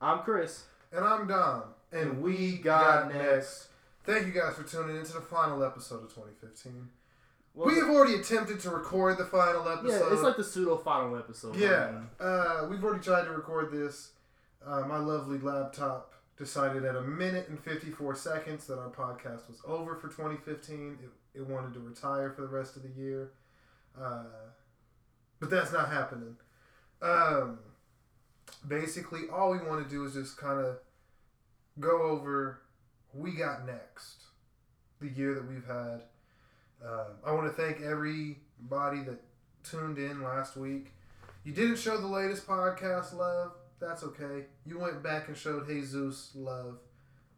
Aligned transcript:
I'm 0.00 0.20
Chris. 0.20 0.64
And 0.92 1.04
I'm 1.04 1.26
Dom. 1.26 1.64
And, 1.92 2.10
And 2.10 2.22
we 2.22 2.58
got, 2.58 3.08
got 3.10 3.14
next. 3.14 3.24
next. 3.24 3.68
Thank 4.04 4.26
you 4.26 4.32
guys 4.40 4.54
for 4.54 4.62
tuning 4.62 4.96
into 4.96 5.12
the 5.12 5.20
final 5.20 5.62
episode 5.64 6.04
of 6.04 6.14
2015. 6.14 6.88
Well, 7.54 7.66
we 7.66 7.74
have 7.80 7.90
already 7.90 8.14
attempted 8.14 8.60
to 8.60 8.70
record 8.70 9.18
the 9.18 9.24
final 9.24 9.68
episode. 9.68 10.06
yeah, 10.06 10.12
it's 10.12 10.22
like 10.22 10.36
the 10.36 10.44
pseudo 10.44 10.76
final 10.76 11.16
episode. 11.16 11.56
Yeah, 11.56 11.90
mean, 11.90 12.06
uh, 12.20 12.66
we've 12.70 12.82
already 12.84 13.02
tried 13.02 13.24
to 13.24 13.32
record 13.32 13.72
this. 13.72 14.12
Uh, 14.64 14.82
my 14.82 14.98
lovely 14.98 15.38
laptop 15.38 16.14
decided 16.36 16.84
at 16.84 16.94
a 16.94 17.02
minute 17.02 17.48
and 17.48 17.58
54 17.58 18.14
seconds 18.14 18.66
that 18.68 18.78
our 18.78 18.90
podcast 18.90 19.48
was 19.48 19.60
over 19.66 19.96
for 19.96 20.06
2015. 20.08 20.98
It, 21.02 21.40
it 21.40 21.46
wanted 21.46 21.74
to 21.74 21.80
retire 21.80 22.30
for 22.30 22.42
the 22.42 22.48
rest 22.48 22.76
of 22.76 22.82
the 22.84 22.90
year. 22.90 23.32
Uh, 24.00 24.24
but 25.40 25.50
that's 25.50 25.72
not 25.72 25.88
happening. 25.88 26.36
Um, 27.02 27.58
basically, 28.66 29.22
all 29.32 29.50
we 29.50 29.58
want 29.58 29.82
to 29.82 29.88
do 29.88 30.04
is 30.04 30.14
just 30.14 30.36
kind 30.36 30.60
of 30.60 30.78
go 31.78 32.02
over 32.02 32.60
we 33.14 33.32
got 33.32 33.66
next, 33.66 34.24
the 35.00 35.08
year 35.08 35.34
that 35.34 35.48
we've 35.48 35.66
had. 35.66 36.02
Uh, 36.84 37.04
I 37.24 37.32
want 37.32 37.46
to 37.46 37.62
thank 37.62 37.80
everybody 37.80 39.00
that 39.02 39.20
tuned 39.64 39.98
in 39.98 40.22
last 40.22 40.56
week. 40.56 40.92
You 41.44 41.52
didn't 41.52 41.78
show 41.78 41.98
the 41.98 42.06
latest 42.06 42.46
podcast 42.46 43.14
love. 43.14 43.52
That's 43.80 44.02
okay. 44.02 44.46
You 44.66 44.78
went 44.78 45.02
back 45.02 45.28
and 45.28 45.36
showed 45.36 45.66
Jesus 45.66 46.32
love. 46.34 46.78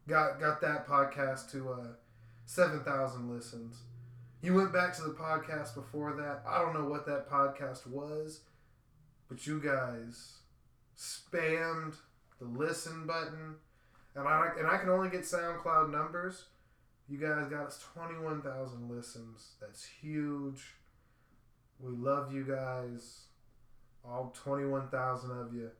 Got 0.07 0.39
got 0.39 0.61
that 0.61 0.87
podcast 0.87 1.51
to 1.51 1.71
uh, 1.71 1.87
seven 2.45 2.83
thousand 2.83 3.33
listens. 3.33 3.77
You 4.41 4.55
went 4.55 4.73
back 4.73 4.95
to 4.95 5.03
the 5.03 5.13
podcast 5.13 5.75
before 5.75 6.13
that. 6.13 6.43
I 6.47 6.59
don't 6.59 6.73
know 6.73 6.89
what 6.89 7.05
that 7.05 7.29
podcast 7.29 7.85
was, 7.85 8.41
but 9.29 9.45
you 9.45 9.61
guys 9.61 10.40
spammed 10.97 11.95
the 12.39 12.45
listen 12.45 13.05
button, 13.05 13.55
and 14.15 14.27
I 14.27 14.49
and 14.57 14.67
I 14.67 14.77
can 14.77 14.89
only 14.89 15.09
get 15.09 15.21
SoundCloud 15.21 15.91
numbers. 15.91 16.45
You 17.07 17.17
guys 17.17 17.47
got 17.47 17.67
us 17.67 17.83
twenty 17.93 18.17
one 18.17 18.41
thousand 18.41 18.89
listens. 18.89 19.51
That's 19.59 19.85
huge. 19.85 20.75
We 21.79 21.89
love 21.89 22.33
you 22.33 22.43
guys, 22.43 23.25
all 24.05 24.33
twenty 24.35 24.65
one 24.65 24.87
thousand 24.89 25.31
of 25.31 25.53
you. 25.53 25.71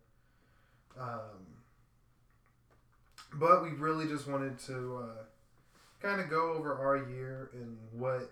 Um, 0.99 1.47
but 3.33 3.63
we 3.63 3.69
really 3.69 4.07
just 4.07 4.27
wanted 4.27 4.59
to 4.59 5.03
uh, 5.03 5.23
kind 6.01 6.19
of 6.19 6.29
go 6.29 6.53
over 6.53 6.73
our 6.75 6.97
year 7.09 7.49
and 7.53 7.77
what 7.91 8.31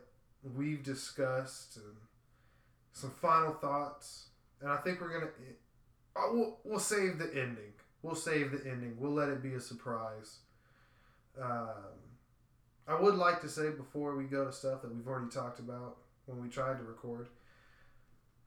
we've 0.56 0.84
discussed 0.84 1.78
and 1.78 1.96
some 2.92 3.12
final 3.12 3.54
thoughts. 3.54 4.28
And 4.62 4.70
I 4.70 4.78
think 4.78 5.00
we're 5.00 5.14
gonna 5.14 5.32
we'll, 6.32 6.58
we'll 6.64 6.80
save 6.80 7.18
the 7.18 7.28
ending. 7.28 7.74
We'll 8.02 8.16
save 8.16 8.52
the 8.52 8.70
ending. 8.70 8.96
We'll 8.98 9.14
let 9.14 9.30
it 9.30 9.44
be 9.44 9.54
a 9.54 9.60
surprise. 9.60 10.38
Um, 11.40 12.00
I 12.88 13.00
would 13.00 13.16
like 13.16 13.42
to 13.42 13.50
say 13.50 13.70
before 13.70 14.16
we 14.16 14.24
go 14.24 14.46
to 14.46 14.52
stuff 14.52 14.82
that 14.82 14.94
we've 14.94 15.08
already 15.08 15.30
talked 15.30 15.60
about 15.60 15.98
when 16.26 16.42
we 16.42 16.50
tried 16.50 16.78
to 16.78 16.84
record. 16.84 17.28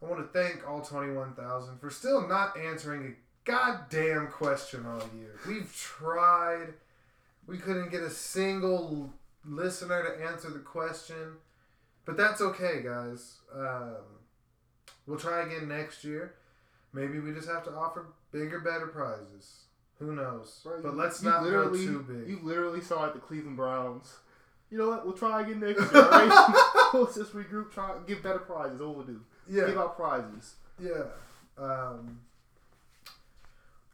I 0.02 0.06
want 0.06 0.20
to 0.20 0.38
thank 0.38 0.68
all 0.68 0.80
21,000 0.80 1.78
for 1.78 1.90
still 1.90 2.26
not 2.26 2.58
answering 2.58 3.06
a 3.06 3.50
goddamn 3.50 4.28
question 4.28 4.84
all 4.86 5.02
year. 5.16 5.38
We've 5.46 5.72
tried. 5.76 6.74
We 7.46 7.58
couldn't 7.58 7.90
get 7.90 8.02
a 8.02 8.10
single 8.10 9.12
listener 9.44 10.02
to 10.02 10.24
answer 10.24 10.50
the 10.50 10.58
question. 10.58 11.36
But 12.04 12.16
that's 12.16 12.40
okay, 12.40 12.82
guys. 12.82 13.36
Um, 13.54 13.96
we'll 15.06 15.18
try 15.18 15.42
again 15.42 15.68
next 15.68 16.02
year. 16.04 16.34
Maybe 16.92 17.18
we 17.20 17.32
just 17.32 17.48
have 17.48 17.64
to 17.64 17.72
offer 17.72 18.06
bigger, 18.32 18.60
better 18.60 18.86
prizes. 18.86 19.62
Who 19.98 20.14
knows? 20.14 20.60
bro, 20.62 20.82
but 20.82 20.92
you- 20.92 20.98
let's 20.98 21.22
you 21.22 21.30
not 21.30 21.42
go 21.44 21.70
too 21.72 22.04
big. 22.08 22.28
You 22.28 22.40
literally 22.42 22.80
saw 22.80 23.06
at 23.06 23.14
the 23.14 23.20
Cleveland 23.20 23.56
Browns. 23.56 24.16
You 24.70 24.78
know 24.78 24.88
what? 24.88 25.04
We'll 25.04 25.14
try 25.16 25.42
again 25.42 25.60
next 25.66 25.80
year, 25.92 26.08
right? 26.08 26.90
we'll 26.94 27.06
just 27.12 27.34
regroup, 27.34 27.70
try 27.72 27.94
give 28.06 28.22
better 28.22 28.38
prizes. 28.40 28.80
What 28.80 28.96
we'll 28.96 29.06
do? 29.06 29.20
Yeah. 29.48 29.66
Give 29.66 29.78
out 29.78 29.96
prizes. 29.96 30.54
yeah. 30.80 31.04
Um, 31.58 32.20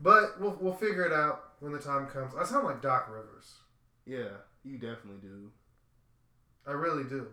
but 0.01 0.41
we'll, 0.41 0.57
we'll 0.61 0.75
figure 0.75 1.05
it 1.05 1.13
out 1.13 1.45
when 1.61 1.73
the 1.73 1.79
time 1.79 2.07
comes. 2.07 2.33
I 2.39 2.45
sound 2.45 2.65
like 2.67 2.81
Doc 2.81 3.09
Rivers. 3.11 3.55
Yeah, 4.07 4.29
you 4.65 4.75
definitely 4.79 5.21
do. 5.21 5.51
I 6.67 6.73
really 6.73 7.05
do. 7.05 7.27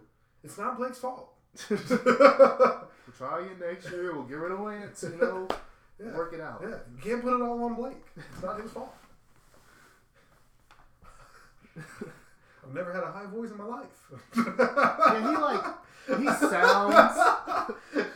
It's 0.43 0.57
not 0.57 0.77
Blake's 0.77 0.97
fault. 0.97 1.31
We'll 1.69 3.29
try 3.29 3.39
again 3.45 3.59
next 3.59 3.89
year. 3.91 4.13
We'll 4.13 4.23
get 4.23 4.35
rid 4.35 4.51
of 4.51 4.59
Lance. 4.59 5.03
You 5.03 5.17
know, 5.21 5.47
Yeah. 6.03 6.13
work 6.13 6.33
it 6.33 6.41
out. 6.41 6.59
Yeah, 6.61 6.69
you 6.93 7.01
can't 7.01 7.21
put 7.23 7.33
it 7.33 7.41
all 7.41 7.63
on 7.63 7.75
Blake. 7.75 7.95
It's 8.17 8.43
not 8.43 8.59
his 8.59 8.69
fault. 8.71 8.93
I've 11.77 12.73
never 12.73 12.91
had 12.93 13.03
a 13.03 13.11
high 13.11 13.25
voice 13.27 13.51
in 13.51 13.57
my 13.57 13.65
life. 13.65 13.85
Yeah, 14.35 15.29
he 15.29 15.37
like 15.37 15.65
he 16.19 16.27
sounds 16.47 17.17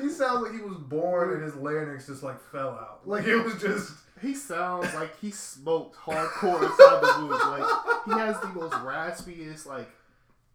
he 0.02 0.10
sounds 0.10 0.42
like 0.44 0.54
he 0.54 0.62
was 0.62 0.78
born 0.78 1.34
and 1.34 1.44
his 1.44 1.56
larynx 1.56 2.08
just 2.08 2.24
like 2.24 2.40
fell 2.52 2.70
out. 2.72 3.02
Like 3.06 3.26
it 3.26 3.38
was 3.38 3.60
just. 3.62 3.94
he 4.22 4.34
sounds 4.34 4.94
like 4.94 5.18
he 5.20 5.32
smoked 5.32 5.96
hardcore 5.98 6.62
inside 6.64 7.02
the 7.02 7.26
woods. 7.26 7.44
Like 7.46 7.64
he 8.06 8.12
has 8.12 8.40
the 8.42 8.48
most 8.50 8.74
raspiest, 8.74 9.66
like 9.66 9.90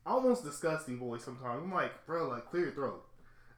almost 0.06 0.44
disgusting 0.44 0.98
voice 0.98 1.24
sometimes. 1.24 1.62
I'm 1.62 1.72
like, 1.72 2.06
bro, 2.06 2.28
like 2.28 2.46
clear 2.50 2.64
your 2.64 2.72
throat. 2.72 3.04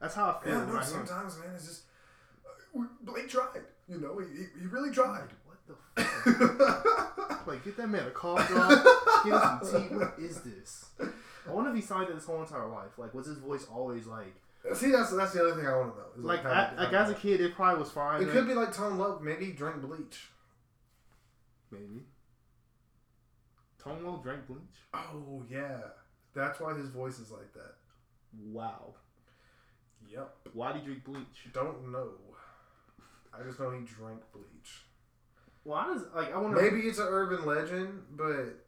That's 0.01 0.15
how 0.15 0.39
I 0.39 0.43
feel 0.43 0.53
Yeah, 0.53 0.65
no, 0.65 0.77
I 0.77 0.83
hear 0.85 0.99
him. 0.99 1.05
sometimes, 1.07 1.37
man, 1.39 1.49
it's 1.55 1.65
just. 1.67 1.81
uh, 2.77 2.83
Blake 3.01 3.29
tried. 3.29 3.61
You 3.89 3.99
know, 3.99 4.19
he, 4.19 4.25
he- 4.37 4.59
he 4.61 4.65
really 4.67 4.91
tried. 4.91 5.29
What 5.45 5.57
the 5.95 6.03
fuck? 6.03 7.47
like, 7.47 7.63
get 7.65 7.77
that 7.77 7.87
man 7.89 8.05
a 8.07 8.11
cough 8.11 8.47
drop. 8.47 8.69
Get 9.25 9.33
him 9.33 9.59
some 9.63 9.89
tea. 9.89 9.95
What 9.95 10.13
is 10.19 10.41
this? 10.41 10.85
I 11.47 11.51
wonder 11.51 11.69
if 11.69 11.75
he 11.77 11.81
signed 11.81 12.09
it 12.09 12.15
his 12.15 12.25
whole 12.25 12.41
entire 12.41 12.67
life. 12.67 12.97
Like, 12.97 13.13
was 13.13 13.25
his 13.27 13.37
voice 13.37 13.65
always 13.71 14.05
like, 14.05 14.35
See, 14.73 14.91
that's 14.91 15.11
that's 15.15 15.31
the 15.33 15.41
other 15.41 15.55
thing 15.55 15.65
I 15.65 15.77
want 15.77 15.93
to 15.95 15.99
know. 16.01 16.07
is, 16.17 16.23
like, 16.25 16.43
how 16.43 16.49
I, 16.51 16.83
like 16.83 16.93
as 16.93 17.09
a 17.09 17.13
kid, 17.13 17.39
it 17.39 17.55
probably 17.55 17.79
was 17.79 17.89
fine. 17.91 18.21
It 18.21 18.25
then. 18.25 18.33
could 18.35 18.47
be 18.47 18.53
like 18.53 18.73
Tone 18.73 18.97
Loc. 18.97 19.23
Maybe 19.23 19.45
he 19.45 19.51
drank 19.53 19.81
bleach. 19.81 20.27
maybe. 21.71 22.03
Tone 23.81 24.03
Loc 24.03 24.23
drank 24.23 24.45
bleach. 24.47 24.59
Oh 24.93 25.43
yeah, 25.49 25.77
that's 26.35 26.59
why 26.59 26.73
his 26.73 26.89
voice 26.89 27.19
is 27.19 27.31
like 27.31 27.53
that. 27.53 27.75
Wow. 28.51 28.93
Yep. 30.11 30.35
Why 30.53 30.73
did 30.73 30.81
he 30.81 30.87
drink 30.87 31.03
bleach? 31.03 31.53
Don't 31.53 31.91
know. 31.91 32.09
I 33.33 33.43
just 33.43 33.59
know 33.59 33.71
he 33.71 33.79
drank 33.85 34.19
bleach. 34.31 34.85
Well, 35.63 35.77
I 35.77 35.93
just 35.93 36.05
like 36.15 36.33
I 36.33 36.37
wonder. 36.39 36.61
Maybe 36.61 36.87
it's 36.87 36.99
an 36.99 37.07
urban 37.09 37.45
legend, 37.45 38.01
but 38.11 38.65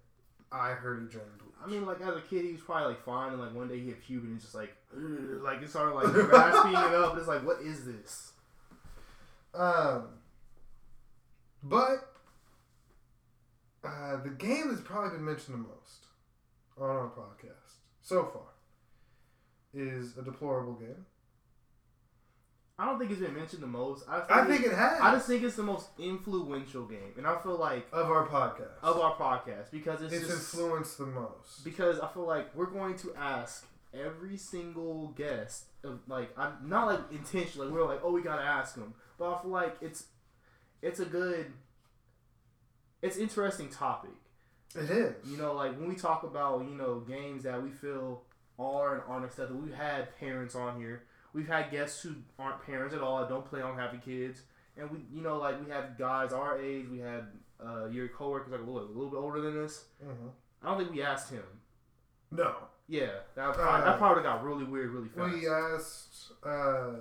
I 0.52 0.72
heard 0.72 1.02
he 1.02 1.08
drank 1.08 1.30
bleach. 1.38 1.54
I 1.64 1.68
mean, 1.68 1.86
like 1.86 2.02
as 2.02 2.16
a 2.16 2.22
kid, 2.22 2.46
he 2.46 2.52
was 2.52 2.62
probably 2.62 2.90
like 2.90 3.04
fine, 3.04 3.34
and 3.34 3.42
like 3.42 3.54
one 3.54 3.68
day 3.68 3.80
he 3.80 3.88
hit 3.88 4.04
puberty, 4.04 4.28
and 4.28 4.36
it's 4.36 4.46
just 4.46 4.56
like, 4.56 4.76
like 4.94 5.62
it 5.62 5.70
started 5.70 5.96
like 5.96 6.12
grasping 6.12 6.72
it 6.72 6.78
up. 6.78 7.12
And 7.12 7.20
it's 7.20 7.28
like, 7.28 7.46
what 7.46 7.62
is 7.62 7.86
this? 7.86 8.32
Um, 9.54 10.10
but 11.64 12.14
uh, 13.84 14.18
the 14.24 14.30
game 14.30 14.70
that's 14.70 14.82
probably 14.82 15.12
been 15.18 15.26
mentioned 15.26 15.56
the 15.56 15.68
most 15.68 16.06
on 16.80 16.90
our 16.90 17.10
podcast 17.10 17.76
so 18.02 18.26
far 18.26 18.42
is 19.74 20.18
a 20.18 20.22
deplorable 20.22 20.74
game. 20.74 21.06
I 22.78 22.86
don't 22.86 22.98
think 22.98 23.12
it's 23.12 23.20
been 23.20 23.36
mentioned 23.36 23.62
the 23.62 23.68
most. 23.68 24.06
I 24.08 24.22
think, 24.22 24.32
I 24.32 24.46
think 24.46 24.66
it 24.66 24.72
has 24.72 25.02
I 25.02 25.12
just 25.14 25.28
think 25.28 25.44
it's 25.44 25.58
the 25.58 25.64
most 25.64 25.90
influential 26.00 26.86
game, 26.86 27.14
and 27.18 27.28
I 27.28 27.38
feel 27.40 27.58
like 27.58 27.86
of 27.92 28.10
our 28.10 28.26
podcast. 28.26 28.82
of 28.82 28.98
our 28.98 29.16
podcast 29.16 29.70
because 29.70 30.02
it's, 30.02 30.14
it's 30.14 30.28
just 30.28 30.54
influenced 30.54 30.98
the 30.98 31.06
most. 31.06 31.66
because 31.66 32.00
I 32.00 32.08
feel 32.08 32.26
like 32.26 32.56
we're 32.56 32.72
going 32.72 32.96
to 33.00 33.14
ask 33.18 33.68
every 33.94 34.38
single 34.38 35.10
guest 35.10 35.66
of 35.84 36.00
like 36.08 36.30
I'm 36.38 36.70
not 36.70 36.88
like 36.88 37.00
intentionally 37.12 37.68
like, 37.68 37.76
we're 37.76 37.86
like 37.86 38.00
oh 38.04 38.12
we 38.12 38.22
gotta 38.22 38.44
ask 38.44 38.76
them, 38.76 38.94
but 39.18 39.34
I 39.34 39.42
feel 39.42 39.52
like 39.52 39.76
it's 39.82 40.06
it's 40.82 41.02
a 41.02 41.06
good 41.06 41.52
it's 43.02 43.18
interesting 43.18 43.68
topic. 43.70 44.12
It 44.76 44.90
is. 44.90 45.16
You 45.30 45.38
know, 45.38 45.54
like 45.54 45.78
when 45.80 45.90
we 45.90 45.96
talk 45.96 46.24
about 46.24 46.64
you 46.66 46.76
know 46.76 47.00
games 47.00 47.44
that 47.44 47.62
we 47.62 47.70
feel 47.72 48.24
are 48.60 48.96
and 48.96 49.04
aren't 49.08 49.26
acceptable. 49.26 49.60
We've 49.62 49.74
had 49.74 50.16
parents 50.20 50.54
on 50.56 50.80
here. 50.80 51.04
We've 51.34 51.48
had 51.48 51.72
guests 51.72 52.02
who 52.02 52.16
aren't 52.38 52.62
parents 52.66 52.94
at 52.94 53.02
all. 53.02 53.26
Don't 53.28 53.46
play 53.46 53.62
on 53.62 53.78
having 53.78 54.00
kids. 54.02 54.42
And 54.78 54.90
we, 54.92 55.00
you 55.14 55.22
know, 55.22 55.38
like 55.38 55.64
we 55.64 55.72
have 55.72 55.98
guys 55.98 56.34
our 56.34 56.60
age. 56.60 56.86
We 56.92 57.00
had 57.00 57.26
uh, 57.66 57.86
your 57.88 58.08
coworkers 58.10 58.52
like 58.52 58.62
a 58.62 58.64
little, 58.64 58.82
a 58.88 58.94
little 58.94 59.10
bit 59.10 59.18
older 59.18 59.42
than 59.42 59.64
us. 59.64 59.86
Mhm. 60.04 60.32
I 60.62 60.66
don't 60.70 60.78
think 60.78 60.92
we 60.92 61.02
asked 61.02 61.32
him. 61.32 61.44
No. 62.32 62.56
Yeah, 62.88 63.12
that 63.36 63.54
probably, 63.54 63.86
that 63.86 63.98
probably 64.00 64.24
got 64.24 64.44
really 64.44 64.64
weird 64.66 64.90
really 64.92 65.10
fast. 65.10 65.34
We 65.34 65.48
asked 65.48 66.32
uh, 66.44 66.94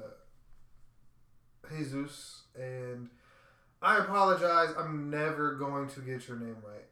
Jesus, 1.71 2.43
and 2.59 3.09
I 3.83 3.99
apologize. 3.99 4.75
I'm 4.79 5.11
never 5.11 5.55
going 5.55 5.89
to 5.89 6.01
get 6.01 6.29
your 6.29 6.39
name 6.39 6.57
right. 6.67 6.85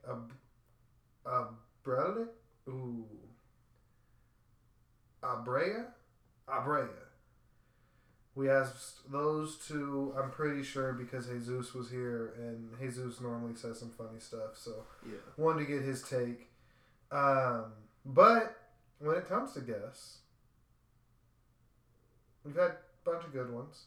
Abrele? 1.27 2.29
Ooh. 2.69 3.07
Abrea? 5.23 5.87
Abrea. 6.49 6.89
We 8.35 8.51
asked 8.51 9.11
those 9.11 9.57
two. 9.67 10.15
I'm 10.17 10.31
pretty 10.31 10.63
sure 10.63 10.93
because 10.93 11.27
Jesus 11.27 11.73
was 11.73 11.91
here, 11.91 12.35
and 12.37 12.71
Jesus 12.79 13.21
normally 13.21 13.55
says 13.55 13.79
some 13.81 13.91
funny 13.91 14.21
stuff. 14.21 14.57
So 14.57 14.85
Yeah. 15.07 15.17
wanted 15.37 15.61
to 15.61 15.73
get 15.73 15.83
his 15.83 16.03
take. 16.03 16.51
Um, 17.11 17.73
but 18.05 18.57
when 18.99 19.17
it 19.17 19.27
comes 19.27 19.53
to 19.55 19.61
guests, 19.61 20.19
we've 22.45 22.55
had 22.57 22.71
a 22.73 22.77
bunch 23.05 23.25
of 23.25 23.33
good 23.33 23.51
ones. 23.51 23.87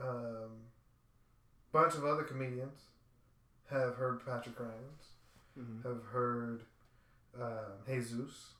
Um, 0.00 0.70
bunch 1.72 1.94
of 1.94 2.04
other 2.04 2.24
comedians 2.24 2.80
have 3.70 3.96
heard 3.96 4.24
Patrick 4.24 4.58
Ryans, 4.58 5.13
Mm-hmm. 5.58 5.88
have 5.88 6.02
heard 6.04 6.62
um, 7.40 7.72
Jesus. 7.86 8.50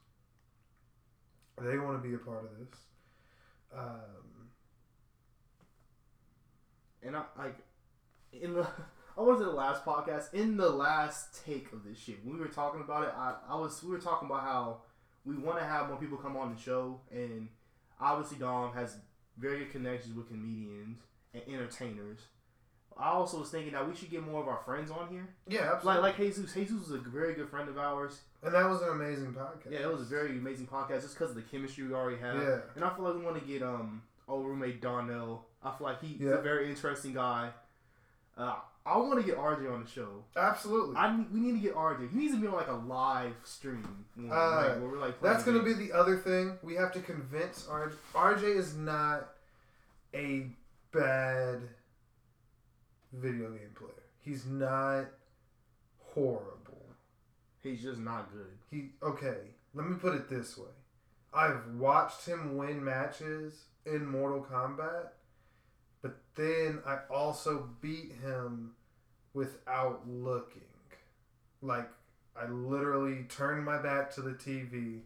They 1.60 1.78
want 1.78 2.02
to 2.02 2.08
be 2.08 2.14
a 2.14 2.18
part 2.18 2.44
of 2.44 2.58
this. 2.58 2.78
Um, 3.76 4.24
And 7.04 7.16
I 7.16 7.22
like 7.38 7.56
in 8.32 8.54
the 8.54 8.66
I 9.16 9.20
was 9.20 9.40
in 9.40 9.46
the 9.46 9.52
last 9.52 9.84
podcast 9.84 10.34
in 10.34 10.56
the 10.56 10.68
last 10.68 11.44
take 11.44 11.72
of 11.72 11.84
this 11.84 11.98
shit. 11.98 12.24
When 12.24 12.34
we 12.34 12.40
were 12.40 12.48
talking 12.48 12.80
about 12.80 13.04
it, 13.04 13.14
I, 13.16 13.34
I 13.48 13.54
was 13.56 13.82
we 13.82 13.90
were 13.90 13.98
talking 13.98 14.26
about 14.26 14.42
how 14.42 14.78
we 15.24 15.36
want 15.36 15.58
to 15.58 15.64
have 15.64 15.88
more 15.88 15.98
people 15.98 16.18
come 16.18 16.36
on 16.36 16.54
the 16.54 16.60
show, 16.60 17.00
and 17.12 17.48
obviously 18.00 18.38
Dom 18.38 18.72
has 18.72 18.96
very 19.38 19.58
good 19.58 19.70
connections 19.72 20.16
with 20.16 20.28
comedians 20.28 21.02
and 21.32 21.42
entertainers. 21.46 22.20
I 22.98 23.08
also 23.10 23.40
was 23.40 23.50
thinking 23.50 23.72
that 23.72 23.88
we 23.88 23.94
should 23.96 24.10
get 24.10 24.22
more 24.24 24.40
of 24.40 24.48
our 24.48 24.60
friends 24.64 24.90
on 24.90 25.08
here, 25.08 25.26
yeah, 25.48 25.62
like 25.62 25.70
absolutely. 25.76 26.02
like 26.02 26.16
Jesus. 26.16 26.54
Jesus 26.54 26.80
was 26.88 26.90
a 26.92 26.98
very 26.98 27.34
good 27.34 27.48
friend 27.48 27.68
of 27.68 27.76
ours. 27.78 28.20
and 28.42 28.54
that 28.54 28.68
was 28.68 28.82
an 28.82 28.90
amazing 28.90 29.32
podcast. 29.34 29.72
Yeah, 29.72 29.80
it 29.80 29.92
was 29.92 30.02
a 30.02 30.04
very 30.04 30.30
amazing 30.38 30.66
podcast 30.68 31.02
just 31.02 31.14
because 31.14 31.30
of 31.30 31.36
the 31.36 31.42
chemistry 31.42 31.84
we 31.86 31.92
already 31.94 32.18
have. 32.20 32.36
Yeah. 32.40 32.58
And 32.76 32.84
I 32.84 32.94
feel 32.94 33.04
like 33.04 33.14
we 33.16 33.22
want 33.22 33.38
to 33.40 33.44
get 33.52 33.62
um 33.62 34.02
old 34.28 34.46
roommate 34.46 34.80
Donnell. 34.80 35.44
I 35.62 35.72
feel 35.76 35.86
like 35.88 36.00
he's 36.02 36.20
Yeah. 36.20 36.34
a 36.34 36.40
very 36.42 36.68
interesting 36.70 37.14
guy. 37.14 37.50
Uh, 38.36 38.56
I 38.86 38.98
want 38.98 39.18
to 39.18 39.24
get 39.26 39.38
RJ 39.38 39.72
on 39.72 39.82
the 39.84 39.90
show. 39.90 40.22
Absolutely. 40.36 40.94
I 40.96 41.16
we 41.32 41.40
need 41.40 41.52
to 41.52 41.58
get 41.58 41.74
RJ. 41.74 42.10
He 42.10 42.16
needs 42.18 42.34
to 42.34 42.40
be 42.40 42.46
on 42.46 42.52
like 42.54 42.68
a 42.68 42.72
live 42.74 43.34
stream. 43.42 44.04
Uh, 44.18 44.26
like, 44.28 44.68
where 44.80 44.88
we're 44.90 44.98
like 44.98 45.20
That's 45.22 45.42
going 45.42 45.56
to 45.58 45.64
be 45.64 45.72
the 45.72 45.92
other 45.92 46.16
thing. 46.18 46.58
We 46.62 46.74
have 46.74 46.92
to 46.92 47.00
convince 47.00 47.64
RJ. 47.64 47.94
RJ 48.14 48.42
is 48.56 48.76
not 48.76 49.30
a 50.14 50.46
bad 50.92 51.62
video 53.14 53.50
game 53.50 53.74
player. 53.74 53.90
He's 54.20 54.46
not 54.46 55.06
horrible. 55.98 56.86
He's 57.62 57.82
just 57.82 58.00
not 58.00 58.32
good. 58.32 58.58
He 58.70 58.90
okay. 59.02 59.36
Let 59.74 59.88
me 59.88 59.96
put 59.96 60.14
it 60.14 60.28
this 60.28 60.56
way. 60.56 60.70
I've 61.32 61.66
watched 61.76 62.26
him 62.26 62.56
win 62.56 62.84
matches 62.84 63.64
in 63.84 64.06
Mortal 64.06 64.46
Kombat, 64.48 65.08
but 66.00 66.16
then 66.36 66.80
I 66.86 66.98
also 67.10 67.68
beat 67.80 68.12
him 68.22 68.72
without 69.32 70.08
looking. 70.08 70.62
Like 71.60 71.88
I 72.36 72.46
literally 72.46 73.24
turned 73.28 73.64
my 73.64 73.80
back 73.82 74.14
to 74.14 74.20
the 74.22 74.32
TV, 74.32 75.00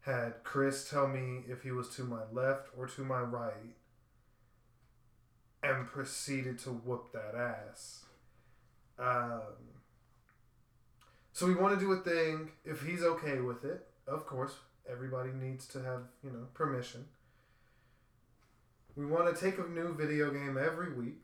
had 0.00 0.42
Chris 0.44 0.88
tell 0.88 1.08
me 1.08 1.44
if 1.48 1.62
he 1.62 1.70
was 1.70 1.88
to 1.96 2.02
my 2.02 2.22
left 2.32 2.68
or 2.76 2.86
to 2.86 3.02
my 3.02 3.20
right, 3.20 3.74
and 5.66 5.86
proceeded 5.86 6.58
to 6.60 6.70
whoop 6.70 7.12
that 7.12 7.34
ass. 7.34 8.04
Um, 8.98 9.40
so 11.32 11.46
we 11.46 11.54
want 11.54 11.78
to 11.78 11.84
do 11.84 11.92
a 11.92 11.96
thing. 11.96 12.50
If 12.64 12.82
he's 12.82 13.02
okay 13.02 13.40
with 13.40 13.64
it, 13.64 13.86
of 14.06 14.26
course, 14.26 14.54
everybody 14.90 15.30
needs 15.30 15.66
to 15.68 15.82
have 15.82 16.02
you 16.22 16.30
know 16.30 16.46
permission. 16.54 17.04
We 18.94 19.04
want 19.04 19.34
to 19.34 19.40
take 19.40 19.58
a 19.58 19.68
new 19.68 19.94
video 19.94 20.30
game 20.30 20.56
every 20.56 20.92
week, 20.92 21.22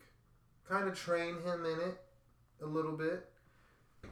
kind 0.68 0.88
of 0.88 0.98
train 0.98 1.36
him 1.42 1.64
in 1.64 1.80
it 1.88 2.00
a 2.62 2.66
little 2.66 2.96
bit, 2.96 3.30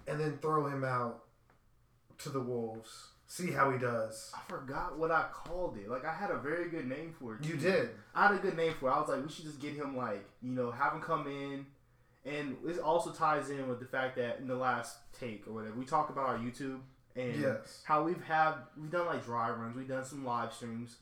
and 0.07 0.19
then 0.19 0.39
throw 0.39 0.67
him 0.67 0.85
out 0.85 1.25
to 2.19 2.31
the 2.31 2.41
wolves. 2.41 3.09
See 3.33 3.53
how 3.53 3.71
he 3.71 3.79
does. 3.79 4.33
I 4.35 4.41
forgot 4.51 4.99
what 4.99 5.13
I 5.13 5.27
called 5.33 5.77
it. 5.77 5.89
Like 5.89 6.05
I 6.05 6.13
had 6.13 6.33
a 6.33 6.39
very 6.39 6.69
good 6.69 6.89
name 6.89 7.15
for 7.17 7.37
it. 7.37 7.45
You 7.47 7.57
did. 7.57 7.91
I 8.13 8.27
had 8.27 8.35
a 8.35 8.39
good 8.39 8.57
name 8.57 8.75
for 8.81 8.89
it. 8.89 8.93
I 8.93 8.99
was 8.99 9.09
like, 9.09 9.25
we 9.25 9.31
should 9.33 9.45
just 9.45 9.61
get 9.61 9.75
him 9.75 9.97
like, 9.97 10.25
you 10.43 10.51
know, 10.51 10.73
have 10.73 10.95
him 10.95 11.01
come 11.01 11.29
in. 11.29 11.65
And 12.25 12.57
this 12.65 12.79
also 12.79 13.13
ties 13.13 13.49
in 13.51 13.69
with 13.69 13.79
the 13.79 13.87
fact 13.87 14.17
that 14.17 14.41
in 14.41 14.49
the 14.49 14.57
last 14.57 14.97
take 15.19 15.47
or 15.47 15.53
whatever, 15.53 15.77
we 15.77 15.85
talk 15.85 16.11
about 16.11 16.27
our 16.27 16.39
YouTube 16.39 16.81
and 17.15 17.37
Yes. 17.41 17.83
how 17.85 18.03
we've 18.03 18.21
had 18.25 18.55
we've 18.77 18.91
done 18.91 19.07
like 19.07 19.25
dry 19.25 19.49
runs, 19.51 19.77
we've 19.77 19.87
done 19.87 20.05
some 20.05 20.25
live 20.25 20.53
streams, 20.53 20.97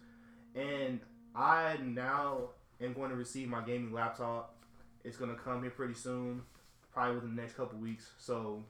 and 0.54 1.00
I 1.34 1.78
now 1.82 2.50
am 2.78 2.92
going 2.92 3.08
to 3.08 3.16
receive 3.16 3.48
my 3.48 3.62
gaming 3.64 3.90
laptop. 3.90 4.54
It's 5.02 5.16
gonna 5.16 5.34
come 5.34 5.62
here 5.62 5.70
pretty 5.70 5.94
soon, 5.94 6.42
probably 6.92 7.14
within 7.14 7.34
the 7.36 7.40
next 7.40 7.56
couple 7.56 7.78
weeks. 7.78 8.10
So 8.18 8.64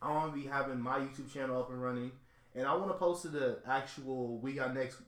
I 0.00 0.10
want 0.10 0.34
to 0.34 0.40
be 0.40 0.46
having 0.46 0.80
my 0.80 0.98
YouTube 0.98 1.32
channel 1.32 1.58
up 1.58 1.70
and 1.70 1.82
running, 1.82 2.12
and 2.54 2.66
I 2.66 2.74
want 2.74 2.88
to 2.88 2.94
post 2.94 3.22
to 3.22 3.28
the 3.28 3.58
actual 3.66 4.38
We 4.38 4.52
Got 4.52 4.74
Next 4.74 4.98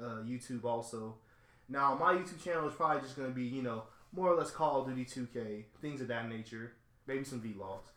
uh, 0.00 0.22
YouTube 0.26 0.64
also. 0.64 1.16
Now 1.68 1.94
my 1.94 2.12
YouTube 2.14 2.42
channel 2.44 2.68
is 2.68 2.74
probably 2.74 3.00
just 3.02 3.16
gonna 3.16 3.30
be 3.30 3.44
you 3.44 3.62
know 3.62 3.84
more 4.12 4.28
or 4.28 4.36
less 4.36 4.50
Call 4.50 4.82
of 4.82 4.88
Duty 4.88 5.04
2K, 5.04 5.64
things 5.80 6.00
of 6.00 6.08
that 6.08 6.28
nature, 6.28 6.72
maybe 7.06 7.24
some 7.24 7.40
vlogs. 7.40 7.88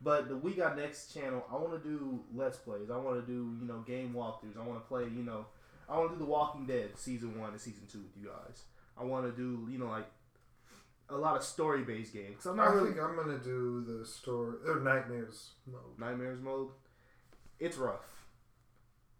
But 0.00 0.28
the 0.28 0.36
We 0.36 0.54
Got 0.54 0.76
Next 0.76 1.14
channel, 1.14 1.44
I 1.50 1.54
want 1.54 1.80
to 1.80 1.88
do 1.88 2.20
Let's 2.34 2.58
Plays. 2.58 2.90
I 2.90 2.96
want 2.96 3.24
to 3.24 3.26
do, 3.26 3.56
you 3.60 3.66
know, 3.66 3.78
game 3.86 4.12
walkthroughs. 4.14 4.58
I 4.58 4.66
want 4.66 4.82
to 4.82 4.88
play, 4.88 5.04
you 5.04 5.22
know, 5.22 5.46
I 5.88 5.96
want 5.96 6.10
to 6.10 6.14
do 6.16 6.24
The 6.24 6.30
Walking 6.30 6.66
Dead 6.66 6.90
season 6.96 7.38
one 7.38 7.50
and 7.50 7.60
season 7.60 7.84
two 7.90 7.98
with 7.98 8.16
you 8.20 8.28
guys. 8.28 8.64
I 8.98 9.04
want 9.04 9.24
to 9.24 9.32
do, 9.32 9.68
you 9.70 9.78
know, 9.78 9.86
like 9.86 10.06
a 11.12 11.16
lot 11.16 11.36
of 11.36 11.42
story 11.42 11.82
based 11.82 12.12
games. 12.12 12.46
I'm 12.46 12.56
not 12.56 12.68
I 12.68 12.72
really 12.72 12.90
think 12.92 13.02
I'm 13.02 13.16
gonna 13.16 13.38
do 13.38 13.84
the 13.86 14.06
story 14.06 14.56
or 14.66 14.80
nightmares 14.80 15.50
mode. 15.66 15.98
Nightmares 15.98 16.40
mode. 16.40 16.68
It's 17.60 17.76
rough. 17.76 18.26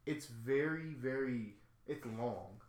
It's 0.07 0.27
very, 0.27 0.95
very. 0.99 1.55
It's 1.87 2.05
long. 2.07 2.61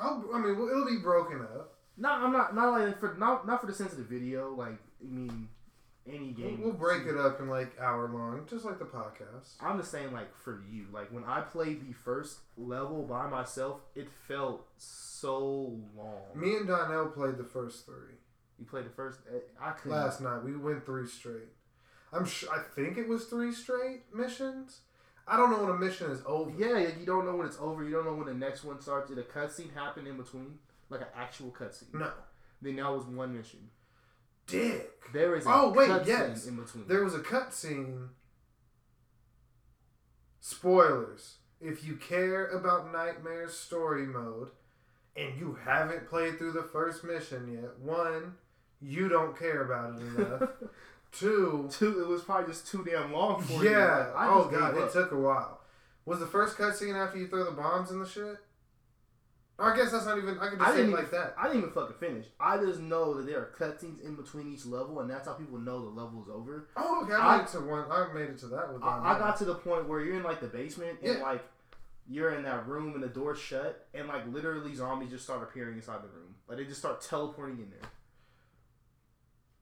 I'll, 0.00 0.24
I 0.34 0.38
mean, 0.38 0.52
it'll 0.52 0.86
be 0.86 0.98
broken 1.02 1.40
up. 1.40 1.74
No, 1.96 2.10
I'm 2.10 2.32
not 2.32 2.54
not 2.54 2.72
like 2.72 2.98
for 2.98 3.14
not 3.14 3.46
not 3.46 3.60
for 3.60 3.66
the 3.66 3.72
sense 3.72 3.92
of 3.92 3.98
the 3.98 4.04
video. 4.04 4.52
Like 4.52 4.78
I 5.00 5.10
mean, 5.10 5.48
any 6.06 6.32
game. 6.32 6.60
We'll 6.60 6.72
break 6.72 7.06
it 7.06 7.16
up 7.16 7.40
in 7.40 7.48
like 7.48 7.78
hour 7.80 8.08
long, 8.08 8.46
just 8.50 8.64
like 8.64 8.78
the 8.78 8.84
podcast. 8.84 9.54
I'm 9.60 9.78
just 9.78 9.92
saying, 9.92 10.12
like 10.12 10.36
for 10.36 10.62
you, 10.68 10.86
like 10.92 11.12
when 11.12 11.24
I 11.24 11.40
played 11.40 11.88
the 11.88 11.92
first 11.92 12.38
level 12.56 13.04
by 13.04 13.28
myself, 13.28 13.80
it 13.94 14.08
felt 14.26 14.66
so 14.76 15.78
long. 15.96 16.22
Me 16.34 16.56
and 16.56 16.66
Donnell 16.66 17.06
played 17.06 17.38
the 17.38 17.44
first 17.44 17.86
three 17.86 18.16
You 18.58 18.64
played 18.66 18.84
the 18.86 18.90
first. 18.90 19.20
eh, 19.32 19.38
I 19.60 19.70
couldn't. 19.72 19.96
last 19.98 20.20
night. 20.20 20.42
We 20.44 20.56
went 20.56 20.84
three 20.86 21.06
straight. 21.06 21.48
I'm 22.12 22.24
sure. 22.24 22.50
I 22.52 22.62
think 22.74 22.96
it 22.98 23.08
was 23.08 23.24
three 23.26 23.52
straight 23.52 24.02
missions. 24.14 24.80
I 25.26 25.36
don't 25.36 25.50
know 25.50 25.58
when 25.64 25.70
a 25.70 25.78
mission 25.78 26.10
is 26.10 26.20
over. 26.26 26.52
Yeah, 26.56 26.78
you 26.98 27.06
don't 27.06 27.24
know 27.26 27.34
when 27.34 27.46
it's 27.46 27.58
over. 27.58 27.82
You 27.82 27.90
don't 27.90 28.04
know 28.04 28.14
when 28.14 28.26
the 28.26 28.34
next 28.34 28.62
one 28.62 28.80
starts. 28.80 29.08
Did 29.08 29.18
a 29.18 29.22
cutscene 29.22 29.72
happen 29.74 30.06
in 30.06 30.16
between, 30.16 30.58
like 30.90 31.00
an 31.00 31.06
actual 31.16 31.50
cutscene? 31.50 31.94
No. 31.94 32.10
Then 32.62 32.76
that 32.76 32.90
was 32.92 33.04
one 33.06 33.36
mission. 33.36 33.70
Dick. 34.46 34.90
There 35.12 35.34
is 35.34 35.46
a 35.46 35.48
Oh, 35.52 35.72
wait, 35.72 35.88
yes. 36.06 36.46
in 36.46 36.56
between. 36.56 36.86
There 36.86 37.02
was 37.02 37.14
a 37.14 37.20
cutscene. 37.20 38.08
Spoilers. 40.40 41.36
If 41.60 41.84
you 41.84 41.96
care 41.96 42.46
about 42.48 42.92
Nightmare's 42.92 43.54
story 43.54 44.06
mode 44.06 44.50
and 45.16 45.38
you 45.38 45.56
haven't 45.64 46.08
played 46.08 46.36
through 46.38 46.52
the 46.52 46.62
first 46.62 47.04
mission 47.04 47.50
yet, 47.52 47.78
one, 47.78 48.34
you 48.84 49.08
don't 49.08 49.38
care 49.38 49.62
about 49.64 49.94
it 50.00 50.02
enough. 50.20 50.48
Two, 51.12 51.68
Two, 51.72 52.00
it 52.02 52.08
was 52.08 52.22
probably 52.22 52.52
just 52.52 52.66
too 52.66 52.84
damn 52.84 53.12
long 53.12 53.40
for 53.42 53.62
you. 53.64 53.70
yeah. 53.70 54.10
Like, 54.14 54.28
oh 54.30 54.48
god, 54.50 54.76
it 54.76 54.92
took 54.92 55.12
a 55.12 55.16
while. 55.16 55.60
Was 56.06 56.18
the 56.18 56.26
first 56.26 56.56
cutscene 56.58 56.94
after 56.96 57.18
you 57.18 57.28
throw 57.28 57.44
the 57.44 57.52
bombs 57.52 57.90
in 57.90 58.00
the 58.00 58.06
shit? 58.08 58.36
I 59.56 59.74
guess 59.76 59.92
that's 59.92 60.04
not 60.04 60.18
even. 60.18 60.36
I 60.40 60.48
can 60.48 60.60
I 60.60 60.64
just 60.64 60.70
say 60.72 60.76
didn't 60.78 60.86
it 60.90 60.92
even, 60.92 61.04
like 61.04 61.10
that. 61.12 61.34
I 61.38 61.44
didn't 61.44 61.58
even 61.58 61.70
fucking 61.70 61.96
finish. 62.00 62.26
I 62.40 62.58
just 62.58 62.80
know 62.80 63.14
that 63.14 63.26
there 63.26 63.38
are 63.38 63.52
cutscenes 63.56 64.04
in 64.04 64.16
between 64.16 64.52
each 64.52 64.66
level, 64.66 64.98
and 64.98 65.08
that's 65.08 65.28
how 65.28 65.34
people 65.34 65.58
know 65.60 65.80
the 65.80 65.90
level 66.00 66.20
is 66.24 66.28
over. 66.28 66.68
Oh, 66.76 67.04
okay. 67.04 67.14
I, 67.14 67.18
I- 67.18 67.36
made 67.38 67.44
it 67.44 67.48
to 67.52 67.60
one. 67.60 67.84
I 67.88 68.12
made 68.12 68.30
it 68.30 68.38
to 68.38 68.46
that 68.48 68.72
with. 68.72 68.82
I, 68.82 69.14
I 69.14 69.18
got 69.20 69.36
to 69.38 69.44
the 69.44 69.54
point 69.54 69.88
where 69.88 70.00
you're 70.00 70.16
in 70.16 70.24
like 70.24 70.40
the 70.40 70.48
basement, 70.48 70.98
and 71.04 71.18
Yeah. 71.18 71.22
like 71.22 71.44
you're 72.10 72.34
in 72.34 72.42
that 72.42 72.66
room, 72.66 72.94
and 72.94 73.02
the 73.02 73.06
door's 73.08 73.38
shut, 73.38 73.86
and 73.94 74.08
like 74.08 74.26
literally 74.26 74.74
zombies 74.74 75.10
just 75.10 75.22
start 75.22 75.44
appearing 75.44 75.76
inside 75.76 76.02
the 76.02 76.08
room. 76.08 76.34
Like 76.48 76.58
they 76.58 76.64
just 76.64 76.80
start 76.80 77.00
teleporting 77.00 77.58
in 77.58 77.70
there. 77.70 77.88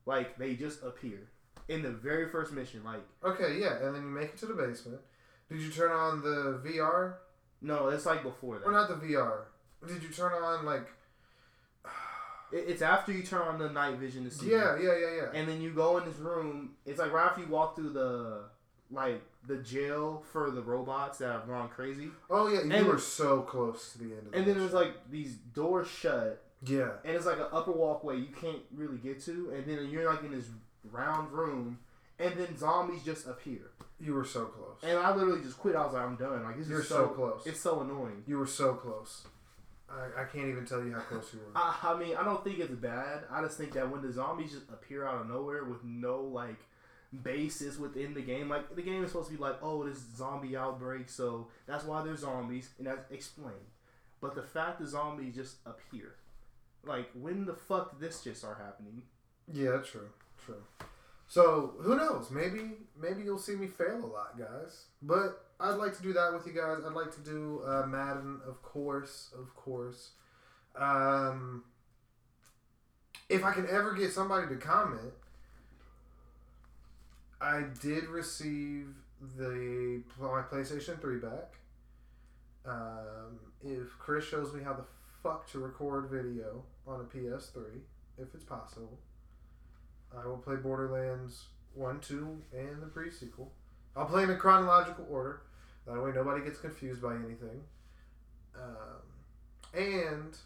Like 0.05 0.37
they 0.37 0.55
just 0.55 0.83
appear 0.83 1.29
in 1.67 1.81
the 1.81 1.91
very 1.91 2.27
first 2.29 2.51
mission. 2.51 2.83
Like 2.83 3.01
Okay, 3.23 3.59
yeah, 3.59 3.77
and 3.83 3.95
then 3.95 4.03
you 4.03 4.09
make 4.09 4.29
it 4.29 4.37
to 4.39 4.45
the 4.45 4.53
basement. 4.53 4.99
Did 5.49 5.59
you 5.61 5.69
turn 5.69 5.91
on 5.91 6.21
the 6.21 6.59
VR? 6.65 7.15
no, 7.61 7.87
it's 7.89 8.05
like 8.05 8.23
before 8.23 8.59
that. 8.59 8.65
Or 8.65 8.71
not 8.71 8.89
the 8.89 8.95
VR? 9.07 9.43
Did 9.87 10.01
you 10.03 10.09
turn 10.09 10.31
on 10.33 10.65
like? 10.65 10.87
It's 12.51 12.83
after 12.83 13.11
you 13.11 13.23
turn 13.23 13.41
on 13.41 13.57
the 13.57 13.69
night 13.69 13.95
vision 13.97 14.25
to 14.25 14.31
see. 14.31 14.51
Yeah, 14.51 14.77
yeah, 14.77 14.95
yeah, 14.95 15.15
yeah. 15.15 15.29
And 15.33 15.47
then 15.49 15.59
you 15.61 15.71
go 15.71 15.97
in 15.97 16.05
this 16.05 16.17
room. 16.17 16.71
It's 16.85 16.99
like 16.99 17.11
right 17.11 17.25
after 17.25 17.41
you 17.41 17.47
walk 17.47 17.75
through 17.75 17.89
the 17.89 18.41
like 18.91 19.23
the 19.47 19.57
jail 19.57 20.23
for 20.31 20.51
the 20.51 20.61
robots 20.61 21.17
that 21.17 21.31
have 21.31 21.47
gone 21.47 21.67
crazy. 21.69 22.09
Oh 22.29 22.47
yeah, 22.47 22.61
you 22.61 22.71
And- 22.71 22.87
were 22.87 22.99
so 22.99 23.41
close 23.41 23.91
to 23.93 23.97
the 23.97 24.05
end 24.05 24.27
of 24.27 24.33
And 24.33 24.45
that 24.45 24.45
then 24.45 24.59
there's 24.59 24.73
like 24.73 25.09
these 25.09 25.33
doors 25.33 25.87
shut, 25.87 26.42
yeah, 26.65 26.91
and 27.03 27.15
it's 27.15 27.25
like 27.25 27.39
an 27.39 27.47
upper 27.51 27.71
walkway 27.71 28.17
you 28.17 28.27
can't 28.39 28.61
really 28.73 28.97
get 28.97 29.21
to, 29.25 29.51
and 29.55 29.65
then 29.65 29.89
you're 29.89 30.11
like 30.11 30.23
in 30.23 30.31
this 30.31 30.49
round 30.91 31.31
room, 31.31 31.79
and 32.19 32.35
then 32.35 32.57
zombies 32.57 33.03
just 33.03 33.27
appear. 33.27 33.71
you 33.99 34.13
were 34.13 34.25
so 34.25 34.45
close. 34.45 34.77
And 34.83 34.97
I 34.97 35.13
literally 35.15 35.41
just 35.41 35.57
quit. 35.57 35.75
I 35.75 35.85
was 35.85 35.93
like, 35.93 36.03
I'm 36.03 36.15
done. 36.15 36.43
Like 36.43 36.57
this 36.57 36.67
You're 36.67 36.81
is 36.81 36.87
so 36.87 37.07
close. 37.07 37.41
It's 37.45 37.59
so 37.61 37.81
annoying. 37.81 38.23
You 38.27 38.37
were 38.37 38.47
so 38.47 38.73
close. 38.73 39.25
I, 39.89 40.21
I 40.21 40.25
can't 40.25 40.47
even 40.47 40.65
tell 40.65 40.83
you 40.83 40.93
how 40.93 41.01
close 41.01 41.33
you 41.33 41.39
were. 41.39 41.51
I, 41.55 41.75
I 41.83 41.97
mean, 41.97 42.15
I 42.15 42.23
don't 42.23 42.43
think 42.43 42.59
it's 42.59 42.73
bad. 42.73 43.21
I 43.31 43.41
just 43.41 43.57
think 43.57 43.73
that 43.73 43.89
when 43.89 44.01
the 44.01 44.11
zombies 44.11 44.51
just 44.51 44.69
appear 44.69 45.05
out 45.05 45.21
of 45.21 45.29
nowhere 45.29 45.63
with 45.65 45.83
no 45.83 46.21
like 46.21 46.59
basis 47.23 47.77
within 47.77 48.13
the 48.13 48.21
game, 48.21 48.49
like 48.49 48.75
the 48.75 48.81
game 48.81 49.03
is 49.03 49.11
supposed 49.11 49.29
to 49.29 49.35
be 49.35 49.41
like, 49.41 49.57
oh, 49.61 49.83
this 49.87 49.99
zombie 50.17 50.57
outbreak, 50.57 51.09
so 51.09 51.47
that's 51.67 51.83
why 51.85 52.03
there's 52.03 52.21
zombies, 52.21 52.69
and 52.77 52.87
that's 52.87 53.09
explained. 53.11 53.55
But 54.19 54.35
the 54.35 54.41
fact 54.41 54.79
the 54.79 54.87
zombies 54.87 55.35
just 55.35 55.57
appear, 55.65 56.15
like 56.85 57.09
when 57.13 57.45
the 57.45 57.53
fuck 57.53 57.91
did 57.91 58.07
this 58.07 58.23
just 58.23 58.39
start 58.39 58.59
happening? 58.59 59.03
Yeah, 59.51 59.77
true, 59.77 60.09
true. 60.45 60.63
So 61.27 61.73
who 61.81 61.95
knows? 61.95 62.29
Maybe 62.29 62.71
maybe 62.99 63.23
you'll 63.23 63.39
see 63.39 63.55
me 63.55 63.67
fail 63.67 64.03
a 64.03 64.05
lot, 64.05 64.37
guys. 64.37 64.85
But 65.01 65.45
I'd 65.59 65.75
like 65.75 65.95
to 65.97 66.03
do 66.03 66.13
that 66.13 66.33
with 66.33 66.45
you 66.45 66.53
guys. 66.53 66.83
I'd 66.85 66.93
like 66.93 67.13
to 67.15 67.21
do 67.21 67.61
uh, 67.65 67.85
Madden, 67.87 68.41
of 68.47 68.61
course, 68.61 69.33
of 69.37 69.53
course. 69.55 70.11
Um, 70.75 71.63
if 73.29 73.43
I 73.43 73.51
can 73.53 73.67
ever 73.69 73.93
get 73.93 74.11
somebody 74.11 74.47
to 74.47 74.55
comment, 74.55 75.13
I 77.41 77.63
did 77.81 78.05
receive 78.05 78.87
the 79.37 80.03
my 80.19 80.41
PlayStation 80.41 80.99
Three 80.99 81.19
back. 81.19 81.55
Um, 82.65 83.39
if 83.63 83.97
Chris 83.99 84.25
shows 84.25 84.53
me 84.53 84.63
how 84.63 84.73
the 84.73 84.85
fuck 85.23 85.49
to 85.51 85.59
record 85.59 86.09
video 86.11 86.63
on 86.85 86.99
a 86.99 87.03
PS3, 87.05 87.79
if 88.17 88.27
it's 88.35 88.43
possible. 88.43 88.99
I 90.15 90.27
will 90.27 90.37
play 90.37 90.57
Borderlands 90.57 91.45
1, 91.73 92.01
2, 92.01 92.41
and 92.53 92.81
the 92.81 92.87
pre 92.87 93.09
sequel. 93.09 93.51
I'll 93.95 94.05
play 94.05 94.21
them 94.21 94.31
in 94.31 94.37
chronological 94.37 95.07
order. 95.09 95.41
That 95.87 96.01
way 96.03 96.11
nobody 96.13 96.43
gets 96.43 96.59
confused 96.59 97.01
by 97.01 97.15
anything. 97.15 97.61
Um, 98.55 99.81
and 99.81 100.37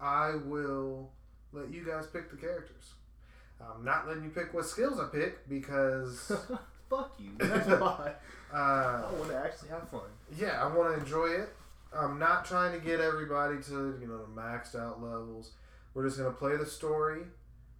I 0.00 0.34
will 0.44 1.10
let 1.52 1.72
you 1.72 1.84
guys 1.84 2.06
pick 2.06 2.30
the 2.30 2.36
characters. 2.36 2.92
I'm 3.60 3.84
not 3.84 4.06
letting 4.06 4.24
you 4.24 4.30
pick 4.30 4.52
what 4.52 4.66
skills 4.66 5.00
I 5.00 5.06
pick 5.06 5.48
because 5.48 6.30
fuck 6.90 7.16
you. 7.18 7.30
That's 7.38 7.68
why 7.68 8.12
uh, 8.52 8.56
I 8.56 9.10
want 9.12 9.30
to 9.30 9.36
actually 9.36 9.70
have 9.70 9.88
fun. 9.88 10.02
yeah, 10.38 10.62
I 10.62 10.74
want 10.74 10.94
to 10.94 11.00
enjoy 11.00 11.26
it. 11.28 11.48
I'm 11.98 12.18
not 12.18 12.44
trying 12.44 12.72
to 12.78 12.84
get 12.84 13.00
everybody 13.00 13.62
to 13.64 13.98
you 14.00 14.06
know 14.06 14.18
the 14.18 14.40
maxed 14.40 14.74
out 14.74 15.02
levels. 15.02 15.52
We're 15.94 16.04
just 16.04 16.18
gonna 16.18 16.32
play 16.32 16.56
the 16.56 16.66
story. 16.66 17.22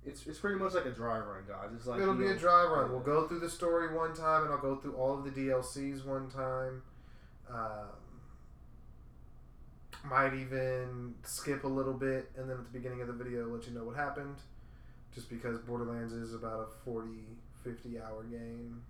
It's, 0.04 0.24
it's 0.24 0.38
pretty 0.38 0.56
much 0.56 0.72
like 0.74 0.84
a 0.84 0.90
dry 0.90 1.18
run, 1.18 1.42
guys. 1.48 1.70
It's 1.74 1.86
like 1.86 2.00
It'll 2.00 2.14
be 2.14 2.26
know, 2.26 2.30
a 2.30 2.36
dry 2.36 2.62
run. 2.62 2.92
We'll 2.92 3.00
go 3.00 3.26
through 3.26 3.40
the 3.40 3.50
story 3.50 3.92
one 3.92 4.14
time, 4.14 4.44
and 4.44 4.52
I'll 4.52 4.60
go 4.60 4.76
through 4.76 4.94
all 4.94 5.18
of 5.18 5.24
the 5.24 5.30
DLCs 5.30 6.06
one 6.06 6.30
time. 6.30 6.82
Um, 7.50 7.88
might 10.08 10.32
even 10.34 11.14
skip 11.24 11.64
a 11.64 11.68
little 11.68 11.92
bit, 11.92 12.30
and 12.36 12.48
then 12.48 12.56
at 12.56 12.72
the 12.72 12.78
beginning 12.78 13.00
of 13.00 13.08
the 13.08 13.12
video, 13.12 13.48
let 13.48 13.66
you 13.66 13.72
know 13.74 13.82
what 13.82 13.96
happened. 13.96 14.36
Just 15.12 15.28
because 15.28 15.58
Borderlands 15.58 16.12
is 16.12 16.34
about 16.34 16.60
a 16.60 16.84
40, 16.84 17.08
50 17.64 17.98
hour 17.98 18.22
game. 18.22 18.82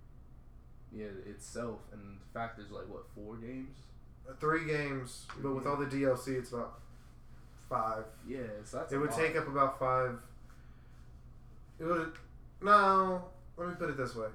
yeah 0.93 1.05
itself, 1.25 1.79
and 1.91 2.19
the 2.19 2.39
fact 2.39 2.57
there's 2.57 2.69
like 2.71 2.87
what 2.87 3.05
four 3.15 3.37
games. 3.37 3.75
Three 4.39 4.65
games, 4.65 5.25
but 5.41 5.53
with 5.53 5.65
all 5.65 5.77
the 5.77 5.85
DLC, 5.85 6.37
it's 6.37 6.51
about 6.51 6.79
five. 7.69 8.03
Yeah, 8.27 8.39
so 8.63 8.77
that's 8.77 8.93
It 8.93 8.97
would 8.97 9.11
take 9.11 9.35
up 9.35 9.47
about 9.47 9.79
five. 9.79 10.19
It 11.79 11.85
would 11.85 12.11
no. 12.61 13.25
Let 13.55 13.69
me 13.69 13.75
put 13.75 13.89
it 13.89 13.97
this 13.97 14.15
way: 14.15 14.27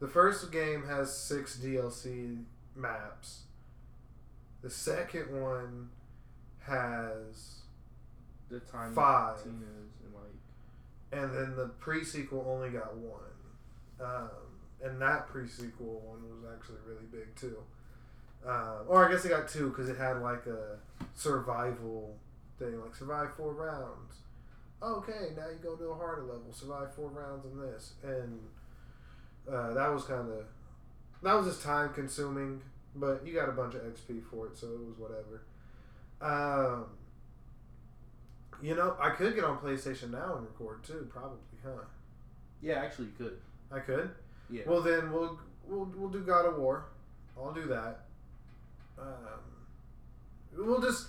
the 0.00 0.08
first 0.08 0.50
game 0.50 0.84
has 0.86 1.12
six 1.12 1.56
DLC 1.56 2.44
maps. 2.74 3.42
The 4.62 4.70
second 4.70 5.40
one 5.40 5.90
has, 6.60 7.60
the 8.50 8.60
time 8.60 8.94
five. 8.94 9.38
And 9.44 9.62
like 10.14 11.22
and 11.22 11.36
then 11.36 11.56
the 11.56 11.68
pre 11.78 12.04
sequel 12.04 12.44
only 12.48 12.70
got 12.70 12.96
one. 12.96 13.20
Um, 14.00 14.28
and 14.82 15.00
that 15.00 15.28
pre 15.28 15.46
sequel 15.46 16.00
one 16.04 16.22
was 16.28 16.52
actually 16.54 16.78
really 16.86 17.06
big 17.10 17.34
too. 17.36 17.56
Um, 18.46 18.84
or 18.86 19.06
I 19.06 19.10
guess 19.12 19.24
it 19.24 19.30
got 19.30 19.48
two 19.48 19.68
because 19.70 19.88
it 19.88 19.96
had 19.98 20.20
like 20.22 20.46
a 20.46 20.78
survival 21.14 22.16
thing, 22.58 22.80
like 22.80 22.94
survive 22.94 23.34
four 23.36 23.52
rounds. 23.52 24.14
Okay, 24.82 25.32
now 25.36 25.48
you 25.48 25.58
go 25.62 25.74
to 25.74 25.86
a 25.86 25.94
harder 25.94 26.22
level, 26.22 26.46
survive 26.52 26.94
four 26.94 27.08
rounds 27.08 27.44
in 27.44 27.60
this, 27.60 27.94
and 28.04 28.38
uh, 29.52 29.74
that 29.74 29.92
was 29.92 30.04
kind 30.04 30.30
of 30.30 30.44
that 31.22 31.34
was 31.34 31.46
just 31.46 31.62
time 31.62 31.92
consuming, 31.92 32.62
but 32.94 33.26
you 33.26 33.34
got 33.34 33.48
a 33.48 33.52
bunch 33.52 33.74
of 33.74 33.80
XP 33.82 34.22
for 34.30 34.46
it, 34.46 34.56
so 34.56 34.68
it 34.68 34.78
was 34.86 34.96
whatever. 34.98 35.42
Um, 36.20 36.86
you 38.62 38.74
know, 38.76 38.96
I 39.00 39.10
could 39.10 39.34
get 39.34 39.44
on 39.44 39.58
PlayStation 39.58 40.10
Now 40.10 40.36
and 40.36 40.46
record 40.46 40.84
too, 40.84 41.08
probably, 41.12 41.38
huh? 41.64 41.70
yeah, 42.60 42.74
actually 42.74 43.06
you 43.06 43.12
could. 43.18 43.38
I 43.72 43.80
could. 43.80 44.10
Yeah. 44.48 44.62
Well, 44.66 44.80
then 44.80 45.12
we'll 45.12 45.38
we'll 45.66 45.90
we'll 45.96 46.08
do 46.10 46.20
God 46.20 46.46
of 46.46 46.56
War. 46.56 46.86
I'll 47.36 47.52
do 47.52 47.66
that. 47.66 48.04
Um, 49.00 49.06
we'll 50.56 50.80
just 50.80 51.08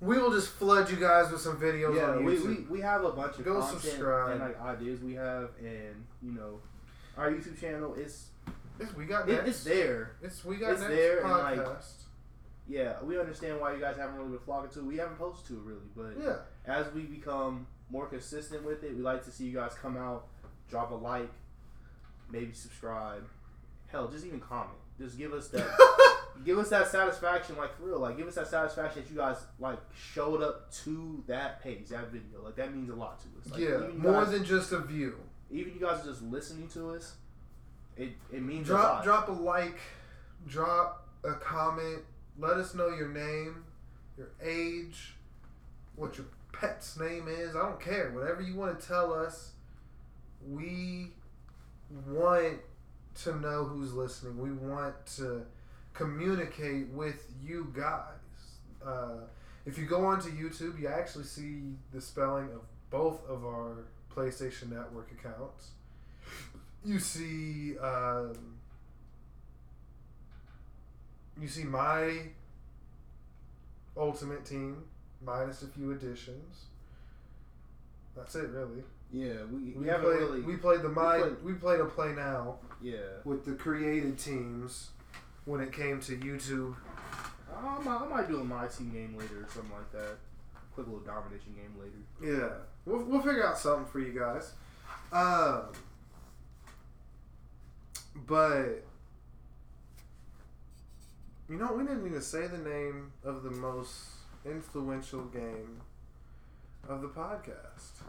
we 0.00 0.16
will 0.18 0.30
just 0.32 0.50
flood 0.50 0.88
you 0.90 0.96
guys 0.96 1.30
with 1.30 1.40
some 1.40 1.56
videos 1.60 1.96
yeah, 1.96 2.10
on 2.10 2.24
we, 2.24 2.36
YouTube. 2.36 2.68
we, 2.70 2.78
we 2.78 2.80
have 2.80 3.04
a 3.04 3.10
bunch 3.12 3.38
of 3.38 3.44
Go 3.44 3.60
content 3.60 3.80
subscribe. 3.82 4.30
and 4.32 4.40
like 4.40 4.60
ideas 4.60 5.00
we 5.00 5.14
have, 5.14 5.50
and 5.60 6.04
you 6.22 6.32
know, 6.32 6.60
our 7.16 7.30
YouTube 7.30 7.60
channel 7.60 7.94
is 7.94 8.28
It's- 8.78 8.94
we 8.96 9.06
got 9.06 9.28
it, 9.28 9.32
next. 9.32 9.48
it's 9.48 9.64
there. 9.64 10.12
It's 10.22 10.44
we 10.44 10.56
got 10.56 10.72
It's 10.72 10.80
next 10.82 10.94
there 10.94 11.20
and, 11.20 11.30
like, 11.30 11.58
podcast. 11.58 11.92
Yeah, 12.68 13.02
we 13.02 13.18
understand 13.18 13.58
why 13.60 13.72
you 13.72 13.80
guys 13.80 13.96
haven't 13.96 14.16
really 14.16 14.28
been 14.28 14.38
flocking 14.40 14.70
to. 14.72 14.80
it. 14.80 14.84
We 14.84 14.98
haven't 14.98 15.18
posted 15.18 15.46
to 15.48 15.54
it 15.54 15.62
really, 15.64 15.88
but 15.96 16.22
yeah, 16.22 16.36
as 16.66 16.92
we 16.92 17.02
become 17.02 17.66
more 17.90 18.06
consistent 18.06 18.62
with 18.64 18.84
it, 18.84 18.94
we 18.94 19.02
like 19.02 19.24
to 19.24 19.30
see 19.30 19.44
you 19.46 19.54
guys 19.54 19.72
come 19.74 19.96
out, 19.96 20.26
drop 20.68 20.90
a 20.90 20.94
like, 20.94 21.30
maybe 22.30 22.52
subscribe, 22.52 23.26
hell, 23.86 24.06
just 24.08 24.26
even 24.26 24.38
comment. 24.38 24.78
Just 24.98 25.16
give 25.16 25.32
us 25.32 25.48
that, 25.48 25.66
give 26.44 26.58
us 26.58 26.70
that 26.70 26.88
satisfaction, 26.88 27.56
like 27.56 27.76
for 27.76 27.84
real, 27.84 28.00
like 28.00 28.16
give 28.16 28.26
us 28.26 28.34
that 28.34 28.48
satisfaction 28.48 29.02
that 29.02 29.10
you 29.10 29.16
guys 29.16 29.36
like 29.60 29.78
showed 29.94 30.42
up 30.42 30.72
to 30.84 31.22
that 31.28 31.62
page, 31.62 31.88
that 31.88 32.10
video. 32.10 32.42
Like 32.42 32.56
that 32.56 32.74
means 32.74 32.90
a 32.90 32.94
lot 32.94 33.20
to 33.20 33.26
us. 33.40 33.50
Like, 33.52 33.60
yeah. 33.60 33.78
More 33.96 34.24
guys, 34.24 34.32
than 34.32 34.44
just 34.44 34.72
a 34.72 34.80
view. 34.80 35.16
even 35.50 35.72
you 35.74 35.80
guys 35.80 36.02
are 36.04 36.08
just 36.10 36.22
listening 36.22 36.68
to 36.68 36.90
us. 36.90 37.14
It 37.96 38.10
it 38.32 38.42
means 38.42 38.68
a 38.68 38.72
Drop 38.72 38.94
lot. 38.96 39.04
drop 39.04 39.28
a 39.28 39.32
like, 39.32 39.78
drop 40.48 41.06
a 41.24 41.34
comment. 41.34 42.00
Let 42.38 42.56
us 42.56 42.74
know 42.74 42.88
your 42.88 43.08
name, 43.08 43.64
your 44.16 44.28
age, 44.42 45.14
what 45.96 46.16
your 46.16 46.26
pet's 46.52 46.98
name 46.98 47.26
is. 47.28 47.54
I 47.56 47.60
don't 47.62 47.80
care. 47.80 48.10
Whatever 48.12 48.42
you 48.42 48.54
want 48.56 48.78
to 48.80 48.86
tell 48.86 49.12
us, 49.12 49.52
we 50.48 51.12
want 52.06 52.58
to 53.24 53.36
know 53.40 53.64
who's 53.64 53.92
listening. 53.94 54.38
We 54.38 54.52
want 54.52 54.94
to 55.16 55.42
communicate 55.94 56.88
with 56.88 57.24
you 57.42 57.72
guys. 57.76 58.02
Uh, 58.84 59.24
if 59.66 59.76
you 59.76 59.86
go 59.86 60.04
onto 60.06 60.30
YouTube, 60.30 60.80
you 60.80 60.88
actually 60.88 61.24
see 61.24 61.62
the 61.92 62.00
spelling 62.00 62.46
of 62.54 62.60
both 62.90 63.28
of 63.28 63.44
our 63.44 63.84
PlayStation 64.14 64.70
Network 64.70 65.10
accounts. 65.12 65.70
You 66.84 66.98
see, 66.98 67.76
um, 67.78 68.34
you 71.40 71.48
see 71.48 71.64
my 71.64 72.20
Ultimate 73.96 74.44
Team 74.44 74.84
minus 75.24 75.62
a 75.62 75.66
few 75.66 75.90
additions. 75.92 76.66
That's 78.16 78.34
it, 78.36 78.48
really. 78.50 78.82
Yeah, 79.12 79.44
we, 79.50 79.58
we, 79.58 79.72
We, 79.72 79.88
haven't 79.88 80.04
played. 80.06 80.18
really. 80.18 80.40
We 80.42 80.56
played 80.56 80.82
the 80.82 80.88
my. 80.88 81.18
played- 81.18 81.42
we 81.44 81.52
played 81.54 81.80
a 81.80 81.86
play 81.86 82.12
now 82.12 82.56
yeah. 82.82 82.96
with 83.24 83.44
the 83.44 83.52
created 83.52 84.18
teams 84.18 84.90
when 85.44 85.60
it 85.60 85.72
came 85.72 86.00
to 86.00 86.16
YouTube. 86.16 86.74
I 87.56 87.78
might, 87.82 87.96
I 88.02 88.06
might 88.08 88.28
do 88.28 88.40
a 88.40 88.44
my 88.44 88.66
team 88.66 88.90
game 88.92 89.16
later 89.18 89.42
or 89.44 89.48
something 89.52 89.72
like 89.72 89.90
that. 89.92 90.16
Quick 90.74 90.86
little 90.86 91.00
domination 91.00 91.54
game 91.54 91.74
later. 91.80 92.38
Yeah, 92.40 92.48
we'll, 92.84 93.02
we'll 93.04 93.20
figure 93.22 93.44
out 93.46 93.58
something 93.58 93.86
for 93.86 93.98
you 94.00 94.12
guys. 94.18 94.52
Um, 95.12 95.72
but 98.26 98.84
you 101.48 101.56
know, 101.56 101.72
we 101.72 101.82
didn't 101.84 102.06
even 102.06 102.20
say 102.20 102.46
the 102.46 102.58
name 102.58 103.12
of 103.24 103.42
the 103.42 103.50
most 103.50 103.94
influential 104.44 105.24
game 105.24 105.80
of 106.88 107.00
the 107.02 107.08
podcast, 107.08 108.02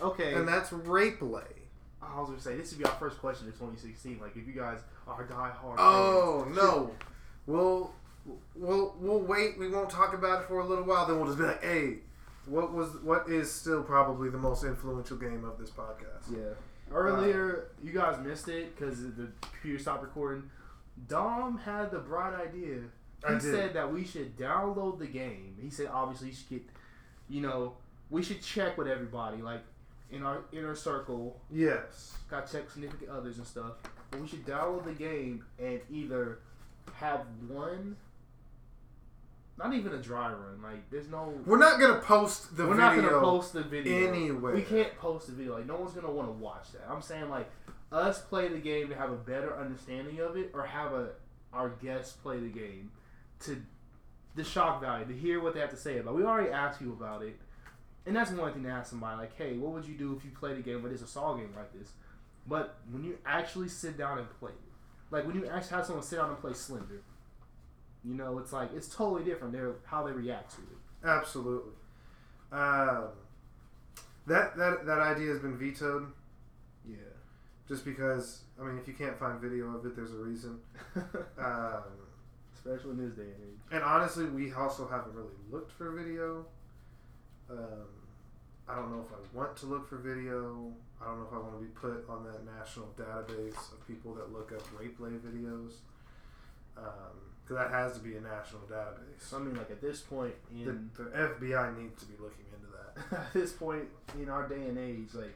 Okay. 0.00 0.34
and 0.34 0.46
that's 0.48 0.72
Rape 0.72 1.20
Lay. 1.20 1.42
oh 1.42 1.59
I 2.02 2.18
was 2.18 2.30
gonna 2.30 2.40
say 2.40 2.56
this 2.56 2.70
would 2.70 2.78
be 2.78 2.84
our 2.84 2.94
first 2.96 3.18
question 3.18 3.46
in 3.46 3.52
2016. 3.52 4.18
Like, 4.20 4.36
if 4.36 4.46
you 4.46 4.52
guys 4.52 4.78
are 5.06 5.24
diehard. 5.24 5.74
Oh 5.78 6.42
fans, 6.44 6.56
no, 6.56 6.90
we'll 7.46 7.92
we'll 8.54 8.94
we'll 8.98 9.20
wait. 9.20 9.58
We 9.58 9.68
won't 9.68 9.90
talk 9.90 10.14
about 10.14 10.42
it 10.42 10.48
for 10.48 10.60
a 10.60 10.66
little 10.66 10.84
while. 10.84 11.06
Then 11.06 11.16
we'll 11.16 11.26
just 11.26 11.38
be 11.38 11.44
like, 11.44 11.62
hey, 11.62 11.98
what 12.46 12.72
was 12.72 12.88
what 13.02 13.28
is 13.28 13.52
still 13.52 13.82
probably 13.82 14.30
the 14.30 14.38
most 14.38 14.64
influential 14.64 15.16
game 15.16 15.44
of 15.44 15.58
this 15.58 15.70
podcast? 15.70 16.30
Yeah. 16.30 16.38
Uh, 16.90 16.94
Earlier, 16.94 17.68
you 17.82 17.92
guys 17.92 18.18
missed 18.24 18.48
it 18.48 18.76
because 18.76 19.02
the 19.02 19.28
computer 19.42 19.78
stopped 19.78 20.02
recording. 20.02 20.50
Dom 21.08 21.58
had 21.58 21.90
the 21.90 21.98
bright 21.98 22.34
idea. 22.34 22.78
I 23.26 23.34
He 23.34 23.40
said 23.40 23.74
that 23.74 23.92
we 23.92 24.04
should 24.04 24.36
download 24.36 24.98
the 24.98 25.06
game. 25.06 25.56
He 25.60 25.70
said 25.70 25.88
obviously 25.92 26.28
you 26.28 26.34
should 26.34 26.48
get, 26.48 26.62
you 27.28 27.40
know, 27.42 27.74
we 28.08 28.22
should 28.22 28.42
check 28.42 28.76
with 28.76 28.88
everybody 28.88 29.42
like 29.42 29.60
in 30.12 30.22
our 30.22 30.42
inner 30.52 30.74
circle. 30.74 31.40
Yes. 31.50 32.16
Got 32.30 32.50
check 32.50 32.70
significant 32.70 33.10
others 33.10 33.38
and 33.38 33.46
stuff. 33.46 33.72
But 34.10 34.20
we 34.20 34.28
should 34.28 34.44
download 34.44 34.84
the 34.84 34.92
game 34.92 35.44
and 35.58 35.80
either 35.90 36.40
have 36.94 37.20
one. 37.48 37.96
Not 39.58 39.74
even 39.74 39.92
a 39.92 39.98
dry 39.98 40.28
run. 40.32 40.62
Like 40.62 40.90
there's 40.90 41.08
no. 41.08 41.34
We're 41.44 41.58
not 41.58 41.78
gonna 41.78 42.00
post 42.00 42.56
the 42.56 42.66
we're 42.66 42.74
video. 42.74 42.86
not 42.86 42.96
gonna 42.96 43.20
post 43.20 43.52
the 43.52 43.62
video 43.62 44.08
anywhere. 44.08 44.54
We 44.54 44.62
can't 44.62 44.96
post 44.96 45.26
the 45.26 45.34
video. 45.34 45.56
Like 45.56 45.66
no 45.66 45.76
one's 45.76 45.92
gonna 45.92 46.10
want 46.10 46.28
to 46.28 46.32
watch 46.32 46.72
that. 46.72 46.86
I'm 46.88 47.02
saying 47.02 47.28
like 47.28 47.50
us 47.92 48.22
play 48.22 48.48
the 48.48 48.58
game 48.58 48.88
to 48.88 48.94
have 48.94 49.10
a 49.10 49.16
better 49.16 49.56
understanding 49.56 50.20
of 50.20 50.36
it, 50.36 50.50
or 50.54 50.64
have 50.64 50.92
a 50.92 51.10
our 51.52 51.70
guests 51.82 52.12
play 52.14 52.38
the 52.38 52.48
game 52.48 52.90
to 53.40 53.60
the 54.34 54.44
shock 54.44 54.80
value 54.80 55.04
to 55.06 55.12
hear 55.12 55.42
what 55.42 55.54
they 55.54 55.60
have 55.60 55.70
to 55.70 55.76
say 55.76 55.98
about. 55.98 56.12
it. 56.12 56.16
We 56.16 56.24
already 56.24 56.50
asked 56.50 56.80
you 56.80 56.92
about 56.92 57.22
it, 57.22 57.38
and 58.10 58.16
that's 58.16 58.32
one 58.32 58.52
thing 58.52 58.64
to 58.64 58.68
ask 58.70 58.90
somebody 58.90 59.16
like, 59.18 59.36
hey, 59.38 59.56
what 59.56 59.70
would 59.72 59.84
you 59.84 59.94
do 59.94 60.16
if 60.18 60.24
you 60.24 60.32
played 60.32 60.58
a 60.58 60.60
game, 60.62 60.82
but 60.82 60.90
it's 60.90 61.00
a 61.02 61.06
Saw 61.06 61.34
game 61.34 61.52
like 61.56 61.72
this? 61.72 61.92
But 62.46 62.76
when 62.90 63.04
you 63.04 63.16
actually 63.24 63.68
sit 63.68 63.96
down 63.96 64.18
and 64.18 64.28
play, 64.40 64.50
like 65.12 65.24
when 65.26 65.36
you 65.36 65.46
actually 65.46 65.76
have 65.76 65.86
someone 65.86 66.02
sit 66.04 66.16
down 66.16 66.30
and 66.30 66.38
play 66.40 66.52
Slender, 66.52 67.02
you 68.04 68.14
know, 68.14 68.38
it's 68.38 68.52
like 68.52 68.70
it's 68.74 68.88
totally 68.88 69.22
different. 69.22 69.52
They're 69.52 69.74
how 69.84 70.04
they 70.04 70.10
react 70.12 70.50
to 70.56 70.62
it. 70.62 71.06
Absolutely. 71.08 71.72
Um, 72.50 73.04
that 74.26 74.56
that 74.56 74.86
that 74.86 74.98
idea 74.98 75.28
has 75.28 75.38
been 75.38 75.56
vetoed 75.56 76.08
Yeah. 76.84 76.96
just 77.68 77.84
because. 77.84 78.42
I 78.60 78.64
mean, 78.64 78.76
if 78.78 78.86
you 78.88 78.94
can't 78.94 79.18
find 79.18 79.40
video 79.40 79.74
of 79.76 79.86
it, 79.86 79.94
there's 79.96 80.12
a 80.12 80.16
reason. 80.16 80.58
Um, 81.38 81.82
Especially 82.54 82.90
in 82.90 82.98
this 82.98 83.14
day 83.14 83.22
and 83.22 83.32
age. 83.42 83.58
and 83.72 83.82
honestly, 83.82 84.26
we 84.26 84.52
also 84.52 84.86
haven't 84.86 85.14
really 85.14 85.32
looked 85.50 85.72
for 85.72 85.92
video. 85.92 86.44
Um, 87.50 87.86
I 88.70 88.76
don't 88.76 88.90
know 88.92 89.04
if 89.04 89.12
I 89.12 89.36
want 89.36 89.56
to 89.58 89.66
look 89.66 89.88
for 89.88 89.96
video. 89.96 90.72
I 91.00 91.06
don't 91.06 91.18
know 91.20 91.26
if 91.26 91.32
I 91.32 91.38
want 91.38 91.54
to 91.54 91.60
be 91.60 91.72
put 91.72 92.06
on 92.08 92.24
that 92.24 92.44
national 92.44 92.88
database 92.96 93.72
of 93.72 93.86
people 93.86 94.14
that 94.14 94.32
look 94.32 94.52
up 94.52 94.62
rape 94.78 94.96
play 94.98 95.10
videos. 95.10 95.72
Um, 96.76 97.30
because 97.42 97.64
that 97.64 97.70
has 97.74 97.94
to 97.94 98.00
be 98.00 98.14
a 98.14 98.20
national 98.20 98.62
database. 98.70 99.34
I 99.34 99.38
mean, 99.38 99.56
like 99.56 99.70
at 99.72 99.80
this 99.80 100.00
point 100.00 100.34
The, 100.52 100.70
in 100.70 100.90
the 100.96 101.02
FBI 101.04 101.76
needs 101.82 102.00
to 102.00 102.06
be 102.06 102.14
looking 102.20 102.44
into 102.54 102.68
that. 102.70 103.18
at 103.26 103.32
this 103.32 103.52
point 103.52 103.84
in 104.20 104.28
our 104.28 104.48
day 104.48 104.66
and 104.68 104.78
age, 104.78 105.14
like 105.14 105.34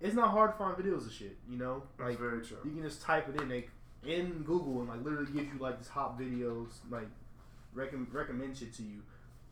it's 0.00 0.14
not 0.14 0.30
hard 0.30 0.52
to 0.52 0.58
find 0.58 0.76
videos 0.76 1.06
of 1.06 1.12
shit. 1.12 1.36
You 1.50 1.58
know, 1.58 1.82
That's 1.98 2.10
like 2.10 2.18
very 2.18 2.42
true. 2.42 2.56
you 2.64 2.70
can 2.70 2.82
just 2.82 3.02
type 3.02 3.28
it 3.28 3.40
in, 3.42 3.50
like 3.50 3.70
in 4.06 4.42
Google, 4.44 4.80
and 4.80 4.88
like 4.88 5.04
literally 5.04 5.30
gives 5.30 5.52
you 5.52 5.58
like 5.60 5.78
this 5.78 5.88
hot 5.88 6.18
videos, 6.18 6.68
like 6.90 7.08
recommend 7.74 8.14
recommend 8.14 8.56
shit 8.56 8.74
to 8.76 8.82
you. 8.82 9.02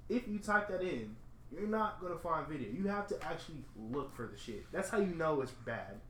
If 0.08 0.26
you 0.26 0.38
type 0.38 0.68
that 0.68 0.80
in, 0.80 1.14
you're 1.52 1.66
not 1.66 2.00
gonna 2.00 2.18
find 2.18 2.46
video. 2.46 2.68
You 2.70 2.86
have 2.88 3.06
to 3.08 3.24
actually 3.24 3.64
look 3.90 4.14
for 4.14 4.26
the 4.26 4.36
shit. 4.36 4.70
That's 4.72 4.90
how 4.90 4.98
you 4.98 5.14
know 5.14 5.40
it's 5.40 5.52
bad. 5.52 6.00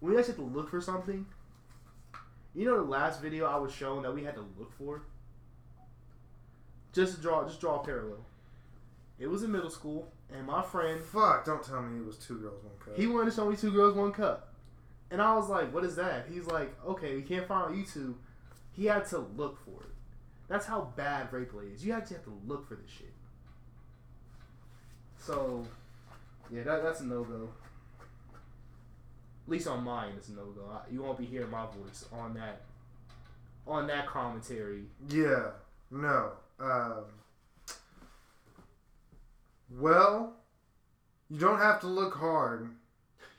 When 0.00 0.12
you 0.12 0.18
actually 0.18 0.34
have 0.34 0.44
to 0.44 0.56
look 0.56 0.70
for 0.70 0.80
something. 0.80 1.26
You 2.54 2.64
know 2.64 2.76
the 2.76 2.90
last 2.90 3.20
video 3.20 3.46
I 3.46 3.56
was 3.56 3.72
shown 3.72 4.02
that 4.02 4.12
we 4.12 4.24
had 4.24 4.34
to 4.34 4.44
look 4.58 4.72
for? 4.76 5.02
Just 6.92 7.16
to 7.16 7.20
draw 7.20 7.44
just 7.44 7.60
draw 7.60 7.80
a 7.80 7.84
parallel. 7.84 8.24
It 9.18 9.28
was 9.28 9.42
in 9.42 9.52
middle 9.52 9.70
school 9.70 10.10
and 10.32 10.46
my 10.46 10.62
friend 10.62 11.00
Fuck! 11.00 11.44
Don't 11.44 11.62
tell 11.62 11.82
me 11.82 12.00
it 12.00 12.06
was 12.06 12.16
two 12.16 12.38
girls, 12.38 12.62
one 12.64 12.74
cup. 12.84 12.96
he 12.96 13.06
wanted 13.06 13.30
to 13.30 13.36
show 13.36 13.48
me 13.48 13.56
two 13.56 13.70
girls, 13.70 13.94
one 13.94 14.12
cup. 14.12 14.54
And 15.10 15.22
I 15.22 15.34
was 15.36 15.48
like, 15.48 15.72
what 15.72 15.84
is 15.84 15.96
that? 15.96 16.26
He's 16.30 16.46
like, 16.46 16.74
okay, 16.86 17.16
you 17.16 17.22
can't 17.22 17.46
find 17.46 17.72
on 17.72 17.76
YouTube. 17.76 18.14
He 18.72 18.86
had 18.86 19.06
to 19.06 19.18
look 19.18 19.58
for 19.64 19.82
it. 19.84 19.90
That's 20.48 20.66
how 20.66 20.92
bad 20.96 21.32
rape 21.32 21.50
play 21.50 21.64
is. 21.66 21.84
You 21.84 21.92
actually 21.92 22.16
have 22.16 22.24
to 22.24 22.40
look 22.46 22.68
for 22.68 22.74
this 22.74 22.90
shit. 22.90 23.12
So, 25.18 25.64
yeah, 26.50 26.62
that, 26.62 26.82
that's 26.82 27.00
a 27.00 27.06
no 27.06 27.24
go. 27.24 27.48
At 29.46 29.50
least 29.50 29.66
on 29.66 29.82
mine, 29.84 30.12
it's 30.16 30.28
a 30.28 30.32
no 30.32 30.46
go. 30.46 30.70
You 30.90 31.02
won't 31.02 31.18
be 31.18 31.24
hearing 31.24 31.50
my 31.50 31.66
voice 31.66 32.06
on 32.12 32.34
that, 32.34 32.62
on 33.66 33.86
that 33.88 34.06
commentary. 34.06 34.84
Yeah. 35.08 35.50
No. 35.90 36.32
Um, 36.60 37.04
well, 39.70 40.34
you 41.30 41.38
don't 41.38 41.58
have 41.58 41.80
to 41.80 41.86
look 41.86 42.14
hard. 42.14 42.70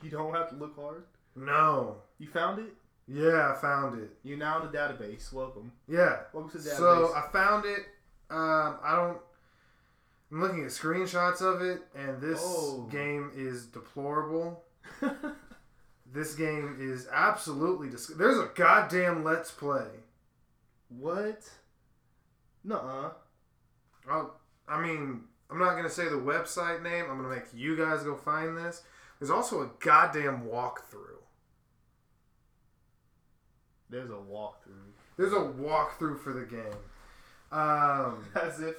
You 0.02 0.10
don't 0.10 0.34
have 0.34 0.48
to 0.52 0.56
look 0.56 0.78
hard. 0.78 1.04
No. 1.36 1.98
You 2.20 2.28
found 2.28 2.60
it. 2.60 2.74
Yeah, 3.06 3.52
I 3.52 3.60
found 3.60 4.00
it. 4.02 4.12
You're 4.24 4.38
now 4.38 4.62
in 4.62 4.72
the 4.72 4.78
database. 4.78 5.34
Welcome. 5.34 5.74
Yeah. 5.90 6.20
Welcome 6.32 6.52
to 6.52 6.58
the 6.58 6.70
database. 6.70 6.78
So 6.78 7.14
I 7.14 7.28
found 7.34 7.66
it. 7.66 7.80
Um, 8.30 8.78
I 8.82 8.96
don't. 8.96 9.18
I'm 10.32 10.42
looking 10.42 10.64
at 10.64 10.70
screenshots 10.70 11.42
of 11.42 11.62
it, 11.62 11.82
and 11.96 12.22
this 12.22 12.40
Oh. 12.44 12.88
game 12.92 13.32
is 13.36 13.66
deplorable. 13.68 14.64
This 16.12 16.34
game 16.34 16.76
is 16.80 17.08
absolutely 17.12 17.88
dis- 17.90 18.08
There's 18.08 18.40
a 18.40 18.50
goddamn 18.56 19.24
let's 19.24 19.52
play. 19.52 19.86
what? 20.88 21.48
Nuh-uh. 22.64 23.12
I'll, 24.10 24.36
I 24.68 24.82
mean, 24.82 25.26
I'm 25.52 25.60
not 25.60 25.76
gonna 25.76 25.88
say 25.88 26.06
the 26.06 26.16
website 26.16 26.82
name. 26.82 27.06
I'm 27.12 27.18
gonna 27.22 27.30
make 27.36 27.54
you 27.54 27.78
guys 27.78 28.02
go 28.02 28.16
find 28.16 28.58
this. 28.58 28.82
There's 29.20 29.30
also 29.30 29.62
a 29.62 29.70
goddamn 29.80 30.46
walkthrough. 30.48 31.22
There's 33.92 34.10
a 34.10 34.14
walkthrough. 34.14 34.94
There's 35.18 35.34
a 35.34 35.36
walkthrough 35.36 36.20
for 36.22 36.34
the 36.34 36.46
game. 36.46 36.74
Um, 37.52 38.26
As 38.36 38.60
if, 38.62 38.76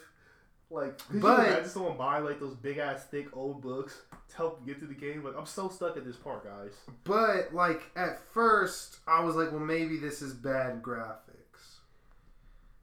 like, 0.70 0.98
could 1.08 1.20
But- 1.20 1.38
you 1.40 1.52
imagine 1.52 1.68
someone 1.68 1.96
buy 1.96 2.18
like 2.20 2.38
those 2.40 2.54
big 2.54 2.78
ass 2.78 3.04
thick 3.04 3.36
old 3.36 3.60
books 3.60 4.02
to 4.28 4.36
help 4.36 4.64
get 4.64 4.78
through 4.78 4.88
the 4.88 4.94
game? 4.94 5.24
Like, 5.24 5.36
I'm 5.36 5.46
so 5.46 5.68
stuck 5.68 5.96
at 5.96 6.04
this 6.04 6.16
part, 6.16 6.44
guys. 6.44 6.72
but 7.04 7.52
like 7.52 7.82
at 7.96 8.20
first, 8.32 8.98
I 9.06 9.22
was 9.24 9.34
like, 9.36 9.50
well, 9.50 9.60
maybe 9.60 9.96
this 9.98 10.22
is 10.22 10.32
bad 10.32 10.80
graphics. 10.82 11.78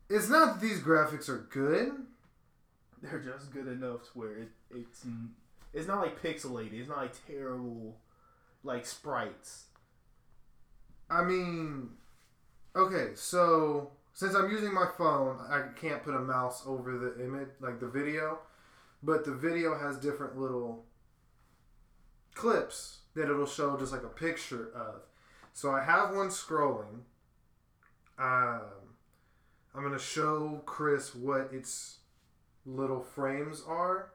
It's 0.10 0.30
not 0.30 0.56
that 0.56 0.62
these 0.62 0.80
graphics 0.82 1.28
are 1.30 1.48
good. 1.50 1.92
They're 3.02 3.20
just 3.20 3.52
good 3.52 3.68
enough 3.68 4.04
to 4.04 4.10
where 4.18 4.38
it, 4.38 4.50
it's 4.74 5.06
it's 5.74 5.88
not 5.88 6.02
like 6.02 6.22
pixelated. 6.22 6.74
It's 6.80 6.90
not 6.90 6.98
like 6.98 7.28
terrible, 7.28 7.98
like 8.64 8.86
sprites. 8.86 9.66
I 11.10 11.24
mean, 11.24 11.92
okay, 12.76 13.12
so 13.16 13.92
since 14.18 14.34
I'm 14.34 14.50
using 14.50 14.74
my 14.74 14.88
phone, 14.98 15.38
I 15.48 15.66
can't 15.80 16.02
put 16.02 16.16
a 16.16 16.20
mouse 16.20 16.64
over 16.66 16.98
the 16.98 17.24
image, 17.24 17.50
like 17.60 17.80
the 17.80 17.88
video, 17.88 18.40
but 19.04 19.24
the 19.24 19.32
video 19.32 19.78
has 19.78 19.96
different 19.98 20.40
little 20.40 20.86
clips 22.34 23.02
that 23.14 23.30
it'll 23.30 23.46
show 23.46 23.78
just 23.78 23.92
like 23.92 24.02
a 24.02 24.08
picture 24.08 24.72
of. 24.74 25.02
So 25.54 25.70
I 25.70 25.84
have 25.84 26.16
one 26.16 26.30
scrolling. 26.30 27.02
Um, 28.18 28.96
I'm 29.76 29.84
gonna 29.84 30.00
show 30.00 30.64
Chris 30.66 31.14
what 31.14 31.54
its 31.54 32.00
little 32.66 33.02
frames 33.02 33.62
are, 33.68 34.14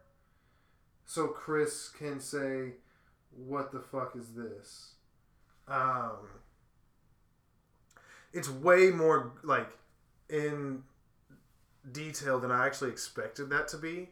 so 1.07 1.29
Chris 1.29 1.89
can 1.89 2.19
say, 2.19 2.75
"What 3.31 3.71
the 3.71 3.79
fuck 3.79 4.17
is 4.17 4.35
this?" 4.35 4.95
Um, 5.69 6.29
it's 8.33 8.49
way 8.49 8.91
more 8.91 9.35
like 9.45 9.79
in 10.33 10.83
detail 11.93 12.41
than 12.41 12.51
I 12.51 12.67
actually 12.67 12.91
expected 12.91 13.51
that 13.51 13.69
to 13.69 13.77
be. 13.77 14.09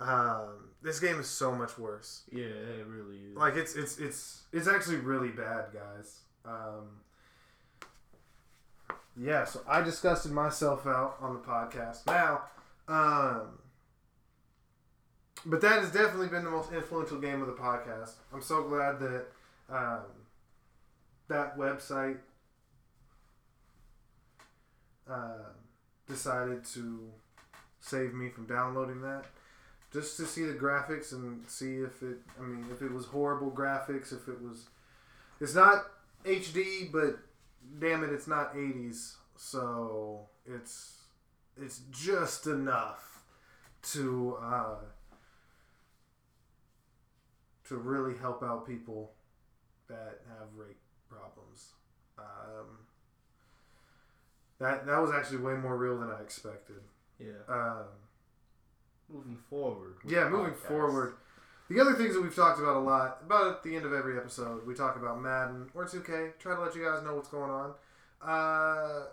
Um, 0.00 0.70
this 0.80 1.00
game 1.00 1.18
is 1.18 1.26
so 1.26 1.52
much 1.52 1.76
worse. 1.76 2.22
Yeah, 2.30 2.44
it 2.44 2.86
really 2.86 3.16
is. 3.16 3.36
Like 3.36 3.56
it's 3.56 3.74
it's 3.74 3.98
it's 3.98 4.42
it's 4.52 4.68
actually 4.68 4.96
really 4.96 5.30
bad, 5.30 5.66
guys. 5.72 6.20
Um, 6.44 7.00
yeah, 9.20 9.44
so 9.44 9.60
I 9.68 9.80
disgusted 9.80 10.30
myself 10.30 10.86
out 10.86 11.16
on 11.20 11.34
the 11.34 11.40
podcast. 11.40 12.06
Now, 12.06 12.42
um, 12.86 13.58
but 15.44 15.60
that 15.62 15.80
has 15.80 15.90
definitely 15.90 16.28
been 16.28 16.44
the 16.44 16.50
most 16.50 16.72
influential 16.72 17.18
game 17.18 17.40
of 17.40 17.48
the 17.48 17.54
podcast. 17.54 18.12
I'm 18.32 18.42
so 18.42 18.62
glad 18.62 19.00
that 19.00 19.26
um, 19.68 20.04
that 21.26 21.58
website 21.58 22.18
uh, 25.10 25.52
decided 26.06 26.64
to 26.64 27.10
save 27.80 28.14
me 28.14 28.28
from 28.28 28.46
downloading 28.46 29.00
that 29.02 29.24
just 29.92 30.16
to 30.16 30.26
see 30.26 30.44
the 30.44 30.52
graphics 30.52 31.12
and 31.12 31.48
see 31.48 31.76
if 31.76 32.02
it 32.02 32.18
i 32.38 32.42
mean 32.42 32.66
if 32.72 32.82
it 32.82 32.92
was 32.92 33.06
horrible 33.06 33.50
graphics 33.50 34.12
if 34.12 34.28
it 34.28 34.40
was 34.42 34.68
It's 35.40 35.54
not 35.54 35.84
HD, 36.24 36.90
but 36.92 37.18
damn 37.78 38.04
it, 38.04 38.10
it's 38.10 38.26
not 38.26 38.54
80s. 38.54 39.16
So 39.36 40.26
it's 40.46 40.96
it's 41.60 41.82
just 41.90 42.46
enough 42.46 43.22
to 43.92 44.36
uh, 44.42 44.76
to 47.68 47.76
really 47.76 48.16
help 48.18 48.42
out 48.42 48.66
people 48.66 49.12
that 49.88 50.20
have 50.28 50.48
rape 50.56 50.80
problems. 51.08 51.72
Um, 52.18 52.78
that 54.60 54.86
that 54.86 54.98
was 55.00 55.10
actually 55.12 55.38
way 55.38 55.54
more 55.54 55.76
real 55.76 55.98
than 55.98 56.10
I 56.10 56.20
expected. 56.20 56.80
Yeah. 57.18 57.32
Um, 57.48 57.84
Moving 59.08 59.38
forward. 59.48 59.96
yeah, 60.06 60.28
moving 60.28 60.52
podcast. 60.52 60.68
forward. 60.68 61.14
The 61.70 61.80
other 61.80 61.94
things 61.94 62.14
that 62.14 62.22
we've 62.22 62.34
talked 62.34 62.58
about 62.60 62.76
a 62.76 62.80
lot, 62.80 63.18
about 63.24 63.46
at 63.48 63.62
the 63.62 63.76
end 63.76 63.84
of 63.84 63.92
every 63.92 64.16
episode, 64.16 64.66
we 64.66 64.74
talk 64.74 64.96
about 64.96 65.20
Madden 65.20 65.68
or 65.74 65.84
2K. 65.84 66.38
Try 66.38 66.54
to 66.54 66.60
let 66.62 66.74
you 66.74 66.82
guys 66.84 67.02
know 67.02 67.14
what's 67.14 67.28
going 67.28 67.50
on. 67.50 67.74
Uh, 68.22 69.04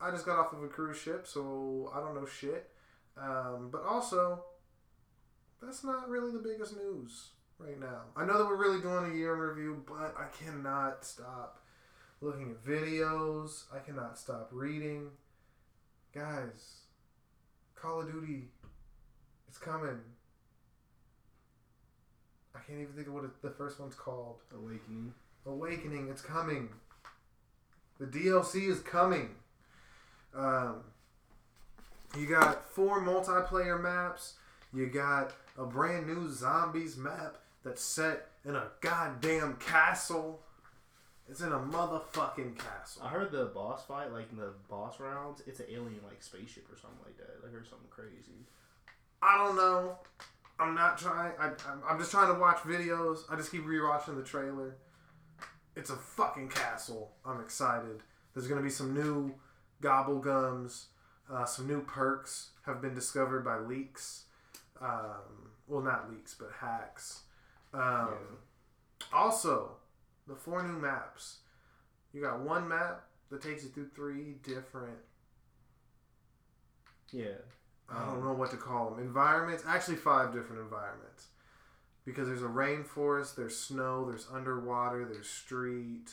I 0.00 0.10
just 0.10 0.24
got 0.26 0.38
off 0.38 0.52
of 0.52 0.62
a 0.62 0.68
cruise 0.68 0.96
ship, 0.98 1.26
so 1.26 1.90
I 1.94 2.00
don't 2.00 2.14
know 2.14 2.26
shit. 2.26 2.70
Um, 3.16 3.68
but 3.70 3.82
also, 3.82 4.42
that's 5.62 5.84
not 5.84 6.08
really 6.08 6.32
the 6.32 6.38
biggest 6.38 6.76
news 6.76 7.28
right 7.58 7.78
now. 7.78 8.02
I 8.16 8.24
know 8.24 8.38
that 8.38 8.46
we're 8.46 8.56
really 8.56 8.80
doing 8.80 9.12
a 9.12 9.14
year 9.14 9.34
in 9.34 9.40
review, 9.40 9.84
but 9.86 10.14
I 10.18 10.26
cannot 10.36 11.04
stop 11.04 11.61
looking 12.22 12.50
at 12.52 12.64
videos. 12.64 13.64
I 13.74 13.80
cannot 13.80 14.16
stop 14.16 14.48
reading. 14.52 15.08
Guys, 16.14 16.82
Call 17.74 18.00
of 18.00 18.12
Duty, 18.12 18.48
it's 19.48 19.58
coming. 19.58 19.98
I 22.54 22.58
can't 22.60 22.80
even 22.80 22.92
think 22.94 23.08
of 23.08 23.14
what 23.14 23.24
it, 23.24 23.30
the 23.42 23.50
first 23.50 23.80
one's 23.80 23.94
called. 23.94 24.36
Awakening. 24.54 25.12
Awakening, 25.46 26.08
it's 26.08 26.22
coming. 26.22 26.68
The 27.98 28.06
DLC 28.06 28.68
is 28.68 28.80
coming. 28.80 29.30
Um, 30.34 30.82
you 32.16 32.26
got 32.26 32.68
four 32.70 33.02
multiplayer 33.02 33.82
maps. 33.82 34.34
You 34.72 34.86
got 34.86 35.32
a 35.58 35.64
brand 35.64 36.06
new 36.06 36.30
zombies 36.30 36.96
map 36.96 37.38
that's 37.64 37.82
set 37.82 38.28
in 38.44 38.54
a 38.54 38.68
goddamn 38.80 39.56
castle. 39.56 40.40
It's 41.32 41.40
in 41.40 41.50
a 41.50 41.58
motherfucking 41.58 42.58
castle. 42.58 43.00
I 43.02 43.08
heard 43.08 43.32
the 43.32 43.46
boss 43.46 43.86
fight, 43.86 44.12
like 44.12 44.30
in 44.32 44.36
the 44.36 44.50
boss 44.68 45.00
rounds, 45.00 45.40
it's 45.46 45.60
an 45.60 45.66
alien 45.70 46.00
like 46.06 46.22
spaceship 46.22 46.66
or 46.70 46.76
something 46.76 46.98
like 47.06 47.16
that. 47.16 47.36
I 47.42 47.50
heard 47.50 47.66
something 47.66 47.88
crazy. 47.88 48.44
I 49.22 49.38
don't 49.38 49.56
know. 49.56 49.96
I'm 50.60 50.74
not 50.74 50.98
trying. 50.98 51.32
I, 51.40 51.46
I'm- 51.46 51.82
I'm 51.88 51.98
just 51.98 52.10
trying 52.10 52.30
to 52.34 52.38
watch 52.38 52.58
videos. 52.58 53.20
I 53.30 53.36
just 53.36 53.50
keep 53.50 53.64
rewatching 53.64 54.14
the 54.16 54.22
trailer. 54.22 54.76
It's 55.74 55.88
a 55.88 55.96
fucking 55.96 56.50
castle. 56.50 57.12
I'm 57.24 57.40
excited. 57.40 58.02
There's 58.34 58.46
gonna 58.46 58.60
be 58.60 58.68
some 58.68 58.92
new 58.92 59.34
gobble 59.80 60.18
gums. 60.18 60.88
Uh, 61.32 61.46
some 61.46 61.66
new 61.66 61.80
perks 61.80 62.50
have 62.66 62.82
been 62.82 62.94
discovered 62.94 63.42
by 63.42 63.58
leaks. 63.58 64.24
Um, 64.82 65.48
well, 65.66 65.80
not 65.80 66.10
leaks, 66.10 66.36
but 66.38 66.50
hacks. 66.60 67.22
Um, 67.72 68.36
Also, 69.10 69.76
the 70.26 70.34
four 70.36 70.62
new 70.62 70.78
maps. 70.78 71.38
You 72.12 72.22
got 72.22 72.40
one 72.40 72.68
map 72.68 73.04
that 73.30 73.42
takes 73.42 73.62
you 73.64 73.70
through 73.70 73.88
three 73.94 74.34
different 74.42 74.98
Yeah. 77.10 77.28
I 77.90 78.06
don't 78.06 78.24
know 78.24 78.32
what 78.32 78.50
to 78.52 78.56
call 78.56 78.90
them. 78.90 79.00
Environments, 79.04 79.64
actually 79.66 79.96
five 79.96 80.32
different 80.32 80.62
environments. 80.62 81.26
Because 82.06 82.26
there's 82.26 82.42
a 82.42 82.46
rainforest, 82.46 83.34
there's 83.36 83.56
snow, 83.56 84.06
there's 84.08 84.26
underwater, 84.32 85.04
there's 85.04 85.28
street. 85.28 86.06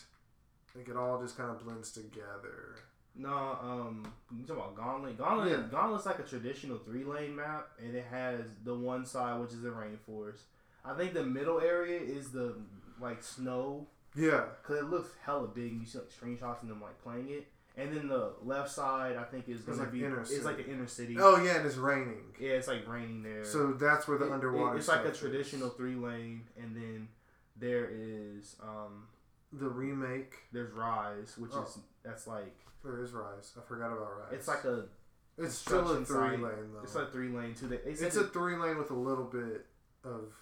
I 0.69 0.75
think 0.77 0.89
it 0.89 0.97
all 0.97 1.21
just 1.21 1.37
kind 1.37 1.49
of 1.49 1.63
blends 1.63 1.91
together. 1.91 2.75
No, 3.15 3.57
um, 3.61 4.13
you 4.31 4.45
talking 4.45 4.61
about 4.61 4.75
Gauntlet? 4.75 5.17
Gauntlet, 5.17 5.49
Yeah. 5.51 5.63
Gauntlet's 5.71 6.05
like 6.05 6.19
a 6.19 6.23
traditional 6.23 6.77
three 6.77 7.03
lane 7.03 7.35
map, 7.35 7.69
and 7.79 7.95
it 7.95 8.05
has 8.11 8.41
the 8.63 8.75
one 8.75 9.05
side 9.05 9.39
which 9.39 9.51
is 9.51 9.61
the 9.61 9.69
rainforest. 9.69 10.41
I 10.85 10.93
think 10.95 11.13
the 11.13 11.23
middle 11.23 11.59
area 11.59 11.99
is 11.99 12.31
the 12.31 12.55
like 12.99 13.23
snow, 13.23 13.87
Yeah. 14.15 14.43
cause 14.63 14.77
it 14.77 14.85
looks 14.89 15.09
hella 15.23 15.47
big. 15.47 15.73
You 15.79 15.85
see 15.85 15.99
like 15.99 16.09
screenshots 16.09 16.61
of 16.63 16.69
them 16.69 16.81
like 16.81 17.01
playing 17.03 17.29
it, 17.29 17.47
and 17.77 17.95
then 17.95 18.07
the 18.07 18.33
left 18.43 18.71
side 18.71 19.15
I 19.15 19.23
think 19.23 19.47
is 19.47 19.61
gonna 19.61 19.77
like 19.79 19.91
be 19.91 20.03
inner 20.03 20.21
is 20.21 20.43
like 20.45 20.57
the 20.57 20.67
inner 20.69 20.87
city. 20.87 21.17
Oh 21.19 21.41
yeah, 21.43 21.57
and 21.57 21.65
it's 21.65 21.77
raining. 21.77 22.23
Yeah, 22.39 22.51
it's 22.51 22.67
like 22.67 22.87
raining 22.87 23.21
there. 23.23 23.45
So 23.45 23.73
that's 23.73 24.07
where 24.07 24.17
the 24.17 24.25
It- 24.25 24.29
it- 24.29 24.33
underwater. 24.33 24.77
it's 24.77 24.87
like 24.87 25.05
a 25.05 25.11
is. 25.11 25.19
traditional 25.19 25.69
three 25.69 25.95
lane, 25.95 26.47
and 26.57 26.75
then 26.75 27.07
there 27.55 27.87
is 27.91 28.55
um 28.61 29.07
The 29.53 29.67
remake. 29.69 30.33
there's 30.51 30.71
Rise, 30.73 31.37
which 31.37 31.51
Oh. 31.53 31.63
is 31.63 31.77
that's 32.03 32.27
like 32.27 32.55
There 32.83 33.01
is 33.03 33.11
Rise. 33.13 33.53
I 33.57 33.61
forgot 33.61 33.91
about 33.91 34.17
Rise. 34.19 34.33
it's 34.33 34.47
like 34.47 34.63
a 34.65 34.85
it's 35.37 35.55
still 35.55 35.89
a 35.91 35.95
three 36.03 36.05
site. 36.05 36.41
lane 36.41 36.73
though. 36.73 36.81
it's 36.83 36.95
like 36.95 37.11
three 37.11 37.29
lane 37.29 37.53
too. 37.53 37.69
Said 37.69 37.81
It's 37.85 38.15
a 38.17 38.25
three 38.27 38.55
lane 38.57 38.77
with 38.77 38.91
a 38.91 38.95
little 38.95 39.25
bit 39.25 39.65
of. 40.03 40.33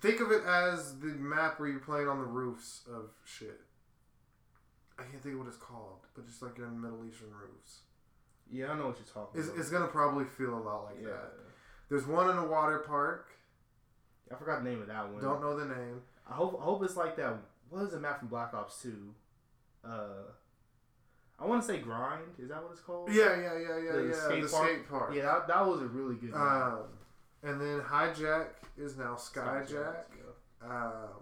Think 0.00 0.20
of 0.20 0.30
it 0.30 0.42
as 0.44 0.98
the 1.00 1.06
map 1.06 1.58
where 1.58 1.68
you're 1.68 1.80
playing 1.80 2.08
on 2.08 2.18
the 2.18 2.24
roofs 2.26 2.82
of 2.92 3.10
shit. 3.24 3.60
I 4.98 5.02
can't 5.02 5.22
think 5.22 5.34
of 5.34 5.40
what 5.40 5.48
it's 5.48 5.56
called, 5.56 6.00
but 6.14 6.26
just 6.26 6.42
like 6.42 6.56
you're 6.58 6.66
on 6.66 6.80
Middle 6.80 7.04
Eastern 7.04 7.28
roofs. 7.30 7.80
yeah, 8.50 8.72
I 8.72 8.76
know 8.76 8.86
what 8.88 8.96
you're 8.98 9.12
talking 9.12 9.40
It's, 9.40 9.48
about. 9.48 9.60
it's 9.60 9.70
gonna 9.70 9.86
probably 9.86 10.24
feel 10.24 10.54
a 10.54 10.58
lot 10.60 10.84
like 10.86 10.96
yeah, 11.00 11.08
that. 11.08 11.32
There's 11.88 12.06
one 12.06 12.28
in 12.30 12.36
a 12.36 12.46
water 12.46 12.78
park. 12.80 13.28
I 14.30 14.34
forgot 14.36 14.62
the 14.62 14.68
name 14.70 14.80
of 14.82 14.88
that 14.88 15.10
one. 15.10 15.22
Don't 15.22 15.40
know 15.40 15.56
the 15.58 15.64
name. 15.66 16.02
I 16.28 16.34
hope 16.34 16.58
I 16.60 16.64
hope 16.64 16.82
it's 16.84 16.96
like 16.96 17.16
that. 17.16 17.34
What 17.70 17.82
is 17.84 17.92
the 17.92 18.00
map 18.00 18.18
from 18.18 18.28
Black 18.28 18.52
Ops 18.54 18.82
Two? 18.82 19.14
Uh, 19.84 20.32
I 21.38 21.46
want 21.46 21.62
to 21.62 21.66
say 21.68 21.78
Grind. 21.78 22.22
Is 22.38 22.48
that 22.48 22.62
what 22.62 22.72
it's 22.72 22.80
called? 22.80 23.08
Yeah, 23.12 23.36
yeah, 23.40 23.56
yeah, 23.58 23.78
yeah, 23.78 23.92
The 23.92 24.08
yeah. 24.08 24.12
skate 24.26 24.42
the 24.42 24.48
park? 24.48 24.68
skate 24.68 24.88
park. 24.88 25.14
Yeah, 25.14 25.22
that, 25.22 25.48
that 25.48 25.66
was 25.66 25.80
a 25.80 25.86
really 25.86 26.16
good. 26.16 26.30
map. 26.32 26.40
Um, 26.42 26.78
and 27.42 27.60
then 27.60 27.80
Hijack 27.80 28.48
is 28.76 28.96
now 28.96 29.14
Skyjack. 29.14 30.04
yeah. 30.16 30.68
Um, 30.68 31.20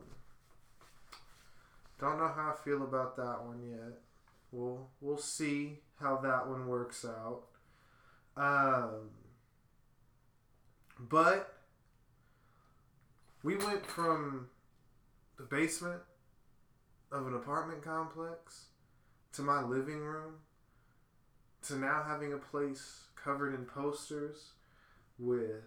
don't 1.99 2.19
know 2.19 2.29
how 2.29 2.55
I 2.55 2.65
feel 2.65 2.83
about 2.83 3.17
that 3.17 3.45
one 3.45 3.61
yet. 3.69 3.99
We'll 4.53 4.89
we'll 5.01 5.19
see 5.19 5.81
how 6.01 6.17
that 6.19 6.49
one 6.49 6.67
works 6.67 7.05
out. 7.05 7.43
Um, 8.37 9.11
but 10.99 11.55
we 13.43 13.57
went 13.57 13.85
from 13.85 14.49
the 15.39 15.45
basement 15.45 16.03
of 17.13 17.27
an 17.27 17.35
apartment 17.35 17.83
complex 17.83 18.67
to 19.33 19.43
my 19.43 19.63
living 19.63 20.01
room 20.01 20.35
to 21.63 21.77
now 21.77 22.03
having 22.07 22.33
a 22.33 22.39
place 22.39 23.07
covered 23.15 23.55
in 23.55 23.65
posters 23.65 24.53
with 25.19 25.63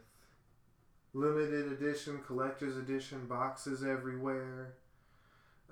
limited 1.14 1.72
edition, 1.72 2.20
collector's 2.26 2.78
edition 2.78 3.26
boxes 3.28 3.84
everywhere, 3.84 4.74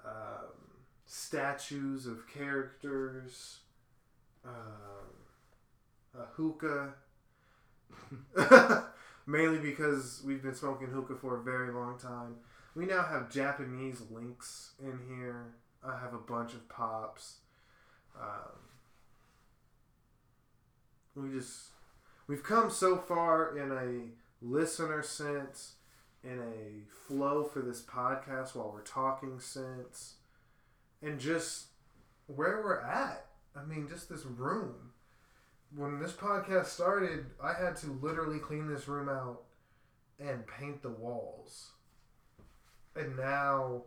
um, 0.06 0.54
statues 1.06 2.06
of 2.06 2.28
characters, 2.28 3.60
um, 4.46 5.14
a 6.18 6.26
hookah. 6.36 6.94
Mainly 9.28 9.60
because 9.60 10.22
we've 10.26 10.42
been 10.42 10.56
smoking 10.56 10.88
hookah 10.88 11.16
for 11.16 11.38
a 11.38 11.44
very 11.44 11.74
long 11.74 12.00
time. 12.00 12.36
We 12.76 12.86
now 12.86 13.04
have 13.04 13.30
Japanese 13.30 14.02
links 14.10 14.72
in 14.80 15.00
here. 15.10 15.56
I 15.84 16.00
have 16.00 16.14
a 16.14 16.18
bunch 16.18 16.54
of 16.54 16.68
pops. 16.70 17.38
Um, 18.20 18.60
we 21.16 21.30
just 21.32 21.72
we've 22.28 22.44
come 22.44 22.70
so 22.70 22.98
far 22.98 23.58
in 23.58 23.72
a 23.72 24.08
listener 24.42 25.04
sense, 25.04 25.74
in 26.24 26.40
a 26.40 27.08
flow 27.08 27.44
for 27.44 27.62
this 27.62 27.82
podcast 27.82 28.56
while 28.56 28.72
we're 28.74 28.82
talking 28.82 29.40
sense, 29.40 30.16
and 31.02 31.20
just 31.20 31.68
where 32.28 32.62
we're 32.64 32.82
at. 32.82 33.26
I 33.56 33.64
mean, 33.64 33.88
just 33.88 34.10
this 34.10 34.26
room. 34.26 34.92
When 35.76 36.00
this 36.00 36.14
podcast 36.14 36.66
started, 36.66 37.26
I 37.44 37.54
had 37.54 37.76
to 37.78 38.00
literally 38.02 38.40
clean 38.40 38.68
this 38.68 38.88
room 38.88 39.10
out 39.10 39.42
and 40.20 40.46
paint 40.48 40.82
the 40.82 40.90
walls. 40.90 41.72
And 42.96 43.18
now 43.18 43.84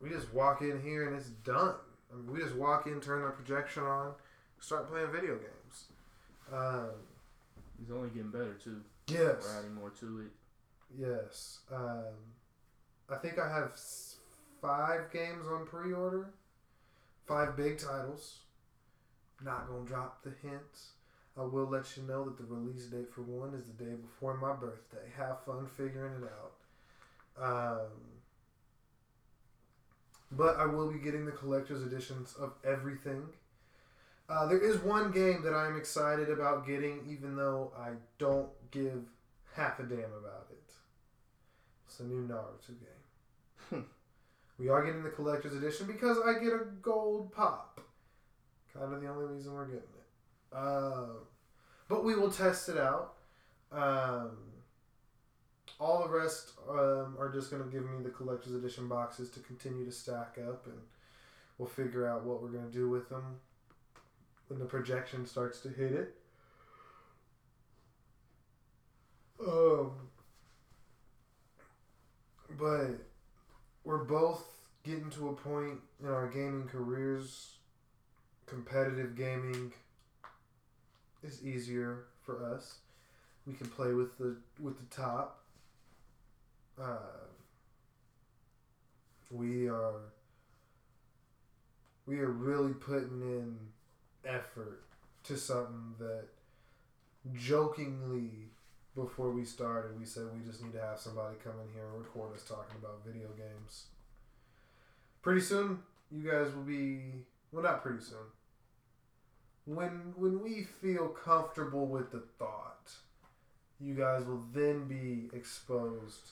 we 0.00 0.10
just 0.10 0.32
walk 0.32 0.62
in 0.62 0.80
here 0.82 1.06
and 1.08 1.16
it's 1.16 1.28
done. 1.28 1.74
I 2.12 2.16
mean, 2.16 2.32
we 2.32 2.40
just 2.40 2.54
walk 2.54 2.86
in, 2.86 3.00
turn 3.00 3.24
the 3.24 3.30
projection 3.30 3.82
on, 3.82 4.12
start 4.60 4.90
playing 4.90 5.10
video 5.10 5.36
games. 5.36 5.55
Um, 6.52 6.90
It's 7.82 7.90
only 7.90 8.08
getting 8.10 8.30
better 8.30 8.54
too. 8.54 8.82
yes. 9.08 9.42
We're 9.42 9.58
adding 9.58 9.74
more 9.74 9.90
to 9.90 10.20
it. 10.20 10.32
Yes. 10.98 11.60
Um, 11.72 12.14
I 13.10 13.16
think 13.16 13.38
I 13.38 13.48
have 13.48 13.78
five 14.60 15.10
games 15.12 15.46
on 15.46 15.66
pre-order. 15.66 16.30
Five 17.26 17.56
big 17.56 17.78
titles. 17.78 18.40
Not 19.44 19.68
gonna 19.68 19.84
drop 19.84 20.22
the 20.22 20.30
hints. 20.42 20.92
I 21.36 21.42
will 21.42 21.66
let 21.66 21.96
you 21.96 22.02
know 22.04 22.24
that 22.24 22.38
the 22.38 22.44
release 22.44 22.86
date 22.86 23.12
for 23.12 23.20
one 23.22 23.52
is 23.54 23.66
the 23.66 23.84
day 23.84 23.94
before 23.94 24.36
my 24.38 24.54
birthday. 24.54 25.10
Have 25.16 25.44
fun 25.44 25.66
figuring 25.66 26.22
it 26.22 26.30
out. 26.32 26.52
Um, 27.38 27.90
but 30.32 30.56
I 30.56 30.64
will 30.66 30.90
be 30.90 30.98
getting 30.98 31.26
the 31.26 31.32
collector's 31.32 31.82
editions 31.82 32.34
of 32.40 32.54
everything. 32.64 33.22
Uh, 34.28 34.46
there 34.46 34.58
is 34.58 34.78
one 34.78 35.12
game 35.12 35.42
that 35.42 35.54
I'm 35.54 35.76
excited 35.76 36.30
about 36.30 36.66
getting, 36.66 37.06
even 37.08 37.36
though 37.36 37.72
I 37.78 37.90
don't 38.18 38.48
give 38.72 39.04
half 39.54 39.78
a 39.78 39.84
damn 39.84 39.98
about 39.98 40.48
it. 40.50 40.72
It's 41.86 42.00
a 42.00 42.04
new 42.04 42.26
Naruto 42.26 42.74
game. 43.70 43.84
we 44.58 44.68
are 44.68 44.84
getting 44.84 45.04
the 45.04 45.10
collector's 45.10 45.54
edition 45.54 45.86
because 45.86 46.18
I 46.18 46.42
get 46.42 46.52
a 46.52 46.66
gold 46.82 47.32
pop. 47.32 47.80
Kind 48.74 48.92
of 48.92 49.00
the 49.00 49.08
only 49.08 49.26
reason 49.26 49.54
we're 49.54 49.66
getting 49.66 49.78
it. 49.78 50.56
Uh, 50.56 51.06
but 51.88 52.04
we 52.04 52.16
will 52.16 52.30
test 52.30 52.68
it 52.68 52.78
out. 52.78 53.14
Um, 53.70 54.30
all 55.78 56.02
the 56.02 56.08
rest 56.08 56.50
um, 56.68 57.16
are 57.18 57.30
just 57.32 57.50
going 57.50 57.62
to 57.62 57.70
give 57.70 57.84
me 57.84 58.02
the 58.02 58.10
collector's 58.10 58.54
edition 58.54 58.88
boxes 58.88 59.30
to 59.30 59.40
continue 59.40 59.84
to 59.84 59.92
stack 59.92 60.36
up, 60.48 60.66
and 60.66 60.78
we'll 61.58 61.68
figure 61.68 62.08
out 62.08 62.24
what 62.24 62.42
we're 62.42 62.48
going 62.48 62.66
to 62.66 62.72
do 62.72 62.88
with 62.88 63.08
them 63.08 63.36
when 64.48 64.58
the 64.58 64.64
projection 64.64 65.26
starts 65.26 65.60
to 65.60 65.68
hit 65.68 65.92
it. 65.92 66.14
Um, 69.40 69.92
but 72.58 72.90
we're 73.84 74.04
both 74.04 74.44
getting 74.84 75.10
to 75.10 75.28
a 75.28 75.32
point 75.32 75.78
in 76.00 76.08
our 76.08 76.28
gaming 76.28 76.68
careers. 76.68 77.56
Competitive 78.46 79.16
gaming 79.16 79.72
is 81.22 81.44
easier 81.44 82.04
for 82.22 82.44
us. 82.54 82.78
We 83.46 83.54
can 83.54 83.68
play 83.68 83.92
with 83.92 84.16
the 84.18 84.36
with 84.60 84.78
the 84.78 84.96
top. 84.96 85.44
Uh, 86.80 87.26
we 89.30 89.68
are 89.68 90.12
we 92.06 92.20
are 92.20 92.30
really 92.30 92.72
putting 92.72 93.20
in 93.22 93.56
effort 94.26 94.82
to 95.24 95.36
something 95.36 95.94
that 95.98 96.24
jokingly 97.34 98.50
before 98.94 99.30
we 99.30 99.44
started 99.44 99.98
we 99.98 100.06
said 100.06 100.24
we 100.32 100.44
just 100.46 100.62
need 100.62 100.72
to 100.72 100.80
have 100.80 100.98
somebody 100.98 101.36
come 101.42 101.52
in 101.62 101.74
here 101.74 101.84
and 101.92 101.98
record 101.98 102.34
us 102.34 102.44
talking 102.44 102.76
about 102.80 103.04
video 103.04 103.28
games. 103.36 103.86
Pretty 105.22 105.40
soon 105.40 105.80
you 106.10 106.30
guys 106.30 106.54
will 106.54 106.62
be 106.62 107.00
well 107.52 107.62
not 107.62 107.82
pretty 107.82 108.02
soon. 108.02 108.18
When 109.64 110.14
when 110.16 110.42
we 110.42 110.62
feel 110.62 111.08
comfortable 111.08 111.86
with 111.86 112.12
the 112.12 112.22
thought 112.38 112.90
you 113.80 113.94
guys 113.94 114.24
will 114.24 114.42
then 114.54 114.84
be 114.84 115.28
exposed 115.36 116.30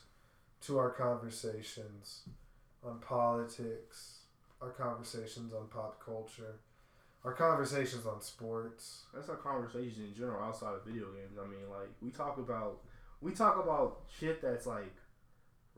to 0.63 0.79
our 0.79 0.91
conversations 0.91 2.23
on 2.83 2.99
politics 3.01 4.21
our 4.63 4.71
conversations 4.71 5.53
on 5.53 5.67
pop 5.69 6.03
culture 6.05 6.57
our 7.25 7.33
conversations 7.33 8.07
on 8.07 8.21
sports. 8.21 9.05
That's 9.15 9.29
our 9.29 9.37
conversations 9.37 9.99
in 9.99 10.15
general 10.15 10.43
outside 10.43 10.75
of 10.75 10.85
video 10.85 11.07
games. 11.07 11.39
I 11.43 11.47
mean, 11.47 11.69
like 11.71 11.89
we 12.03 12.11
talk 12.11 12.39
about 12.39 12.81
we 13.21 13.33
talk 13.33 13.63
about 13.63 14.03
shit 14.19 14.43
that's 14.43 14.67
like 14.67 14.95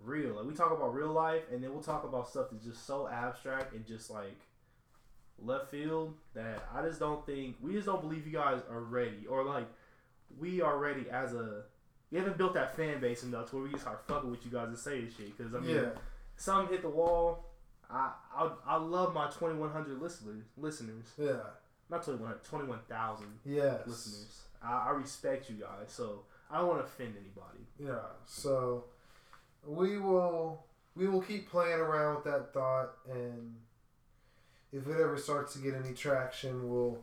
real. 0.02 0.34
Like 0.34 0.46
we 0.46 0.54
talk 0.54 0.72
about 0.72 0.94
real 0.94 1.12
life, 1.12 1.42
and 1.52 1.62
then 1.62 1.72
we'll 1.72 1.82
talk 1.82 2.04
about 2.04 2.28
stuff 2.28 2.48
that's 2.50 2.64
just 2.64 2.86
so 2.86 3.08
abstract 3.08 3.74
and 3.74 3.86
just 3.86 4.10
like 4.10 4.40
left 5.38 5.70
field 5.70 6.14
that 6.34 6.66
I 6.74 6.82
just 6.82 6.98
don't 6.98 7.24
think 7.26 7.56
we 7.60 7.74
just 7.74 7.86
don't 7.86 8.00
believe 8.00 8.26
you 8.26 8.32
guys 8.32 8.60
are 8.70 8.80
ready 8.80 9.26
or 9.28 9.44
like 9.44 9.66
we 10.38 10.60
are 10.60 10.78
ready 10.78 11.06
as 11.10 11.32
a. 11.34 11.62
We 12.10 12.18
haven't 12.18 12.38
built 12.38 12.54
that 12.54 12.76
fan 12.76 13.00
base 13.00 13.24
enough 13.24 13.50
to 13.50 13.56
where 13.56 13.64
we 13.64 13.70
can 13.70 13.80
start 13.80 14.04
fucking 14.06 14.30
with 14.30 14.44
you 14.44 14.52
guys 14.52 14.68
and 14.68 14.76
this 14.76 15.16
shit. 15.16 15.36
Because 15.36 15.54
I 15.54 15.58
mean, 15.58 15.74
Yeah, 15.76 15.88
some 16.36 16.68
hit 16.68 16.82
the 16.82 16.88
wall. 16.88 17.45
I 17.90 18.10
I, 18.34 18.50
I 18.66 18.76
love 18.76 19.14
my 19.14 19.28
twenty 19.30 19.56
one 19.56 19.70
hundred 19.70 20.00
listeners. 20.00 20.44
Listeners, 20.56 21.06
yeah, 21.18 21.36
not 21.90 22.02
2100, 22.04 22.42
21,000 22.44 23.26
yes, 23.44 23.80
listeners. 23.86 24.40
I, 24.62 24.88
I 24.88 24.90
respect 24.90 25.48
you 25.50 25.56
guys, 25.56 25.88
so 25.88 26.22
I 26.50 26.58
don't 26.58 26.68
want 26.68 26.80
to 26.80 26.84
offend 26.84 27.14
anybody. 27.16 27.64
yeah. 27.78 28.08
So 28.24 28.84
we 29.66 29.98
will 29.98 30.64
we 30.94 31.08
will 31.08 31.20
keep 31.22 31.48
playing 31.50 31.78
around 31.78 32.16
with 32.16 32.24
that 32.24 32.52
thought, 32.52 32.92
and 33.10 33.54
if 34.72 34.86
it 34.88 35.00
ever 35.00 35.16
starts 35.16 35.52
to 35.54 35.58
get 35.60 35.74
any 35.74 35.94
traction, 35.94 36.68
we'll 36.70 36.98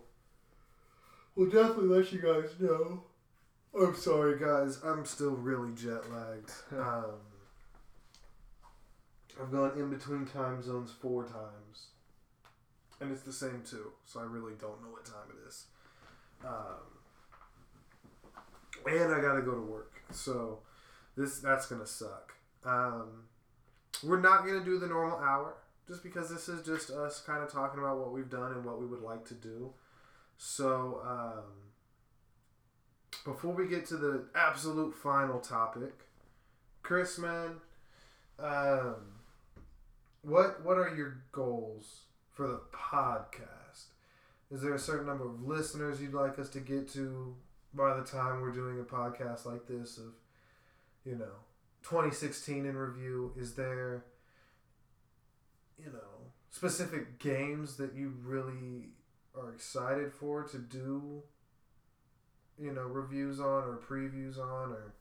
we'll 1.36 1.50
definitely 1.50 1.88
let 1.88 2.12
you 2.12 2.22
guys 2.22 2.50
know. 2.60 3.04
I'm 3.80 3.96
sorry, 3.96 4.38
guys. 4.40 4.80
I'm 4.84 5.06
still 5.06 5.32
really 5.32 5.74
jet 5.74 6.10
lagged. 6.12 6.52
um, 6.78 7.16
I've 9.42 9.52
gone 9.52 9.72
in 9.78 9.90
between 9.90 10.26
time 10.26 10.62
zones 10.62 10.92
four 10.92 11.24
times, 11.24 11.88
and 13.00 13.12
it's 13.12 13.24
the 13.24 13.34
same 13.34 13.64
too. 13.68 13.92
So 14.06 14.20
I 14.20 14.24
really 14.24 14.54
don't 14.60 14.82
know 14.82 14.90
what 14.90 15.06
time 15.06 15.30
it 15.30 15.48
is. 15.48 15.66
Um, 16.46 17.00
and 18.86 19.14
I 19.14 19.22
gotta 19.22 19.42
go 19.42 19.56
to 19.56 19.62
work, 19.62 20.02
so 20.12 20.60
this 21.16 21.40
that's 21.40 21.66
gonna 21.68 21.88
suck. 21.88 22.34
Um, 22.66 23.24
we're 24.04 24.22
not 24.22 24.46
gonna 24.46 24.64
do 24.64 24.78
the 24.80 24.88
normal 24.88 25.18
hour, 25.18 25.56
just 25.88 26.04
because 26.04 26.30
this 26.30 26.48
is 26.50 26.66
just 26.66 26.92
us 26.92 27.22
kind 27.22 27.42
of 27.44 27.52
talking 27.52 27.80
about 27.80 27.98
what 27.98 28.12
we've 28.12 28.30
done 28.30 28.52
and 28.52 28.66
what 28.66 28.80
we 28.80 28.86
would 28.86 29.02
like 29.02 29.26
to 29.26 29.34
do. 29.34 29.74
So 30.38 31.02
um, 31.06 31.44
before 33.26 33.54
we 33.54 33.68
get 33.68 33.86
to 33.88 33.98
the 33.98 34.26
absolute 34.36 34.94
final 34.96 35.40
topic, 35.40 35.94
Chris, 36.82 37.18
man, 37.18 37.62
um, 38.40 38.96
what 40.24 40.64
what 40.64 40.78
are 40.78 40.96
your 40.96 41.18
goals 41.32 42.02
for 42.32 42.48
the 42.48 42.62
podcast? 42.74 43.86
Is 44.50 44.62
there 44.62 44.74
a 44.74 44.80
certain 44.80 45.06
number 45.06 45.26
of 45.26 45.44
listeners 45.44 46.02
you'd 46.02 46.14
like 46.14 46.40
us 46.40 46.50
to 46.50 46.60
get 46.60 46.92
to 46.94 47.36
by 47.74 47.96
the 47.96 48.04
time 48.04 48.42
we're 48.42 48.52
doing 48.52 48.80
a 48.80 48.84
podcast 48.84 49.46
like 49.46 49.68
this 49.68 49.98
of, 49.98 50.14
you 51.06 51.16
know, 51.16 51.42
2016 51.84 52.66
in 52.66 52.78
review? 52.78 53.34
Is 53.38 53.56
there, 53.56 54.06
you 55.78 55.92
know, 55.92 56.32
specific 56.52 57.20
games 57.20 57.78
that 57.78 57.94
you 57.94 58.14
really 58.24 58.90
are 59.36 59.52
excited 59.52 60.14
for 60.14 60.44
to 60.44 60.58
do, 60.58 61.24
you 62.60 62.72
know, 62.72 62.84
reviews 62.84 63.40
on 63.40 63.64
or 63.64 63.80
previews 63.86 64.38
on 64.38 64.72
or 64.72 64.94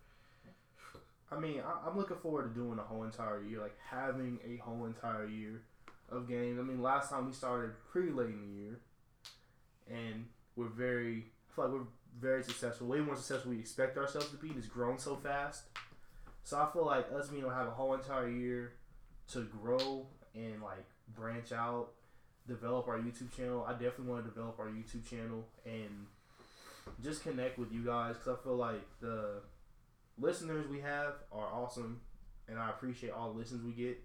I 1.32 1.38
mean, 1.38 1.60
I, 1.60 1.88
I'm 1.88 1.96
looking 1.96 2.18
forward 2.18 2.54
to 2.54 2.60
doing 2.60 2.78
a 2.78 2.82
whole 2.82 3.04
entire 3.04 3.42
year, 3.42 3.60
like 3.60 3.76
having 3.90 4.38
a 4.46 4.56
whole 4.58 4.84
entire 4.84 5.26
year 5.26 5.62
of 6.10 6.28
games. 6.28 6.58
I 6.58 6.62
mean, 6.62 6.82
last 6.82 7.10
time 7.10 7.26
we 7.26 7.32
started 7.32 7.72
pretty 7.90 8.10
late 8.10 8.28
in 8.28 8.40
the 8.40 8.60
year, 8.62 8.80
and 9.90 10.26
we're 10.56 10.68
very, 10.68 11.24
I 11.50 11.54
feel 11.54 11.64
like 11.64 11.74
we're 11.74 11.86
very 12.20 12.42
successful, 12.42 12.86
way 12.86 13.00
more 13.00 13.16
successful 13.16 13.52
we 13.52 13.58
expect 13.58 13.96
ourselves 13.96 14.28
to 14.30 14.36
be. 14.36 14.50
It's 14.56 14.66
grown 14.66 14.98
so 14.98 15.16
fast. 15.16 15.64
So 16.44 16.58
I 16.58 16.70
feel 16.72 16.84
like 16.84 17.06
us 17.12 17.28
being 17.28 17.42
able 17.42 17.50
to 17.50 17.56
have 17.56 17.68
a 17.68 17.70
whole 17.70 17.94
entire 17.94 18.28
year 18.28 18.72
to 19.32 19.44
grow 19.44 20.06
and 20.34 20.62
like 20.62 20.84
branch 21.14 21.52
out, 21.52 21.90
develop 22.46 22.88
our 22.88 22.98
YouTube 22.98 23.34
channel. 23.34 23.64
I 23.66 23.72
definitely 23.72 24.06
want 24.06 24.24
to 24.24 24.30
develop 24.30 24.58
our 24.58 24.66
YouTube 24.66 25.08
channel 25.08 25.46
and 25.64 26.06
just 27.02 27.22
connect 27.22 27.58
with 27.58 27.72
you 27.72 27.84
guys 27.84 28.16
because 28.16 28.38
I 28.38 28.42
feel 28.42 28.56
like 28.56 28.82
the 29.00 29.40
listeners 30.18 30.68
we 30.68 30.80
have 30.80 31.14
are 31.32 31.46
awesome 31.46 32.00
and 32.48 32.58
I 32.58 32.70
appreciate 32.70 33.12
all 33.12 33.32
the 33.32 33.38
listens 33.38 33.64
we 33.64 33.72
get. 33.72 34.00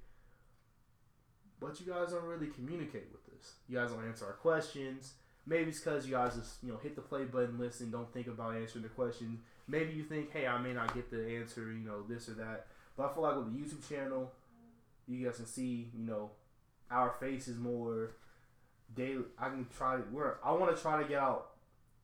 But 1.60 1.80
you 1.80 1.92
guys 1.92 2.12
don't 2.12 2.24
really 2.24 2.48
communicate 2.48 3.08
with 3.12 3.40
us. 3.40 3.54
You 3.68 3.78
guys 3.78 3.92
don't 3.92 4.06
answer 4.06 4.26
our 4.26 4.34
questions. 4.34 5.14
Maybe 5.46 5.70
it's 5.70 5.80
because 5.80 6.06
you 6.06 6.14
guys 6.14 6.36
just 6.36 6.64
you 6.64 6.72
know 6.72 6.78
hit 6.78 6.96
the 6.96 7.02
play 7.02 7.24
button, 7.24 7.58
listen, 7.58 7.90
don't 7.90 8.12
think 8.14 8.28
about 8.28 8.56
answering 8.56 8.84
the 8.84 8.90
question. 8.90 9.40
Maybe 9.68 9.94
you 9.94 10.04
think, 10.04 10.32
hey, 10.32 10.48
I 10.48 10.60
may 10.60 10.74
not 10.74 10.94
get 10.94 11.10
the 11.10 11.38
answer, 11.38 11.72
you 11.72 11.86
know, 11.86 12.04
this 12.08 12.30
or 12.30 12.34
that. 12.34 12.68
But 12.96 13.10
I 13.10 13.14
feel 13.14 13.24
like 13.24 13.36
with 13.36 13.54
the 13.54 13.60
YouTube 13.60 13.88
channel, 13.90 14.32
you 15.08 15.26
guys 15.26 15.38
can 15.38 15.46
see, 15.46 15.90
you 15.98 16.06
know, 16.06 16.32
our 16.90 17.16
faces 17.20 17.58
more 17.58 18.12
daily. 18.96 19.24
I 19.38 19.50
can 19.50 19.68
try. 19.76 20.00
We're 20.12 20.36
I 20.44 20.52
want 20.52 20.76
to 20.76 20.82
try 20.82 21.02
to 21.02 21.08
get 21.08 21.20
out, 21.20 21.52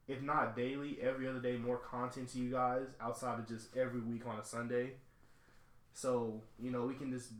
if 0.07 0.21
not 0.21 0.55
daily, 0.55 0.97
every 1.01 1.27
other 1.27 1.39
day, 1.39 1.57
more 1.57 1.77
content 1.77 2.29
to 2.29 2.39
you 2.39 2.51
guys 2.51 2.87
outside 3.01 3.39
of 3.39 3.47
just 3.47 3.75
every 3.77 4.01
week 4.01 4.25
on 4.27 4.37
a 4.39 4.43
Sunday. 4.43 4.93
So 5.93 6.41
you 6.59 6.71
know 6.71 6.85
we 6.85 6.95
can 6.95 7.11
just 7.11 7.31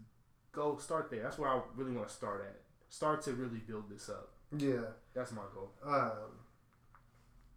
go 0.51 0.77
start 0.77 1.09
there. 1.11 1.23
That's 1.23 1.37
where 1.37 1.49
I 1.49 1.61
really 1.75 1.91
want 1.91 2.07
to 2.07 2.13
start 2.13 2.45
at. 2.47 2.61
Start 2.89 3.21
to 3.23 3.33
really 3.33 3.57
build 3.57 3.89
this 3.89 4.09
up. 4.09 4.29
yeah. 4.55 4.85
That's 5.13 5.31
my 5.31 5.41
goal. 5.53 5.71
Um, 5.85 6.39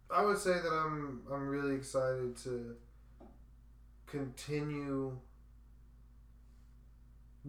I 0.09 0.23
would 0.23 0.37
say 0.37 0.53
that 0.53 0.71
I'm 0.71 1.21
I'm 1.31 1.47
really 1.47 1.75
excited 1.75 2.37
to 2.43 2.75
continue 4.07 5.17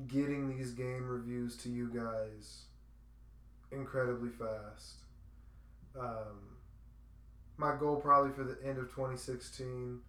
getting 0.07 0.49
these 0.57 0.73
game 0.73 1.07
reviews 1.09 1.57
to 1.57 1.69
you 1.69 1.89
guys 1.93 2.65
incredibly 3.73 4.31
fast. 4.31 4.99
Um, 5.99 6.58
my 7.59 7.75
goal 7.79 7.97
probably 7.97 8.33
for 8.33 8.45
the 8.45 8.57
end 8.65 8.79
of 8.79 8.85
2016, 8.85 10.01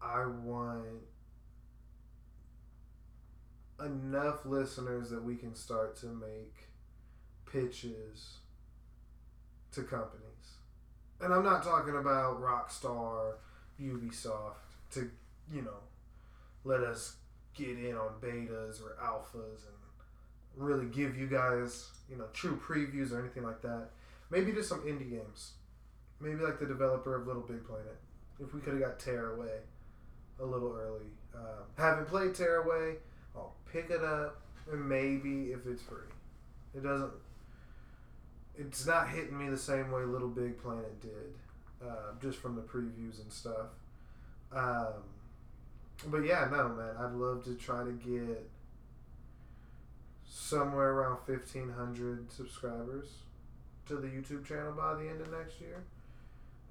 I 0.00 0.26
want 0.26 1.02
enough 3.84 4.46
listeners 4.46 5.10
that 5.10 5.22
we 5.22 5.34
can 5.34 5.54
start 5.54 5.96
to 5.96 6.06
make 6.06 6.68
pitches 7.50 8.38
to 9.72 9.82
companies. 9.82 10.22
And 11.20 11.32
I'm 11.32 11.44
not 11.44 11.62
talking 11.62 11.96
about 11.96 12.40
Rockstar, 12.40 13.34
Ubisoft 13.80 14.54
to, 14.92 15.10
you 15.52 15.62
know, 15.62 15.80
let 16.64 16.80
us 16.80 17.16
get 17.54 17.70
in 17.70 17.96
on 17.96 18.14
betas 18.20 18.80
or 18.80 18.96
alphas 19.02 19.66
and 19.66 19.76
really 20.56 20.86
give 20.86 21.16
you 21.16 21.26
guys, 21.26 21.90
you 22.08 22.16
know, 22.16 22.26
true 22.32 22.60
previews 22.64 23.12
or 23.12 23.20
anything 23.20 23.42
like 23.42 23.62
that. 23.62 23.88
Maybe 24.30 24.52
just 24.52 24.68
some 24.68 24.80
indie 24.80 25.10
games. 25.10 25.52
Maybe 26.22 26.40
like 26.40 26.60
the 26.60 26.66
developer 26.66 27.16
of 27.16 27.26
Little 27.26 27.42
Big 27.42 27.66
Planet. 27.66 27.96
If 28.40 28.54
we 28.54 28.60
could 28.60 28.74
have 28.74 28.82
got 28.82 29.00
Tearaway 29.00 29.58
a 30.40 30.44
little 30.44 30.76
early. 30.76 31.06
Uh, 31.34 31.62
haven't 31.76 32.06
played 32.06 32.34
Tearaway. 32.34 32.96
I'll 33.34 33.54
pick 33.72 33.90
it 33.90 34.04
up 34.04 34.40
and 34.70 34.88
maybe 34.88 35.52
if 35.52 35.66
it's 35.66 35.82
free. 35.82 35.98
It 36.74 36.82
doesn't. 36.84 37.12
It's 38.56 38.86
not 38.86 39.08
hitting 39.08 39.36
me 39.36 39.48
the 39.48 39.58
same 39.58 39.90
way 39.90 40.02
Little 40.02 40.28
Big 40.28 40.62
Planet 40.62 41.00
did, 41.00 41.34
uh, 41.84 42.12
just 42.20 42.38
from 42.38 42.54
the 42.54 42.62
previews 42.62 43.20
and 43.20 43.32
stuff. 43.32 43.68
Um, 44.54 45.02
but 46.06 46.24
yeah, 46.24 46.48
no, 46.50 46.68
man. 46.68 46.94
I'd 46.98 47.12
love 47.12 47.44
to 47.44 47.54
try 47.54 47.82
to 47.82 47.92
get 47.92 48.48
somewhere 50.28 50.92
around 50.92 51.18
1,500 51.26 52.30
subscribers 52.30 53.06
to 53.86 53.96
the 53.96 54.06
YouTube 54.06 54.46
channel 54.46 54.72
by 54.72 54.94
the 54.94 55.08
end 55.08 55.20
of 55.20 55.30
next 55.30 55.60
year. 55.60 55.84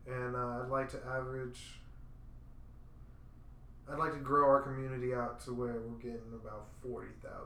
And 0.08 0.36
uh, 0.36 0.64
I'd 0.64 0.70
like 0.70 0.90
to 0.92 1.00
average. 1.08 1.80
I'd 3.92 4.00
like 4.00 4.14
to 4.14 4.20
grow 4.20 4.48
our 4.48 4.62
community 4.62 5.14
out 5.14 5.40
to 5.46 5.54
where 5.54 5.74
we're 5.74 6.00
getting 6.00 6.34
about 6.34 6.68
40,000 6.82 7.38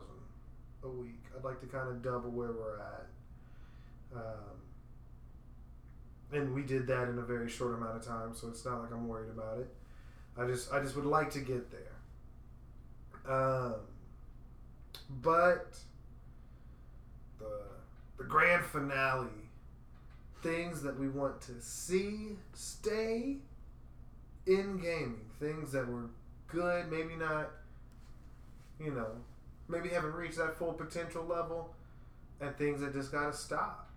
a 0.84 0.88
week. 0.88 1.24
I'd 1.36 1.44
like 1.44 1.60
to 1.62 1.68
kind 1.68 1.90
of 1.90 2.02
double 2.02 2.30
where 2.30 2.52
we're 2.52 2.80
at. 2.80 3.08
Um, 4.16 4.56
and 6.32 6.54
we 6.54 6.64
did 6.64 6.88
that 6.88 7.08
in 7.10 7.18
a 7.18 7.22
very 7.22 7.50
short 7.50 7.74
amount 7.76 7.98
of 7.98 8.06
time, 8.06 8.34
so 8.34 8.48
it's 8.48 8.66
not 8.66 8.82
like 8.82 8.92
I'm 8.92 9.08
worried 9.08 9.30
about 9.30 9.60
it. 9.60 9.68
I 10.38 10.46
just 10.46 10.72
I 10.72 10.82
just 10.82 10.96
would 10.96 11.06
like 11.06 11.30
to 11.32 11.40
get 11.40 11.72
there. 11.72 11.96
Um, 13.28 13.76
but 15.22 15.78
the 17.40 17.62
the 18.18 18.24
grand 18.24 18.64
finale, 18.66 19.45
things 20.46 20.84
that 20.84 21.00
we 21.00 21.10
want 21.10 21.42
to 21.42 21.60
see 21.60 22.38
stay 22.54 23.38
in 24.46 24.78
gaming, 24.78 25.26
things 25.40 25.72
that 25.72 25.88
were 25.88 26.12
good, 26.48 26.92
maybe 26.92 27.16
not, 27.16 27.50
you 28.80 28.92
know, 28.92 29.08
maybe 29.68 29.90
haven't 29.90 30.14
reached 30.14 30.38
that 30.38 30.56
full 30.56 30.74
potential 30.74 31.26
level, 31.26 31.74
and 32.40 32.56
things 32.58 32.80
that 32.82 32.94
just 32.94 33.12
gotta 33.12 33.34
stop, 33.34 33.90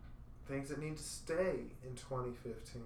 things 0.47 0.71
that 0.71 0.81
need 0.81 0.97
to 0.97 1.03
stay 1.03 1.67
in 1.85 1.95
2015. 1.95 2.83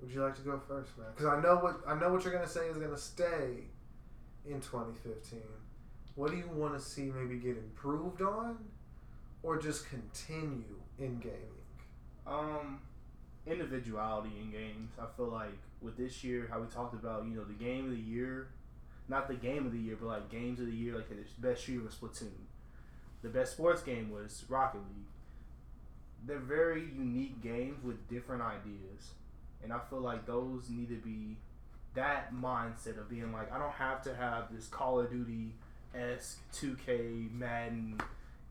Would 0.00 0.10
you 0.10 0.20
like 0.20 0.34
to 0.34 0.42
go 0.42 0.58
first, 0.58 0.98
man? 0.98 1.06
Because 1.14 1.26
I 1.26 1.40
know 1.40 1.56
what 1.58 1.80
I 1.86 1.96
know 1.96 2.12
what 2.12 2.24
you're 2.24 2.32
gonna 2.32 2.48
say 2.48 2.66
is 2.66 2.76
gonna 2.76 2.98
stay 2.98 3.66
in 4.44 4.60
2015. 4.60 5.38
What 6.16 6.32
do 6.32 6.36
you 6.36 6.48
want 6.48 6.74
to 6.74 6.80
see 6.80 7.02
maybe 7.02 7.36
get 7.36 7.56
improved 7.56 8.20
on, 8.20 8.58
or 9.44 9.58
just 9.58 9.88
continue 9.88 10.80
in 10.98 11.20
gaming? 11.20 11.57
Um, 12.28 12.80
individuality 13.46 14.32
in 14.40 14.50
games. 14.50 14.92
I 15.00 15.06
feel 15.16 15.28
like 15.28 15.56
with 15.80 15.96
this 15.96 16.22
year, 16.22 16.48
how 16.50 16.60
we 16.60 16.66
talked 16.66 16.94
about, 16.94 17.24
you 17.24 17.34
know, 17.34 17.44
the 17.44 17.54
game 17.54 17.86
of 17.86 17.90
the 17.92 18.02
year, 18.02 18.48
not 19.08 19.28
the 19.28 19.34
game 19.34 19.66
of 19.66 19.72
the 19.72 19.78
year, 19.78 19.96
but 19.98 20.06
like 20.06 20.30
games 20.30 20.60
of 20.60 20.66
the 20.66 20.72
year. 20.72 20.96
Like 20.96 21.08
the 21.08 21.16
best 21.38 21.64
shooter 21.64 21.84
was 21.84 21.94
Splatoon. 21.94 22.28
The 23.22 23.28
best 23.28 23.52
sports 23.52 23.82
game 23.82 24.10
was 24.10 24.44
Rocket 24.48 24.78
League. 24.78 25.06
They're 26.26 26.38
very 26.38 26.82
unique 26.82 27.42
games 27.42 27.82
with 27.82 28.08
different 28.08 28.42
ideas, 28.42 29.12
and 29.62 29.72
I 29.72 29.78
feel 29.88 30.00
like 30.00 30.26
those 30.26 30.68
need 30.68 30.88
to 30.88 30.96
be 30.96 31.36
that 31.94 32.34
mindset 32.34 32.98
of 32.98 33.08
being 33.08 33.32
like, 33.32 33.52
I 33.52 33.58
don't 33.58 33.72
have 33.72 34.02
to 34.02 34.14
have 34.14 34.54
this 34.54 34.66
Call 34.66 35.00
of 35.00 35.10
Duty 35.10 35.52
esque 35.94 36.38
2K 36.52 37.32
Madden 37.32 38.00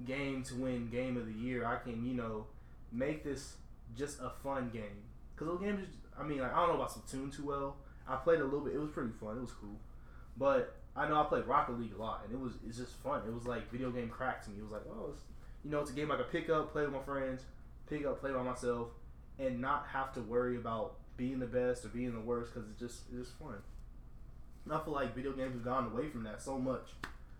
game 0.05 0.43
to 0.43 0.55
win 0.55 0.89
game 0.89 1.17
of 1.17 1.25
the 1.25 1.33
year. 1.33 1.65
I 1.65 1.77
can, 1.77 2.05
you 2.05 2.13
know, 2.13 2.45
make 2.91 3.23
this 3.23 3.55
just 3.95 4.19
a 4.19 4.31
fun 4.43 4.69
game. 4.71 5.03
Cause 5.35 5.47
those 5.47 5.61
games, 5.61 5.87
I 6.19 6.23
mean, 6.23 6.39
like 6.39 6.53
I 6.53 6.59
don't 6.59 6.69
know 6.69 6.75
about 6.75 6.91
Splatoon 6.91 7.35
too 7.35 7.45
well. 7.45 7.77
I 8.07 8.15
played 8.15 8.39
a 8.39 8.43
little 8.43 8.61
bit. 8.61 8.73
It 8.73 8.79
was 8.79 8.89
pretty 8.89 9.11
fun. 9.19 9.37
It 9.37 9.41
was 9.41 9.51
cool, 9.51 9.79
but 10.37 10.75
I 10.95 11.07
know 11.07 11.21
I 11.21 11.25
played 11.25 11.45
Rocket 11.45 11.79
League 11.79 11.93
a 11.93 12.01
lot, 12.01 12.23
and 12.25 12.33
it 12.33 12.39
was 12.39 12.53
it's 12.65 12.77
just 12.77 12.93
fun. 13.03 13.21
It 13.27 13.33
was 13.33 13.45
like 13.45 13.71
video 13.71 13.91
game 13.91 14.09
crack 14.09 14.43
to 14.45 14.49
me. 14.49 14.57
It 14.59 14.63
was 14.63 14.71
like, 14.71 14.83
oh, 14.89 15.13
you 15.63 15.69
know, 15.69 15.79
it's 15.81 15.91
a 15.91 15.93
game 15.93 16.11
I 16.11 16.17
could 16.17 16.31
pick 16.31 16.49
up, 16.49 16.71
play 16.71 16.83
with 16.83 16.93
my 16.93 17.01
friends, 17.01 17.43
pick 17.89 18.05
up, 18.05 18.19
play 18.19 18.31
by 18.31 18.41
myself, 18.41 18.89
and 19.37 19.61
not 19.61 19.87
have 19.91 20.13
to 20.13 20.21
worry 20.21 20.57
about 20.57 20.95
being 21.17 21.39
the 21.39 21.45
best 21.45 21.83
or 21.83 21.89
being 21.89 22.13
the 22.13 22.21
worst 22.21 22.53
because 22.53 22.69
it's 22.69 22.79
just 22.79 23.01
it's 23.11 23.27
just 23.27 23.39
fun. 23.39 23.57
I 24.71 24.79
feel 24.83 24.93
like 24.93 25.15
video 25.15 25.31
games 25.31 25.53
have 25.53 25.63
gone 25.63 25.91
away 25.91 26.09
from 26.09 26.23
that 26.23 26.41
so 26.41 26.57
much 26.57 26.89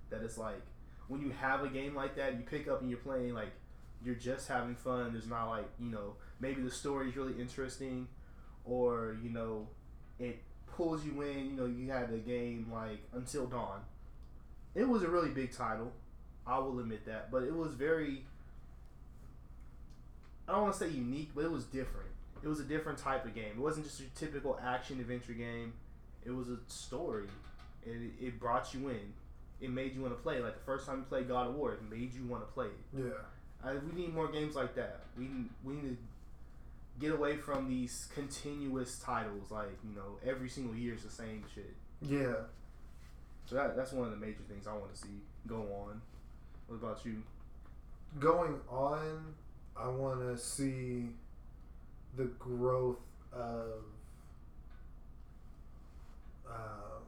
that 0.10 0.22
it's 0.22 0.38
like 0.38 0.62
when 1.08 1.22
you 1.22 1.32
have 1.32 1.64
a 1.64 1.70
game 1.70 1.96
like 1.96 2.16
that, 2.16 2.34
you 2.34 2.42
pick 2.42 2.68
up 2.68 2.82
and 2.82 2.90
you're 2.90 3.00
playing 3.00 3.34
like 3.34 3.52
you're 4.04 4.16
just 4.16 4.48
having 4.48 4.76
fun. 4.76 5.14
There's 5.14 5.28
not 5.28 5.50
like 5.50 5.70
you 5.80 5.90
know 5.90 6.14
maybe 6.40 6.62
the 6.62 6.72
story 6.72 7.10
is 7.10 7.16
really 7.16 7.40
interesting, 7.40 8.08
or 8.66 9.18
you 9.24 9.30
know 9.30 9.68
it 10.20 10.42
pulls 10.76 11.06
you 11.06 11.22
in. 11.22 11.46
You 11.46 11.52
know 11.52 11.66
you 11.66 11.90
had 11.92 12.12
a 12.12 12.18
game 12.18 12.68
like 12.72 13.00
Until 13.14 13.48
Dawn. 13.48 13.82
It 14.76 14.88
was 14.88 15.04
a 15.04 15.08
really 15.10 15.30
big 15.30 15.52
title. 15.52 15.92
I 16.46 16.60
will 16.60 16.80
admit 16.80 17.06
that, 17.06 17.32
but 17.32 17.44
it 17.44 17.54
was 17.54 17.74
very. 17.74 18.24
I 20.48 20.54
don't 20.54 20.62
want 20.62 20.74
to 20.76 20.80
say 20.80 20.90
unique, 20.90 21.32
but 21.36 21.44
it 21.44 21.52
was 21.52 21.66
different. 21.66 22.08
It 22.42 22.48
was 22.48 22.60
a 22.60 22.64
different 22.64 23.00
type 23.00 23.26
of 23.26 23.36
game. 23.36 23.52
It 23.58 23.60
wasn't 23.60 23.86
just 23.86 24.00
your 24.00 24.10
typical 24.16 24.58
action 24.64 25.00
adventure 25.00 25.34
game. 25.34 25.74
It 26.24 26.32
was 26.32 26.48
a 26.50 26.58
story, 26.68 27.28
and 27.86 28.12
it, 28.20 28.26
it 28.26 28.40
brought 28.40 28.74
you 28.74 28.90
in. 28.90 29.14
It 29.60 29.72
made 29.72 29.96
you 29.96 30.02
want 30.02 30.16
to 30.16 30.22
play. 30.22 30.40
Like 30.40 30.54
the 30.54 30.64
first 30.66 30.86
time 30.86 31.00
you 31.00 31.04
played 31.04 31.28
God 31.28 31.50
of 31.50 31.56
War, 31.56 31.74
it 31.74 31.82
made 31.90 32.14
you 32.14 32.26
want 32.26 32.48
to 32.48 32.54
play 32.54 32.68
it. 32.68 32.98
Yeah. 32.98 33.04
I, 33.64 33.74
we 33.74 34.00
need 34.00 34.14
more 34.14 34.28
games 34.28 34.56
like 34.56 34.76
that. 34.76 35.02
We 35.18 35.28
we 35.64 35.74
need 35.74 35.90
to 35.90 35.98
get 37.00 37.12
away 37.12 37.38
from 37.38 37.70
these 37.70 38.08
continuous 38.14 39.00
titles. 39.00 39.52
Like 39.52 39.78
you 39.84 39.96
know, 39.96 40.18
every 40.26 40.50
single 40.50 40.76
year 40.76 40.94
is 40.94 41.04
the 41.04 41.12
same 41.12 41.44
shit. 41.54 41.74
Yeah. 42.02 42.36
So 43.46 43.56
that, 43.56 43.78
that's 43.78 43.94
one 43.94 44.06
of 44.06 44.12
the 44.12 44.18
major 44.18 44.44
things 44.50 44.68
I 44.68 44.74
want 44.74 44.94
to 44.94 45.00
see 45.00 45.22
go 45.48 45.62
on. 45.88 46.02
What 46.68 46.76
about 46.76 47.06
you? 47.06 47.24
Going 48.20 48.60
on, 48.70 49.34
I 49.76 49.88
want 49.88 50.20
to 50.22 50.38
see 50.38 51.10
the 52.16 52.26
growth 52.26 53.00
of. 53.32 53.84
Um, 56.50 57.04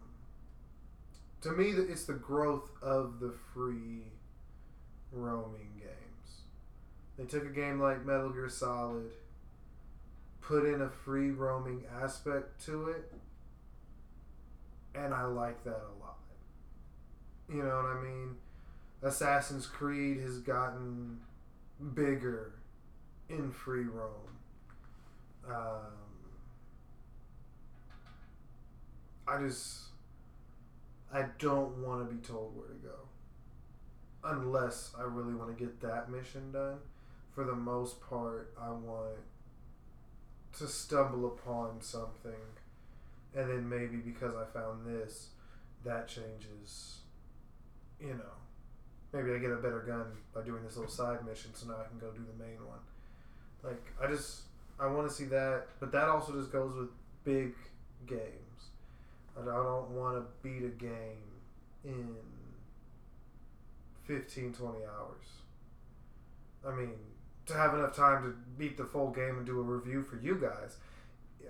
to 1.41 1.51
me, 1.51 1.69
it's 1.69 2.05
the 2.05 2.13
growth 2.13 2.69
of 2.81 3.19
the 3.19 3.33
free 3.53 4.03
roaming 5.11 5.71
games. 5.77 6.41
They 7.17 7.25
took 7.25 7.45
a 7.45 7.53
game 7.53 7.79
like 7.79 8.05
Metal 8.05 8.29
Gear 8.29 8.49
Solid, 8.49 9.11
put 10.41 10.65
in 10.65 10.81
a 10.81 10.89
free 10.89 11.31
roaming 11.31 11.83
aspect 12.01 12.63
to 12.65 12.89
it, 12.89 13.11
and 14.95 15.13
I 15.13 15.23
like 15.25 15.63
that 15.63 15.71
a 15.71 15.95
lot. 15.99 16.17
You 17.49 17.63
know 17.63 17.75
what 17.75 17.85
I 17.85 18.01
mean? 18.01 18.35
Assassin's 19.01 19.65
Creed 19.65 20.19
has 20.19 20.39
gotten 20.39 21.19
bigger 21.93 22.53
in 23.29 23.51
free 23.51 23.85
roam. 23.85 24.11
Um, 25.47 25.93
I 29.27 29.39
just 29.41 29.83
I 31.13 31.25
don't 31.39 31.77
want 31.77 32.07
to 32.07 32.15
be 32.15 32.21
told 32.21 32.55
where 32.55 32.67
to 32.67 32.73
go 32.73 32.95
unless 34.23 34.93
I 34.99 35.03
really 35.03 35.33
want 35.33 35.57
to 35.57 35.63
get 35.63 35.79
that 35.81 36.11
mission 36.11 36.51
done. 36.51 36.77
For 37.31 37.45
the 37.45 37.55
most 37.55 38.01
part, 38.01 38.53
I 38.59 38.69
want 38.69 39.17
to 40.57 40.67
stumble 40.67 41.27
upon 41.27 41.81
something, 41.81 42.31
and 43.35 43.49
then 43.49 43.69
maybe 43.69 43.97
because 43.97 44.33
I 44.35 44.45
found 44.45 44.85
this, 44.85 45.29
that 45.83 46.07
changes. 46.07 46.97
You 47.99 48.13
know, 48.13 48.33
maybe 49.13 49.33
I 49.33 49.39
get 49.39 49.51
a 49.51 49.57
better 49.57 49.83
gun 49.85 50.05
by 50.33 50.41
doing 50.41 50.63
this 50.63 50.77
little 50.77 50.91
side 50.91 51.25
mission, 51.25 51.51
so 51.53 51.67
now 51.67 51.75
I 51.83 51.87
can 51.87 51.99
go 51.99 52.11
do 52.11 52.25
the 52.25 52.43
main 52.43 52.57
one. 52.65 52.79
Like 53.63 53.93
I 54.01 54.07
just 54.07 54.41
I 54.79 54.87
want 54.87 55.07
to 55.09 55.13
see 55.13 55.25
that, 55.25 55.67
but 55.79 55.91
that 55.91 56.07
also 56.07 56.33
just 56.33 56.51
goes 56.51 56.73
with 56.75 56.89
big 57.25 57.53
games. 58.07 58.69
I 59.39 59.45
don't 59.45 59.91
want 59.91 60.17
to 60.17 60.23
beat 60.41 60.65
a 60.65 60.69
game 60.69 61.17
in 61.83 62.15
15, 64.05 64.53
20 64.53 64.77
hours. 64.85 65.25
I 66.67 66.75
mean, 66.75 66.95
to 67.49 67.55
have 67.55 67.73
enough 67.73 67.95
time 67.95 68.23
to 68.23 68.33
beat 68.57 68.77
the 68.77 68.85
full 68.85 69.11
game 69.11 69.37
and 69.37 69.45
do 69.45 69.59
a 69.59 69.63
review 69.63 70.03
for 70.03 70.17
you 70.17 70.35
guys, 70.35 70.77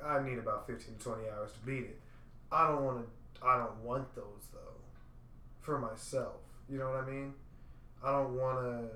I 0.04 0.22
need 0.22 0.38
about 0.38 0.68
15 0.68 0.96
to 0.96 1.04
20 1.04 1.24
hours 1.30 1.52
to 1.54 1.60
beat 1.60 1.84
it. 1.84 2.00
I 2.52 2.68
don't 2.68 2.84
want 2.84 3.06
to, 3.06 3.46
I 3.46 3.58
don't 3.58 3.84
want 3.84 4.16
those 4.16 4.48
though, 4.52 4.82
for 5.60 5.78
myself. 5.78 6.42
You 6.70 6.80
know 6.80 6.90
what 6.90 7.04
I 7.04 7.06
mean? 7.10 7.34
I 8.04 8.12
don't 8.12 8.38
want 8.38 8.60
to 8.60 8.88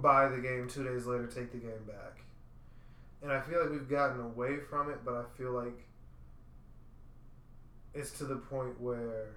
buy 0.00 0.28
the 0.28 0.38
game 0.38 0.68
two 0.68 0.84
days 0.84 1.06
later, 1.06 1.26
take 1.26 1.52
the 1.52 1.58
game 1.58 1.84
back. 1.86 2.22
And 3.22 3.32
I 3.32 3.40
feel 3.40 3.60
like 3.60 3.70
we've 3.70 3.88
gotten 3.88 4.20
away 4.20 4.58
from 4.70 4.90
it, 4.90 4.98
but 5.04 5.14
I 5.14 5.24
feel 5.36 5.52
like 5.52 5.86
it's 7.94 8.12
to 8.18 8.24
the 8.24 8.36
point 8.36 8.80
where 8.80 9.30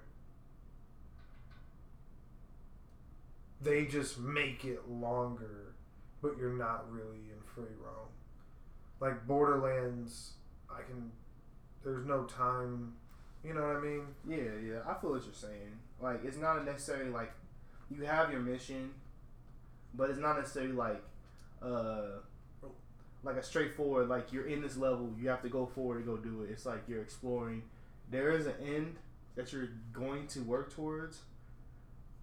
they 3.60 3.84
just 3.84 4.18
make 4.18 4.64
it 4.64 4.88
longer, 4.88 5.74
but 6.22 6.36
you're 6.38 6.56
not 6.56 6.90
really 6.90 7.18
in 7.30 7.40
free 7.54 7.74
roam. 7.82 8.08
Like 9.00 9.26
Borderlands, 9.26 10.32
I 10.70 10.82
can. 10.82 11.10
There's 11.84 12.06
no 12.06 12.24
time. 12.24 12.94
You 13.44 13.54
know 13.54 13.62
what 13.62 13.76
I 13.76 13.80
mean? 13.80 14.02
Yeah, 14.28 14.52
yeah. 14.62 14.80
I 14.86 15.00
feel 15.00 15.10
what 15.10 15.24
you're 15.24 15.34
saying. 15.34 15.78
Like 16.00 16.24
it's 16.24 16.36
not 16.36 16.64
necessarily 16.64 17.10
like 17.10 17.32
you 17.90 18.04
have 18.04 18.30
your 18.30 18.40
mission, 18.40 18.90
but 19.94 20.10
it's 20.10 20.18
not 20.18 20.38
necessarily 20.38 20.72
like 20.72 21.02
uh 21.62 22.20
like 23.22 23.36
a 23.36 23.42
straightforward 23.42 24.08
like 24.08 24.32
you're 24.32 24.46
in 24.46 24.62
this 24.62 24.76
level, 24.76 25.10
you 25.20 25.28
have 25.28 25.42
to 25.42 25.48
go 25.48 25.66
forward 25.66 25.98
to 25.98 26.04
go 26.04 26.16
do 26.16 26.42
it. 26.42 26.50
It's 26.50 26.64
like 26.66 26.82
you're 26.88 27.02
exploring. 27.02 27.62
There 28.10 28.30
is 28.32 28.46
an 28.46 28.54
end 28.64 28.96
that 29.36 29.52
you're 29.52 29.68
going 29.92 30.26
to 30.28 30.40
work 30.40 30.74
towards, 30.74 31.20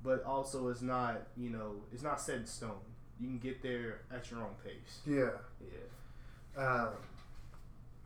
but 0.04 0.24
also 0.24 0.70
it's 0.70 0.82
not 0.82 1.28
you 1.36 1.50
know 1.50 1.76
it's 1.92 2.04
not 2.04 2.20
set 2.22 2.38
in 2.38 2.46
stone. 2.46 2.72
You 3.20 3.28
can 3.28 3.40
get 3.40 3.64
there 3.64 4.02
at 4.14 4.30
your 4.30 4.42
own 4.42 4.54
pace. 4.64 5.00
Yeah. 5.06 5.32
Yeah. 5.62 6.64
Um, 6.64 6.90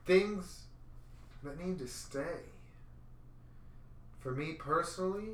things 0.06 0.64
that 1.44 1.60
need 1.64 1.80
to 1.80 1.88
stay. 1.88 2.46
For 4.20 4.32
me 4.32 4.54
personally, 4.54 5.32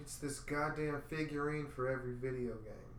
it's 0.00 0.16
this 0.16 0.40
goddamn 0.40 1.02
figurine 1.08 1.66
for 1.74 1.88
every 1.90 2.14
video 2.14 2.54
game. 2.54 2.92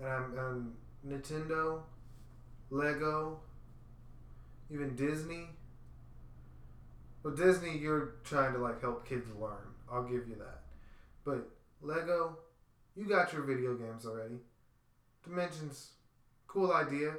And 0.00 0.08
I'm, 0.08 0.38
I'm 0.38 0.72
Nintendo, 1.06 1.82
Lego, 2.70 3.40
even 4.72 4.96
Disney. 4.96 5.48
Well, 7.22 7.34
Disney, 7.34 7.78
you're 7.78 8.14
trying 8.24 8.54
to 8.54 8.58
like 8.58 8.80
help 8.80 9.06
kids 9.08 9.26
learn. 9.38 9.74
I'll 9.90 10.04
give 10.04 10.28
you 10.28 10.36
that. 10.38 10.61
But 11.24 11.48
Lego, 11.80 12.38
you 12.96 13.04
got 13.04 13.32
your 13.32 13.42
video 13.42 13.74
games 13.74 14.06
already. 14.06 14.36
Dimensions, 15.24 15.92
cool 16.46 16.72
idea. 16.72 17.14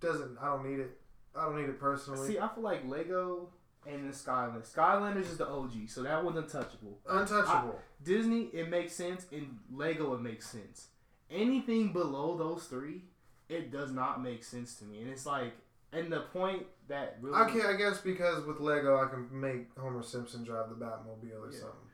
Doesn't 0.00 0.38
I 0.40 0.46
don't 0.46 0.68
need 0.70 0.80
it. 0.80 0.98
I 1.36 1.44
don't 1.46 1.56
need 1.56 1.68
it 1.68 1.80
personally. 1.80 2.28
See, 2.28 2.38
I 2.38 2.48
feel 2.48 2.62
like 2.62 2.86
Lego 2.86 3.48
and 3.86 4.08
the 4.08 4.14
Skylanders. 4.16 4.72
Skylanders 4.72 5.22
is 5.30 5.36
the 5.36 5.48
OG, 5.48 5.88
so 5.88 6.02
that 6.02 6.24
one's 6.24 6.38
untouchable. 6.38 6.98
Untouchable. 7.08 7.78
Disney, 8.02 8.44
it 8.52 8.68
makes 8.70 8.92
sense, 8.94 9.26
and 9.32 9.58
Lego, 9.72 10.14
it 10.14 10.20
makes 10.22 10.48
sense. 10.48 10.88
Anything 11.30 11.92
below 11.92 12.36
those 12.36 12.64
three, 12.64 13.02
it 13.48 13.72
does 13.72 13.90
not 13.92 14.22
make 14.22 14.44
sense 14.44 14.76
to 14.76 14.84
me. 14.84 15.00
And 15.02 15.10
it's 15.10 15.26
like, 15.26 15.52
and 15.92 16.12
the 16.12 16.20
point 16.32 16.64
that 16.88 17.18
really, 17.20 17.36
I 17.36 17.50
can 17.50 17.62
I 17.62 17.76
guess 17.76 17.98
because 18.00 18.44
with 18.46 18.60
Lego 18.60 18.96
I 19.02 19.08
can 19.08 19.28
make 19.32 19.76
Homer 19.78 20.02
Simpson 20.02 20.44
drive 20.44 20.68
the 20.68 20.76
Batmobile 20.76 21.40
or 21.40 21.50
Yeah. 21.50 21.58
something. 21.60 21.88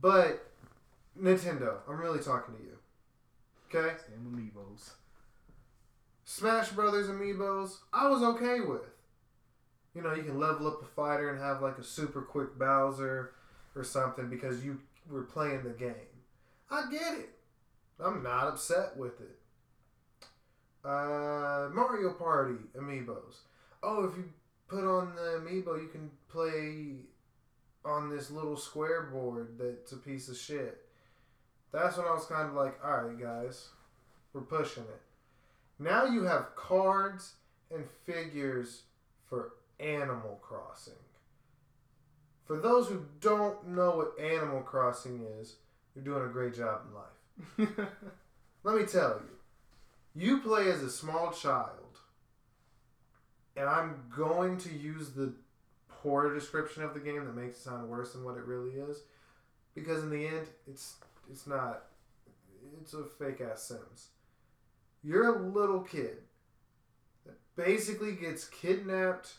But 0.00 0.51
Nintendo, 1.20 1.76
I'm 1.88 2.00
really 2.00 2.20
talking 2.20 2.54
to 2.56 2.62
you. 2.62 2.78
Okay? 3.68 3.96
Damn 4.10 4.32
amiibos. 4.32 4.90
Smash 6.24 6.70
Brothers 6.70 7.08
amiibos, 7.08 7.78
I 7.92 8.08
was 8.08 8.22
okay 8.22 8.60
with. 8.60 8.82
You 9.94 10.02
know, 10.02 10.14
you 10.14 10.22
can 10.22 10.38
level 10.38 10.66
up 10.66 10.82
a 10.82 10.86
fighter 10.86 11.30
and 11.30 11.40
have 11.40 11.60
like 11.60 11.78
a 11.78 11.84
super 11.84 12.22
quick 12.22 12.58
Bowser 12.58 13.32
or 13.76 13.84
something 13.84 14.30
because 14.30 14.64
you 14.64 14.80
were 15.10 15.24
playing 15.24 15.64
the 15.64 15.70
game. 15.70 15.94
I 16.70 16.90
get 16.90 17.18
it. 17.18 17.30
I'm 18.02 18.22
not 18.22 18.48
upset 18.48 18.96
with 18.96 19.20
it. 19.20 19.38
Uh, 20.84 21.68
Mario 21.72 22.14
Party 22.14 22.56
amiibos. 22.76 23.36
Oh, 23.82 24.04
if 24.04 24.16
you 24.16 24.24
put 24.68 24.84
on 24.84 25.14
the 25.14 25.40
amiibo, 25.40 25.80
you 25.80 25.88
can 25.88 26.10
play 26.28 26.96
on 27.84 28.08
this 28.08 28.30
little 28.30 28.56
square 28.56 29.02
board 29.12 29.58
that's 29.58 29.92
a 29.92 29.96
piece 29.96 30.28
of 30.28 30.36
shit. 30.36 30.81
That's 31.72 31.96
when 31.96 32.06
I 32.06 32.12
was 32.12 32.26
kind 32.26 32.48
of 32.48 32.54
like, 32.54 32.78
all 32.84 33.04
right, 33.04 33.18
guys, 33.18 33.68
we're 34.32 34.42
pushing 34.42 34.84
it. 34.84 35.00
Now 35.78 36.04
you 36.04 36.24
have 36.24 36.54
cards 36.54 37.34
and 37.74 37.84
figures 38.04 38.82
for 39.28 39.54
Animal 39.80 40.38
Crossing. 40.42 40.92
For 42.44 42.58
those 42.58 42.88
who 42.88 43.06
don't 43.20 43.68
know 43.68 43.96
what 43.96 44.20
Animal 44.22 44.60
Crossing 44.60 45.26
is, 45.40 45.56
you're 45.94 46.04
doing 46.04 46.24
a 46.24 46.32
great 46.32 46.54
job 46.54 46.82
in 46.86 46.94
life. 46.94 47.70
Let 48.64 48.76
me 48.76 48.84
tell 48.84 49.20
you, 49.20 49.30
you 50.14 50.40
play 50.40 50.70
as 50.70 50.82
a 50.82 50.90
small 50.90 51.32
child, 51.32 51.98
and 53.56 53.68
I'm 53.68 54.04
going 54.14 54.58
to 54.58 54.72
use 54.72 55.10
the 55.10 55.32
poor 55.88 56.34
description 56.34 56.82
of 56.82 56.94
the 56.94 57.00
game 57.00 57.24
that 57.24 57.34
makes 57.34 57.56
it 57.56 57.62
sound 57.62 57.88
worse 57.88 58.12
than 58.12 58.24
what 58.24 58.36
it 58.36 58.44
really 58.44 58.72
is, 58.72 58.98
because 59.74 60.02
in 60.02 60.10
the 60.10 60.26
end, 60.26 60.48
it's 60.66 60.96
it's 61.30 61.46
not. 61.46 61.84
It's 62.80 62.94
a 62.94 63.04
fake 63.04 63.40
ass 63.40 63.62
Sims. 63.62 64.08
You're 65.02 65.36
a 65.36 65.42
little 65.42 65.80
kid 65.80 66.18
that 67.26 67.34
basically 67.56 68.12
gets 68.12 68.44
kidnapped, 68.44 69.32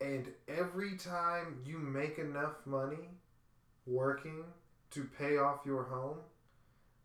and 0.00 0.32
every 0.48 0.96
time 0.96 1.60
you 1.64 1.78
make 1.78 2.18
enough 2.18 2.66
money 2.66 3.08
working 3.86 4.44
to 4.90 5.08
pay 5.18 5.36
off 5.36 5.60
your 5.66 5.84
home, 5.84 6.18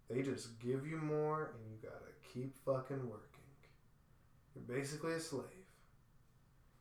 they 0.10 0.22
just 0.22 0.60
give 0.60 0.88
you 0.88 0.97
more, 0.97 1.54
and 1.54 1.72
you 1.72 1.78
gotta 1.82 2.12
keep 2.34 2.56
fucking 2.66 3.08
working. 3.08 3.26
You're 4.56 4.78
basically 4.78 5.14
a 5.14 5.20
slave. 5.20 5.43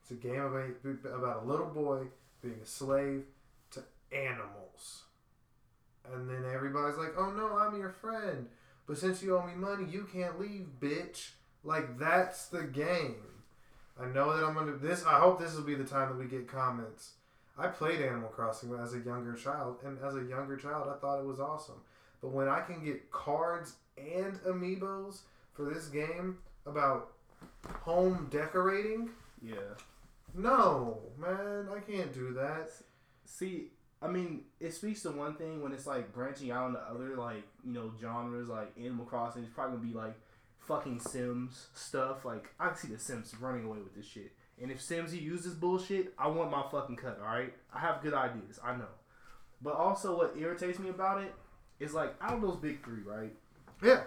It's 0.03 0.11
a 0.11 0.15
game 0.15 0.41
about, 0.41 1.43
a 1.43 1.47
little 1.47 1.67
boy 1.67 2.07
being 2.41 2.61
a 2.63 2.67
slave 2.67 3.25
to 3.73 3.83
animals. 4.13 5.03
And 6.13 6.29
then 6.29 6.45
everybody's 6.53 6.99
like, 6.99 7.15
oh 7.17 7.31
no, 7.31 7.59
I'm 7.59 7.79
your 7.79 7.91
friend. 7.91 8.49
But 8.87 8.99
since 8.99 9.23
you 9.23 9.37
owe 9.37 9.47
me 9.47 9.55
money, 9.55 9.85
you 9.91 10.09
can't 10.11 10.41
leave, 10.41 10.67
bitch. 10.81 11.31
Like, 11.63 11.99
that's 11.99 12.47
the 12.47 12.63
game. 12.65 13.17
I 14.01 14.07
know 14.07 14.35
that 14.37 14.45
I'm 14.45 14.55
gonna. 14.55 14.77
This. 14.77 15.05
I 15.05 15.19
hope 15.19 15.41
this 15.41 15.55
will 15.55 15.65
be 15.65 15.75
the 15.75 15.85
time 15.85 16.09
that 16.09 16.19
we 16.19 16.27
get 16.27 16.49
comments. 16.49 17.13
I 17.59 17.67
played 17.67 18.01
Animal 18.01 18.29
Crossing 18.29 18.73
as 18.75 18.95
a 18.95 19.01
younger 19.01 19.35
child, 19.35 19.79
and 19.85 19.99
as 19.99 20.15
a 20.15 20.23
younger 20.23 20.57
child, 20.57 20.89
I 20.89 20.99
thought 21.01 21.19
it 21.19 21.27
was 21.27 21.41
awesome. 21.41 21.81
But 22.23 22.29
when 22.29 22.49
I 22.49 22.61
can 22.61 22.85
get 22.85 23.11
cards 23.11 23.75
and 23.97 24.35
amiibos 24.47 25.21
for 25.53 25.65
this 25.65 25.87
game 25.89 26.39
about 26.67 27.13
home 27.81 28.29
decorating, 28.31 29.11
yeah. 29.43 29.75
no, 30.35 30.99
man, 31.21 31.69
I 31.75 31.81
can't 31.81 32.15
do 32.15 32.33
that. 32.35 32.71
See, 33.25 33.73
I 34.01 34.07
mean, 34.07 34.43
it 34.61 34.73
speaks 34.75 35.03
to 35.03 35.11
one 35.11 35.35
thing 35.35 35.63
when 35.63 35.73
it's 35.73 35.87
like 35.87 36.13
branching 36.13 36.51
out 36.51 36.69
into 36.69 36.81
other 36.81 37.17
like 37.17 37.43
you 37.65 37.73
know 37.73 37.93
genres 38.01 38.49
like 38.49 38.73
Animal 38.79 39.05
Crossing. 39.05 39.43
It's 39.43 39.53
probably 39.53 39.77
gonna 39.77 39.89
be 39.89 39.95
like 39.95 40.15
fucking 40.61 41.01
Sims 41.01 41.69
stuff. 41.75 42.25
Like 42.25 42.49
I 42.61 42.75
see 42.75 42.89
the 42.89 42.99
Sims 42.99 43.35
running 43.41 43.65
away 43.65 43.79
with 43.79 43.95
this 43.97 44.07
shit. 44.07 44.33
And 44.61 44.71
if 44.71 44.81
Sims 44.81 45.15
you 45.15 45.21
use 45.21 45.45
this 45.45 45.55
bullshit, 45.55 46.15
I 46.19 46.29
want 46.29 46.51
my 46.51 46.63
fucking 46.71 46.97
cut. 46.97 47.19
All 47.21 47.33
right, 47.33 47.53
I 47.75 47.81
have 47.81 48.03
good 48.03 48.15
ideas. 48.15 48.61
I 48.63 48.77
know. 48.77 48.89
But 49.61 49.75
also, 49.75 50.17
what 50.17 50.35
irritates 50.39 50.79
me 50.79 50.91
about 50.91 51.23
it 51.23 51.35
is 51.81 51.93
like 51.93 52.15
out 52.21 52.35
of 52.35 52.43
those 52.43 52.57
big 52.57 52.85
three, 52.85 53.03
right? 53.03 53.35
Yeah. 53.83 54.03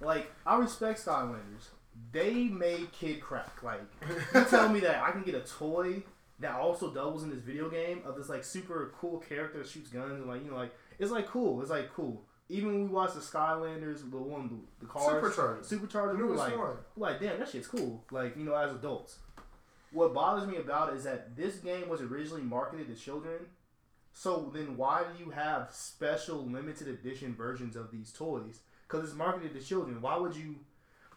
Like 0.00 0.30
I 0.46 0.56
respect 0.56 1.04
Skylanders. 1.04 1.68
They 2.12 2.44
made 2.44 2.92
kid 2.92 3.20
crack. 3.20 3.62
Like 3.62 3.82
you 4.34 4.44
tell 4.44 4.68
me 4.70 4.80
that 4.80 5.02
I 5.02 5.10
can 5.10 5.22
get 5.22 5.34
a 5.34 5.40
toy 5.40 6.02
that 6.40 6.54
also 6.54 6.90
doubles 6.92 7.22
in 7.22 7.30
this 7.30 7.40
video 7.40 7.68
game 7.68 8.02
of 8.04 8.16
this 8.16 8.28
like 8.28 8.44
super 8.44 8.92
cool 8.98 9.18
character 9.18 9.58
that 9.58 9.68
shoots 9.68 9.88
guns 9.88 10.20
and 10.20 10.26
like 10.26 10.44
you 10.44 10.50
know 10.50 10.56
like 10.56 10.74
it's 10.98 11.10
like 11.10 11.26
cool. 11.26 11.60
It's 11.60 11.70
like 11.70 11.92
cool. 11.92 12.24
Even 12.48 12.68
when 12.68 12.82
we 12.84 12.88
watched 12.88 13.14
the 13.14 13.20
Skylanders, 13.20 14.10
the 14.10 14.16
one 14.16 14.62
the, 14.80 14.86
cars, 14.86 15.06
Supercharged. 15.06 15.66
Supercharged, 15.66 16.18
we 16.18 16.24
were 16.24 16.34
like, 16.34 16.56
we're 16.56 16.76
like 16.96 17.20
damn, 17.20 17.38
that 17.38 17.48
shit's 17.48 17.68
cool. 17.68 18.04
Like 18.10 18.36
you 18.36 18.44
know, 18.44 18.54
as 18.54 18.72
adults. 18.72 19.18
What 19.90 20.12
bothers 20.12 20.46
me 20.46 20.56
about 20.56 20.92
it 20.92 20.96
is 20.96 21.04
that 21.04 21.34
this 21.36 21.56
game 21.56 21.88
was 21.88 22.02
originally 22.02 22.42
marketed 22.42 22.88
to 22.88 22.94
children. 22.94 23.38
So 24.12 24.50
then, 24.52 24.76
why 24.76 25.04
do 25.04 25.24
you 25.24 25.30
have 25.30 25.68
special 25.70 26.44
limited 26.44 26.88
edition 26.88 27.34
versions 27.34 27.76
of 27.76 27.90
these 27.90 28.12
toys? 28.12 28.60
Because 28.86 29.04
it's 29.04 29.16
marketed 29.16 29.54
to 29.54 29.64
children. 29.64 30.02
Why 30.02 30.16
would 30.16 30.34
you? 30.34 30.56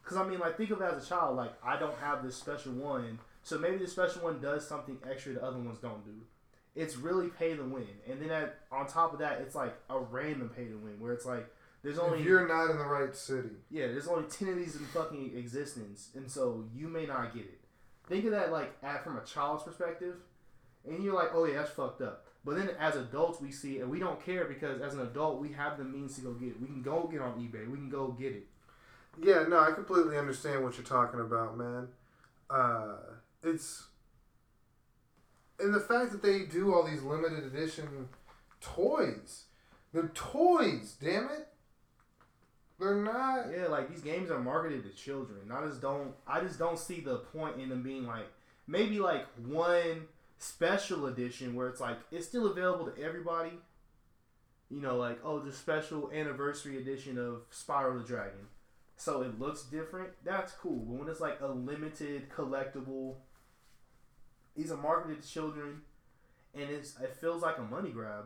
Because 0.02 0.18
I 0.18 0.28
mean, 0.28 0.40
like, 0.40 0.56
think 0.56 0.72
of 0.72 0.82
it 0.82 0.86
as 0.86 1.04
a 1.04 1.10
child. 1.10 1.36
Like, 1.36 1.54
I 1.64 1.78
don't 1.78 1.98
have 1.98 2.24
this 2.24 2.36
special 2.36 2.74
one, 2.74 3.20
so 3.44 3.58
maybe 3.58 3.78
the 3.78 3.88
special 3.88 4.24
one 4.24 4.40
does 4.40 4.68
something 4.68 4.98
extra 5.10 5.34
the 5.34 5.44
other 5.44 5.58
ones 5.58 5.80
don't 5.80 6.04
do. 6.06 6.14
It's 6.74 6.96
really 6.96 7.28
pay 7.28 7.56
to 7.56 7.64
win, 7.64 7.88
and 8.10 8.22
then 8.22 8.30
at, 8.30 8.60
on 8.72 8.88
top 8.88 9.14
of 9.14 9.20
that, 9.20 9.42
it's 9.42 9.56
like 9.56 9.74
a 9.90 10.00
random 10.00 10.50
pay 10.50 10.66
to 10.66 10.78
win, 10.78 11.00
where 11.00 11.12
it's 11.12 11.26
like 11.26 11.54
there's 11.84 12.00
only 12.00 12.20
if 12.20 12.26
you're 12.26 12.48
not 12.48 12.70
in 12.72 12.78
the 12.78 12.86
right 12.86 13.14
city, 13.16 13.50
yeah, 13.70 13.88
there's 13.88 14.08
only 14.08 14.28
ten 14.30 14.50
of 14.50 14.58
these 14.58 14.76
in 14.76 14.86
fucking 14.86 15.36
existence, 15.36 16.10
and 16.16 16.32
so 16.32 16.64
you 16.74 16.88
may 16.88 17.06
not 17.06 17.34
get 17.34 17.44
it. 17.44 17.60
Think 18.08 18.26
of 18.26 18.32
that 18.32 18.52
like 18.52 18.74
at 18.84 19.04
from 19.04 19.18
a 19.18 19.24
child's 19.26 19.64
perspective, 19.64 20.16
and 20.88 21.04
you're 21.04 21.14
like, 21.14 21.32
oh 21.34 21.46
yeah, 21.46 21.58
that's 21.58 21.72
fucked 21.72 22.02
up. 22.02 22.26
But 22.44 22.56
then 22.56 22.70
as 22.80 22.96
adults, 22.96 23.40
we 23.40 23.52
see 23.52 23.78
it 23.78 23.82
and 23.82 23.92
we 23.92 24.00
don't 24.00 24.24
care 24.24 24.46
because 24.46 24.82
as 24.82 24.96
an 24.96 25.02
adult, 25.02 25.40
we 25.40 25.52
have 25.54 25.78
the 25.78 25.84
means 25.84 26.16
to 26.16 26.22
go 26.22 26.34
get 26.34 26.50
it. 26.50 26.62
We 26.62 26.68
can 26.68 26.82
go 26.82 27.08
get 27.12 27.22
on 27.22 27.40
eBay. 27.40 27.70
We 27.70 27.78
can 27.78 27.90
go 27.90 28.08
get 28.08 28.34
it. 28.34 28.48
Yeah, 29.22 29.46
no, 29.48 29.60
I 29.60 29.72
completely 29.72 30.18
understand 30.18 30.64
what 30.64 30.78
you're 30.78 30.86
talking 30.86 31.20
about, 31.20 31.58
man. 31.58 31.90
It's 33.44 33.86
and 35.60 35.74
the 35.74 35.80
fact 35.80 36.12
that 36.12 36.22
they 36.22 36.40
do 36.40 36.74
all 36.74 36.84
these 36.84 37.04
limited 37.04 37.44
edition 37.46 38.10
toys. 38.60 39.46
They're 39.94 40.12
toys, 40.14 40.96
damn 41.02 41.26
it. 41.26 41.48
They're 42.80 42.96
not. 42.96 43.46
Yeah, 43.56 43.68
like 43.68 43.90
these 43.90 44.02
games 44.02 44.32
are 44.32 44.40
marketed 44.40 44.84
to 44.84 44.90
children. 44.90 45.52
I 45.52 45.66
just 45.68 45.82
don't. 45.82 46.14
I 46.28 46.42
just 46.42 46.58
don't 46.58 46.80
see 46.80 47.00
the 47.00 47.18
point 47.18 47.60
in 47.60 47.70
them 47.70 47.84
being 47.84 48.08
like 48.08 48.28
maybe 48.68 49.00
like 49.00 49.28
one 49.46 50.08
special 50.40 51.06
edition 51.06 51.54
where 51.54 51.68
it's 51.68 51.80
like 51.80 51.98
it's 52.12 52.26
still 52.26 52.48
available 52.48 52.90
to 52.90 53.02
everybody. 53.02 53.52
You 54.70 54.82
know, 54.82 54.98
like 54.98 55.20
oh, 55.24 55.40
the 55.40 55.52
special 55.52 56.12
anniversary 56.12 56.78
edition 56.78 57.20
of 57.20 57.50
Spyro 57.52 58.02
the 58.02 58.08
Dragon. 58.08 58.48
So 58.98 59.22
it 59.22 59.40
looks 59.40 59.64
different. 59.64 60.10
That's 60.24 60.54
cool. 60.54 60.78
But 60.78 61.00
when 61.00 61.10
it's 61.10 61.20
like 61.20 61.40
a 61.42 61.48
limited 61.48 62.30
collectible, 62.30 63.16
these 64.56 64.72
are 64.72 64.78
marketed 64.78 65.22
to 65.22 65.28
children, 65.28 65.82
and 66.54 66.70
it's 66.70 67.00
it 67.00 67.16
feels 67.20 67.42
like 67.42 67.58
a 67.58 67.64
money 67.64 67.92
grab. 67.92 68.26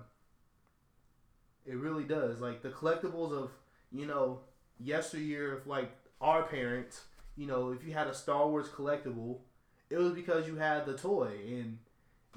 It 1.66 1.78
really 1.78 2.04
does. 2.04 2.40
Like 2.40 2.62
the 2.62 2.70
collectibles 2.70 3.32
of 3.32 3.52
you 3.92 4.06
know 4.06 4.42
yesteryear, 4.80 5.58
of 5.58 5.68
like 5.68 5.92
our 6.22 6.44
parents. 6.44 7.02
You 7.38 7.48
know, 7.48 7.72
if 7.72 7.86
you 7.86 7.94
had 7.94 8.08
a 8.08 8.14
Star 8.14 8.48
Wars 8.48 8.68
collectible, 8.70 9.40
it 9.90 9.98
was 9.98 10.14
because 10.14 10.48
you 10.48 10.56
had 10.56 10.86
the 10.86 10.98
toy 10.98 11.34
and 11.48 11.80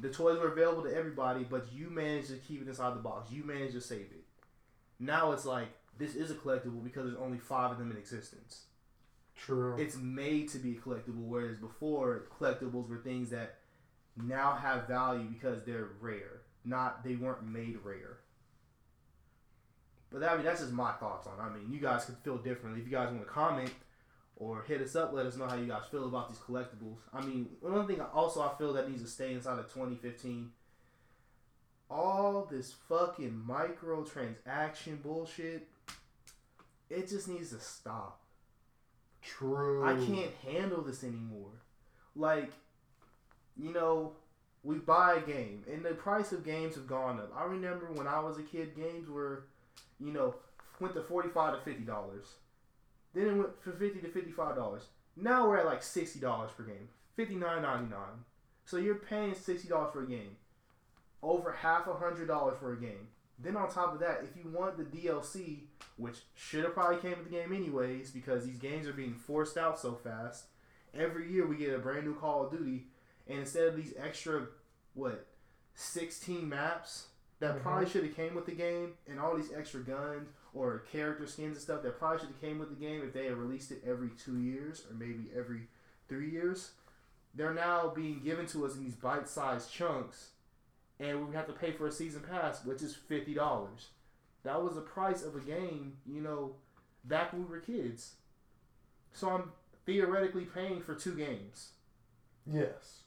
the 0.00 0.10
toys 0.10 0.38
were 0.38 0.52
available 0.52 0.82
to 0.82 0.94
everybody, 0.94 1.44
but 1.44 1.66
you 1.72 1.90
managed 1.90 2.28
to 2.28 2.36
keep 2.36 2.62
it 2.62 2.68
inside 2.68 2.94
the 2.94 3.00
box. 3.00 3.30
You 3.30 3.44
managed 3.44 3.74
to 3.74 3.80
save 3.80 4.00
it. 4.10 4.24
Now 4.98 5.32
it's 5.32 5.44
like 5.44 5.68
this 5.98 6.14
is 6.14 6.30
a 6.30 6.34
collectible 6.34 6.82
because 6.82 7.04
there's 7.04 7.18
only 7.20 7.38
five 7.38 7.72
of 7.72 7.78
them 7.78 7.90
in 7.90 7.96
existence. 7.96 8.64
True. 9.36 9.76
It's 9.78 9.96
made 9.96 10.48
to 10.50 10.58
be 10.58 10.72
a 10.72 10.80
collectible, 10.80 11.26
whereas 11.26 11.56
before 11.56 12.24
collectibles 12.40 12.88
were 12.88 12.98
things 12.98 13.30
that 13.30 13.57
now 14.22 14.54
have 14.54 14.88
value 14.88 15.26
because 15.28 15.64
they're 15.64 15.88
rare, 16.00 16.42
not 16.64 17.04
they 17.04 17.16
weren't 17.16 17.46
made 17.46 17.78
rare. 17.84 18.18
But 20.10 20.20
that, 20.20 20.32
I 20.32 20.36
mean, 20.36 20.44
that's 20.46 20.60
just 20.60 20.72
my 20.72 20.92
thoughts 20.92 21.26
on. 21.26 21.38
it. 21.38 21.42
I 21.42 21.54
mean, 21.54 21.70
you 21.70 21.80
guys 21.80 22.06
could 22.06 22.16
feel 22.18 22.38
differently. 22.38 22.80
If 22.80 22.86
you 22.86 22.92
guys 22.92 23.08
want 23.10 23.26
to 23.26 23.30
comment 23.30 23.70
or 24.36 24.62
hit 24.62 24.80
us 24.80 24.96
up, 24.96 25.12
let 25.12 25.26
us 25.26 25.36
know 25.36 25.46
how 25.46 25.56
you 25.56 25.66
guys 25.66 25.82
feel 25.90 26.06
about 26.06 26.28
these 26.28 26.38
collectibles. 26.38 26.98
I 27.12 27.20
mean, 27.20 27.48
one 27.60 27.86
thing 27.86 28.00
also 28.00 28.40
I 28.40 28.56
feel 28.56 28.72
that 28.72 28.88
needs 28.88 29.02
to 29.02 29.08
stay 29.08 29.34
inside 29.34 29.58
of 29.58 29.66
2015. 29.72 30.50
All 31.90 32.46
this 32.50 32.74
fucking 32.88 33.42
microtransaction 33.46 35.02
bullshit. 35.02 35.68
It 36.90 37.08
just 37.08 37.28
needs 37.28 37.50
to 37.50 37.60
stop. 37.60 38.22
True. 39.22 39.84
I 39.84 39.94
can't 39.94 40.32
handle 40.46 40.82
this 40.82 41.04
anymore. 41.04 41.50
Like, 42.14 42.50
you 43.58 43.72
know, 43.72 44.12
we 44.62 44.76
buy 44.76 45.14
a 45.14 45.20
game, 45.20 45.64
and 45.70 45.84
the 45.84 45.90
price 45.90 46.32
of 46.32 46.44
games 46.44 46.74
have 46.74 46.86
gone 46.86 47.18
up. 47.18 47.32
I 47.36 47.44
remember 47.44 47.86
when 47.92 48.06
I 48.06 48.20
was 48.20 48.38
a 48.38 48.42
kid, 48.42 48.76
games 48.76 49.08
were, 49.08 49.44
you 50.00 50.12
know, 50.12 50.34
went 50.80 50.94
to 50.94 51.02
forty-five 51.02 51.54
to 51.54 51.60
fifty 51.60 51.84
dollars. 51.84 52.26
Then 53.14 53.26
it 53.26 53.34
went 53.34 53.62
from 53.62 53.78
fifty 53.78 54.00
to 54.00 54.08
fifty-five 54.08 54.56
dollars. 54.56 54.82
Now 55.16 55.48
we're 55.48 55.58
at 55.58 55.66
like 55.66 55.82
sixty 55.82 56.20
dollars 56.20 56.50
per 56.56 56.64
game, 56.64 56.88
fifty-nine 57.16 57.62
ninety-nine. 57.62 58.24
So 58.64 58.76
you're 58.76 58.96
paying 58.96 59.34
sixty 59.34 59.68
dollars 59.68 59.92
for 59.92 60.02
a 60.02 60.08
game, 60.08 60.36
over 61.22 61.52
half 61.52 61.86
a 61.86 61.94
hundred 61.94 62.28
dollars 62.28 62.58
for 62.60 62.72
a 62.72 62.80
game. 62.80 63.08
Then 63.38 63.56
on 63.56 63.70
top 63.70 63.94
of 63.94 64.00
that, 64.00 64.24
if 64.24 64.36
you 64.36 64.50
want 64.50 64.76
the 64.76 64.84
DLC, 64.84 65.60
which 65.96 66.16
should 66.34 66.64
have 66.64 66.74
probably 66.74 67.00
came 67.00 67.18
with 67.18 67.30
the 67.30 67.36
game 67.36 67.52
anyways, 67.52 68.10
because 68.10 68.44
these 68.44 68.58
games 68.58 68.86
are 68.88 68.92
being 68.92 69.14
forced 69.14 69.56
out 69.56 69.78
so 69.78 69.94
fast. 69.94 70.46
Every 70.92 71.30
year 71.30 71.46
we 71.46 71.56
get 71.56 71.74
a 71.74 71.78
brand 71.78 72.04
new 72.04 72.14
Call 72.14 72.46
of 72.46 72.50
Duty, 72.50 72.88
and 73.28 73.38
instead 73.40 73.68
of 73.68 73.76
these 73.76 73.94
extra, 73.96 74.46
what, 74.94 75.26
sixteen 75.74 76.48
maps 76.48 77.08
that 77.40 77.56
Mhm. 77.56 77.62
probably 77.62 77.88
should 77.88 78.04
have 78.04 78.14
came 78.16 78.34
with 78.34 78.46
the 78.46 78.54
game, 78.54 78.96
and 79.06 79.20
all 79.20 79.36
these 79.36 79.52
extra 79.52 79.80
guns 79.80 80.28
or 80.54 80.80
character 80.90 81.26
skins 81.26 81.56
and 81.56 81.62
stuff 81.62 81.82
that 81.82 81.98
probably 81.98 82.18
should 82.18 82.28
have 82.28 82.40
came 82.40 82.58
with 82.58 82.68
the 82.70 82.74
game 82.74 83.02
if 83.02 83.12
they 83.12 83.26
had 83.26 83.36
released 83.36 83.70
it 83.70 83.82
every 83.84 84.10
two 84.10 84.38
years 84.38 84.84
or 84.90 84.94
maybe 84.94 85.30
every 85.36 85.68
three 86.08 86.30
years, 86.30 86.72
they're 87.34 87.54
now 87.54 87.88
being 87.90 88.20
given 88.20 88.46
to 88.46 88.64
us 88.66 88.74
in 88.74 88.82
these 88.82 88.96
bite-sized 88.96 89.70
chunks, 89.70 90.30
and 90.98 91.28
we 91.28 91.34
have 91.34 91.46
to 91.46 91.52
pay 91.52 91.70
for 91.70 91.86
a 91.86 91.92
season 91.92 92.22
pass, 92.22 92.64
which 92.64 92.82
is 92.82 92.96
fifty 92.96 93.34
dollars. 93.34 93.90
That 94.42 94.62
was 94.62 94.74
the 94.74 94.80
price 94.80 95.22
of 95.22 95.36
a 95.36 95.40
game, 95.40 95.98
you 96.06 96.20
know, 96.20 96.56
back 97.04 97.32
when 97.32 97.42
we 97.44 97.48
were 97.50 97.60
kids. 97.60 98.16
So 99.12 99.28
I'm 99.30 99.52
theoretically 99.84 100.44
paying 100.46 100.80
for 100.80 100.94
two 100.94 101.14
games. 101.14 101.72
Yes. 102.46 103.02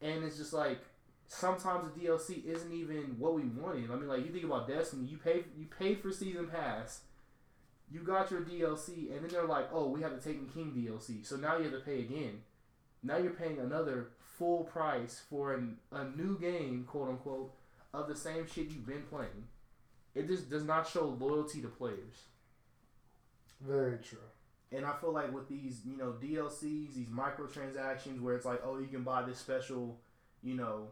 And 0.00 0.24
it's 0.24 0.38
just 0.38 0.52
like 0.52 0.80
sometimes 1.26 1.88
the 1.88 2.00
DLC 2.00 2.44
isn't 2.44 2.72
even 2.72 3.16
what 3.18 3.34
we 3.34 3.42
wanted. 3.42 3.90
I 3.90 3.94
mean, 3.96 4.08
like 4.08 4.24
you 4.24 4.32
think 4.32 4.44
about 4.44 4.68
Destiny, 4.68 5.06
you 5.06 5.18
pay 5.18 5.44
you 5.56 5.66
paid 5.78 6.00
for 6.00 6.10
season 6.10 6.48
pass, 6.48 7.00
you 7.90 8.00
got 8.00 8.30
your 8.30 8.42
DLC, 8.42 9.12
and 9.12 9.22
then 9.22 9.28
they're 9.28 9.46
like, 9.46 9.68
oh, 9.72 9.88
we 9.88 10.02
have 10.02 10.12
the 10.12 10.20
Taken 10.20 10.48
King 10.48 10.72
DLC, 10.76 11.24
so 11.24 11.36
now 11.36 11.56
you 11.56 11.64
have 11.64 11.72
to 11.72 11.80
pay 11.80 12.00
again. 12.00 12.42
Now 13.02 13.16
you're 13.16 13.32
paying 13.32 13.58
another 13.58 14.08
full 14.18 14.64
price 14.64 15.22
for 15.28 15.54
an, 15.54 15.76
a 15.92 16.04
new 16.04 16.38
game, 16.38 16.84
quote 16.88 17.08
unquote, 17.08 17.54
of 17.94 18.08
the 18.08 18.16
same 18.16 18.46
shit 18.46 18.70
you've 18.70 18.86
been 18.86 19.02
playing. 19.02 19.48
It 20.14 20.26
just 20.26 20.50
does 20.50 20.64
not 20.64 20.88
show 20.88 21.16
loyalty 21.20 21.62
to 21.62 21.68
players. 21.68 22.24
Very 23.60 23.98
true. 23.98 24.18
And 24.72 24.86
I 24.86 24.92
feel 24.92 25.12
like 25.12 25.32
with 25.32 25.48
these, 25.48 25.80
you 25.84 25.96
know, 25.96 26.14
DLCs, 26.22 26.94
these 26.94 27.08
microtransactions 27.08 28.20
where 28.20 28.36
it's 28.36 28.46
like, 28.46 28.60
oh, 28.64 28.78
you 28.78 28.86
can 28.86 29.02
buy 29.02 29.22
this 29.22 29.38
special, 29.38 29.98
you 30.42 30.54
know, 30.54 30.88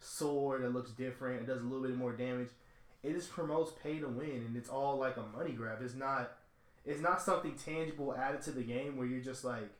sword 0.00 0.62
that 0.62 0.74
looks 0.74 0.90
different, 0.90 1.42
it 1.42 1.46
does 1.46 1.62
a 1.62 1.64
little 1.64 1.86
bit 1.86 1.96
more 1.96 2.12
damage. 2.12 2.48
It 3.02 3.14
just 3.14 3.30
promotes 3.30 3.72
pay 3.82 3.98
to 4.00 4.08
win 4.08 4.44
and 4.46 4.56
it's 4.56 4.68
all 4.68 4.98
like 4.98 5.16
a 5.16 5.36
money 5.36 5.52
grab. 5.52 5.78
It's 5.82 5.94
not 5.94 6.32
it's 6.84 7.00
not 7.00 7.20
something 7.20 7.54
tangible 7.54 8.14
added 8.14 8.42
to 8.42 8.50
the 8.50 8.62
game 8.62 8.96
where 8.96 9.06
you're 9.06 9.20
just 9.20 9.44
like 9.44 9.70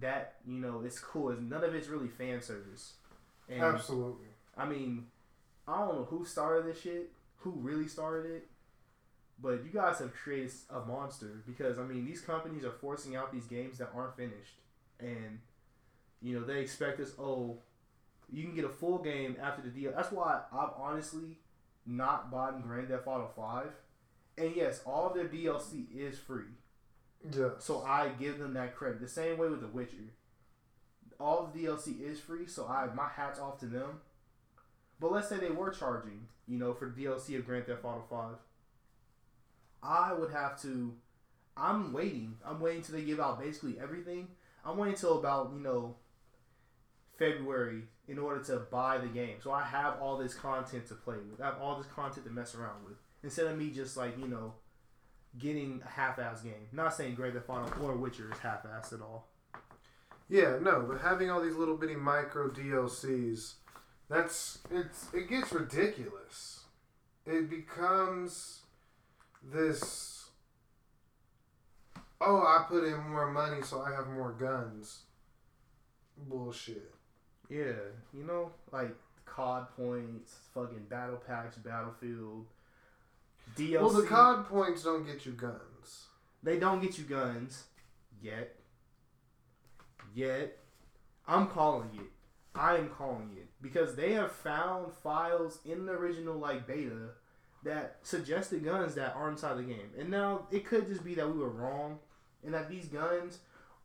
that, 0.00 0.36
you 0.46 0.58
know, 0.58 0.82
it's 0.84 0.98
cool. 1.00 1.30
It's, 1.30 1.40
none 1.40 1.64
of 1.64 1.74
it's 1.74 1.88
really 1.88 2.08
fan 2.08 2.40
service. 2.40 2.94
And 3.48 3.62
Absolutely. 3.62 4.26
I 4.56 4.66
mean, 4.66 5.06
I 5.66 5.80
don't 5.80 5.94
know 5.96 6.04
who 6.04 6.24
started 6.24 6.66
this 6.66 6.80
shit, 6.80 7.10
who 7.38 7.50
really 7.50 7.88
started 7.88 8.30
it, 8.30 8.46
but 9.40 9.64
you 9.64 9.70
guys 9.72 9.98
have 9.98 10.14
created 10.14 10.52
a 10.70 10.80
monster 10.80 11.42
because 11.46 11.78
I 11.78 11.82
mean 11.82 12.04
these 12.04 12.20
companies 12.20 12.64
are 12.64 12.72
forcing 12.72 13.16
out 13.16 13.32
these 13.32 13.46
games 13.46 13.78
that 13.78 13.90
aren't 13.94 14.16
finished, 14.16 14.54
and 14.98 15.38
you 16.20 16.38
know 16.38 16.44
they 16.44 16.60
expect 16.60 17.00
us. 17.00 17.12
Oh, 17.18 17.58
you 18.30 18.44
can 18.44 18.54
get 18.54 18.64
a 18.64 18.70
full 18.70 18.98
game 18.98 19.36
after 19.40 19.62
the 19.62 19.68
deal. 19.68 19.92
That's 19.94 20.12
why 20.12 20.42
I've 20.52 20.70
honestly 20.76 21.38
not 21.86 22.30
bought 22.30 22.62
Grand 22.62 22.88
Theft 22.88 23.06
Auto 23.06 23.30
Five, 23.36 23.70
and 24.36 24.54
yes, 24.56 24.82
all 24.84 25.06
of 25.08 25.14
their 25.14 25.28
DLC 25.28 25.84
is 25.96 26.18
free. 26.18 26.44
Yes. 27.24 27.50
So 27.60 27.82
I 27.82 28.08
give 28.18 28.38
them 28.38 28.54
that 28.54 28.74
credit. 28.74 29.00
The 29.00 29.08
same 29.08 29.38
way 29.38 29.48
with 29.48 29.60
The 29.60 29.68
Witcher. 29.68 30.14
All 31.20 31.50
the 31.52 31.60
DLC 31.64 32.00
is 32.00 32.20
free, 32.20 32.46
so 32.46 32.66
I 32.66 32.88
my 32.94 33.08
hats 33.08 33.40
off 33.40 33.58
to 33.60 33.66
them. 33.66 34.00
But 35.00 35.12
let's 35.12 35.28
say 35.28 35.38
they 35.38 35.50
were 35.50 35.70
charging, 35.70 36.26
you 36.48 36.58
know, 36.58 36.74
for 36.74 36.88
the 36.90 37.04
DLC 37.04 37.38
of 37.38 37.46
Grand 37.46 37.66
Theft 37.66 37.84
Auto 37.84 38.04
Five. 38.10 38.36
I 39.82 40.12
would 40.12 40.32
have 40.32 40.60
to. 40.62 40.94
I'm 41.56 41.92
waiting. 41.92 42.36
I'm 42.44 42.60
waiting 42.60 42.82
till 42.82 42.94
they 42.96 43.02
give 43.02 43.20
out 43.20 43.40
basically 43.40 43.78
everything. 43.80 44.28
I'm 44.64 44.76
waiting 44.76 44.96
till 44.96 45.18
about 45.18 45.52
you 45.54 45.60
know 45.60 45.96
February 47.18 47.84
in 48.06 48.18
order 48.18 48.42
to 48.44 48.58
buy 48.70 48.98
the 48.98 49.08
game. 49.08 49.36
So 49.42 49.52
I 49.52 49.64
have 49.64 50.00
all 50.00 50.16
this 50.16 50.34
content 50.34 50.86
to 50.88 50.94
play 50.94 51.16
with. 51.30 51.40
I 51.40 51.46
have 51.46 51.60
all 51.60 51.76
this 51.76 51.86
content 51.86 52.26
to 52.26 52.32
mess 52.32 52.54
around 52.54 52.84
with. 52.84 52.96
Instead 53.22 53.46
of 53.46 53.58
me 53.58 53.70
just 53.70 53.96
like 53.96 54.18
you 54.18 54.28
know 54.28 54.54
getting 55.36 55.82
a 55.84 55.88
half-ass 55.88 56.42
game. 56.42 56.68
Not 56.72 56.94
saying 56.94 57.14
Grand 57.14 57.34
Theft 57.34 57.48
Auto 57.48 57.82
or 57.82 57.96
Witcher 57.96 58.30
is 58.32 58.38
half-assed 58.38 58.94
at 58.94 59.00
all. 59.00 59.28
Yeah, 60.28 60.58
no, 60.60 60.84
but 60.88 61.00
having 61.00 61.30
all 61.30 61.40
these 61.40 61.54
little 61.54 61.76
bitty 61.76 61.96
micro 61.96 62.48
DLCs, 62.50 63.54
that's 64.08 64.58
it's 64.70 65.08
it 65.12 65.28
gets 65.28 65.52
ridiculous. 65.52 66.60
It 67.26 67.48
becomes 67.48 68.60
this 69.42 70.30
oh, 72.20 72.38
I 72.38 72.64
put 72.68 72.84
in 72.84 73.10
more 73.10 73.30
money 73.30 73.62
so 73.62 73.80
I 73.80 73.92
have 73.94 74.08
more 74.08 74.32
guns. 74.32 75.02
Bullshit. 76.16 76.92
Yeah, 77.48 77.72
you 78.12 78.24
know, 78.24 78.52
like 78.72 78.94
COD 79.24 79.68
points, 79.76 80.36
fucking 80.52 80.86
battle 80.90 81.22
packs, 81.26 81.56
Battlefield, 81.56 82.46
DLC. 83.56 83.80
Well, 83.80 83.90
the 83.90 84.02
COD 84.02 84.46
points 84.46 84.82
don't 84.82 85.06
get 85.06 85.24
you 85.24 85.32
guns. 85.32 86.06
They 86.42 86.58
don't 86.58 86.80
get 86.80 86.98
you 86.98 87.04
guns 87.04 87.64
yet. 88.22 88.56
Yet. 90.14 90.58
I'm 91.26 91.46
calling 91.46 91.90
it. 91.94 92.10
I 92.54 92.76
am 92.76 92.88
calling 92.88 93.30
it 93.36 93.48
because 93.62 93.94
they 93.94 94.12
have 94.12 94.32
found 94.32 94.92
files 94.92 95.58
in 95.64 95.86
the 95.86 95.92
original 95.92 96.36
like 96.38 96.66
beta 96.66 97.10
that 97.64 97.98
suggested 98.02 98.64
guns 98.64 98.94
that 98.94 99.14
are 99.16 99.28
inside 99.30 99.58
the 99.58 99.62
game. 99.62 99.90
And 99.98 100.10
now 100.10 100.46
it 100.50 100.64
could 100.64 100.86
just 100.86 101.04
be 101.04 101.14
that 101.16 101.28
we 101.28 101.38
were 101.38 101.50
wrong 101.50 101.98
and 102.44 102.54
that 102.54 102.68
these 102.68 102.86
guns 102.86 103.38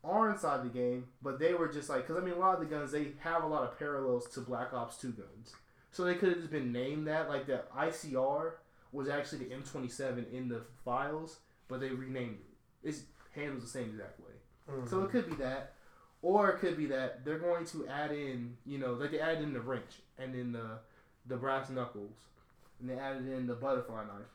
are 0.03 0.29
inside 0.29 0.63
the 0.63 0.69
game, 0.69 1.05
but 1.21 1.39
they 1.39 1.53
were 1.53 1.67
just 1.67 1.89
like 1.89 2.07
because 2.07 2.21
I 2.21 2.25
mean 2.25 2.35
a 2.35 2.39
lot 2.39 2.55
of 2.55 2.59
the 2.59 2.65
guns 2.65 2.91
they 2.91 3.13
have 3.19 3.43
a 3.43 3.47
lot 3.47 3.63
of 3.63 3.79
parallels 3.79 4.27
to 4.31 4.41
Black 4.41 4.73
Ops 4.73 4.97
Two 4.97 5.11
guns, 5.11 5.53
so 5.91 6.03
they 6.03 6.15
could 6.15 6.29
have 6.29 6.39
just 6.39 6.51
been 6.51 6.71
named 6.71 7.07
that 7.07 7.29
like 7.29 7.45
the 7.45 7.61
ICR 7.77 8.53
was 8.91 9.07
actually 9.07 9.45
the 9.45 9.55
M27 9.55 10.31
in 10.31 10.49
the 10.49 10.61
files, 10.83 11.39
but 11.67 11.79
they 11.79 11.89
renamed 11.89 12.37
it. 12.83 12.89
It 12.89 12.95
handles 13.33 13.63
the 13.63 13.69
same 13.69 13.89
exact 13.89 14.19
way. 14.19 14.33
Mm-hmm. 14.69 14.87
So 14.87 15.03
it 15.03 15.09
could 15.09 15.29
be 15.29 15.35
that, 15.37 15.73
or 16.21 16.51
it 16.51 16.59
could 16.59 16.77
be 16.77 16.85
that 16.87 17.25
they're 17.25 17.39
going 17.39 17.65
to 17.67 17.87
add 17.87 18.11
in, 18.11 18.55
you 18.65 18.77
know, 18.77 18.93
like 18.93 19.11
they 19.11 19.19
added 19.19 19.41
in 19.41 19.53
the 19.53 19.61
wrench 19.61 20.01
and 20.19 20.33
then 20.33 20.51
the 20.51 20.79
the 21.25 21.37
brass 21.37 21.69
knuckles, 21.69 22.17
and 22.79 22.89
they 22.89 22.95
added 22.95 23.27
in 23.27 23.47
the 23.47 23.55
butterfly 23.55 24.03
knife, 24.03 24.31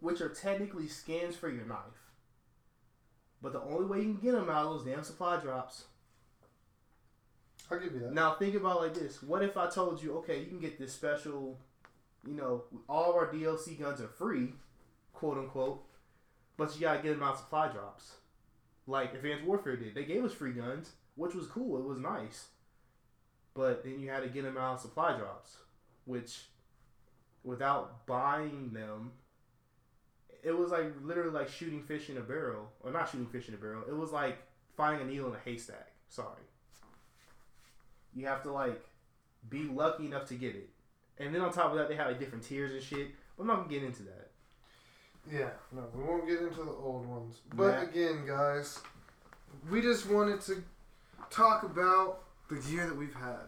which 0.00 0.20
are 0.20 0.28
technically 0.28 0.88
skins 0.88 1.36
for 1.36 1.48
your 1.48 1.64
knife. 1.66 1.78
But 3.42 3.52
the 3.52 3.62
only 3.62 3.86
way 3.86 3.98
you 3.98 4.14
can 4.14 4.20
get 4.20 4.32
them 4.32 4.50
out 4.50 4.66
of 4.66 4.72
those 4.72 4.86
damn 4.86 5.04
supply 5.04 5.38
drops. 5.38 5.84
I'll 7.70 7.78
give 7.78 7.94
you 7.94 8.00
that. 8.00 8.12
Now 8.12 8.34
think 8.34 8.54
about 8.54 8.78
it 8.78 8.82
like 8.82 8.94
this: 8.94 9.22
What 9.22 9.42
if 9.42 9.56
I 9.56 9.68
told 9.68 10.02
you, 10.02 10.16
okay, 10.18 10.40
you 10.40 10.46
can 10.46 10.60
get 10.60 10.78
this 10.78 10.92
special, 10.92 11.58
you 12.26 12.34
know, 12.34 12.64
all 12.88 13.10
of 13.10 13.16
our 13.16 13.32
DLC 13.32 13.78
guns 13.78 14.00
are 14.00 14.08
free, 14.08 14.52
quote 15.12 15.38
unquote, 15.38 15.84
but 16.56 16.74
you 16.74 16.80
gotta 16.80 17.02
get 17.02 17.10
them 17.10 17.22
out 17.22 17.34
of 17.34 17.40
supply 17.40 17.68
drops, 17.68 18.12
like 18.86 19.14
Advanced 19.14 19.44
Warfare 19.44 19.76
did. 19.76 19.94
They 19.94 20.04
gave 20.04 20.24
us 20.24 20.32
free 20.32 20.52
guns, 20.52 20.92
which 21.16 21.34
was 21.34 21.46
cool. 21.46 21.78
It 21.78 21.84
was 21.84 21.98
nice, 21.98 22.48
but 23.54 23.84
then 23.84 24.00
you 24.00 24.10
had 24.10 24.22
to 24.22 24.28
get 24.28 24.44
them 24.44 24.56
out 24.56 24.74
of 24.74 24.80
supply 24.80 25.16
drops, 25.16 25.56
which, 26.04 26.44
without 27.46 28.04
buying 28.06 28.72
them, 28.72 29.12
it 30.42 30.52
was 30.56 30.70
like 30.70 30.92
literally 31.02 31.30
like 31.30 31.48
shooting 31.48 31.82
fish 31.82 32.10
in 32.10 32.18
a 32.18 32.20
barrel, 32.20 32.70
or 32.80 32.90
not 32.90 33.08
shooting 33.08 33.26
fish 33.26 33.48
in 33.48 33.54
a 33.54 33.56
barrel. 33.56 33.82
It 33.88 33.96
was 33.96 34.12
like 34.12 34.36
finding 34.76 35.06
a 35.08 35.10
needle 35.10 35.28
in 35.28 35.34
a 35.34 35.38
haystack. 35.38 35.92
Sorry. 36.08 36.42
You 38.14 38.26
have 38.26 38.42
to 38.42 38.52
like 38.52 38.84
be 39.48 39.62
lucky 39.64 40.06
enough 40.06 40.26
to 40.28 40.34
get 40.34 40.54
it, 40.54 40.68
and 41.18 41.34
then 41.34 41.40
on 41.40 41.52
top 41.52 41.70
of 41.70 41.78
that, 41.78 41.88
they 41.88 41.94
have 41.96 42.08
like 42.08 42.18
different 42.18 42.44
tiers 42.44 42.72
and 42.72 42.82
shit. 42.82 43.08
But 43.36 43.42
I'm 43.44 43.46
not 43.48 43.56
gonna 43.56 43.68
get 43.68 43.82
into 43.84 44.02
that. 44.04 44.30
Yeah, 45.30 45.50
no, 45.72 45.84
we 45.94 46.02
won't 46.04 46.26
get 46.26 46.40
into 46.40 46.62
the 46.62 46.70
old 46.70 47.06
ones. 47.06 47.40
But 47.54 47.64
Yeah. 47.72 47.82
again, 47.82 48.26
guys, 48.26 48.80
we 49.70 49.80
just 49.82 50.08
wanted 50.08 50.40
to 50.42 50.62
talk 51.30 51.64
about 51.64 52.22
the 52.48 52.60
year 52.70 52.86
that 52.86 52.96
we've 52.96 53.14
had 53.14 53.40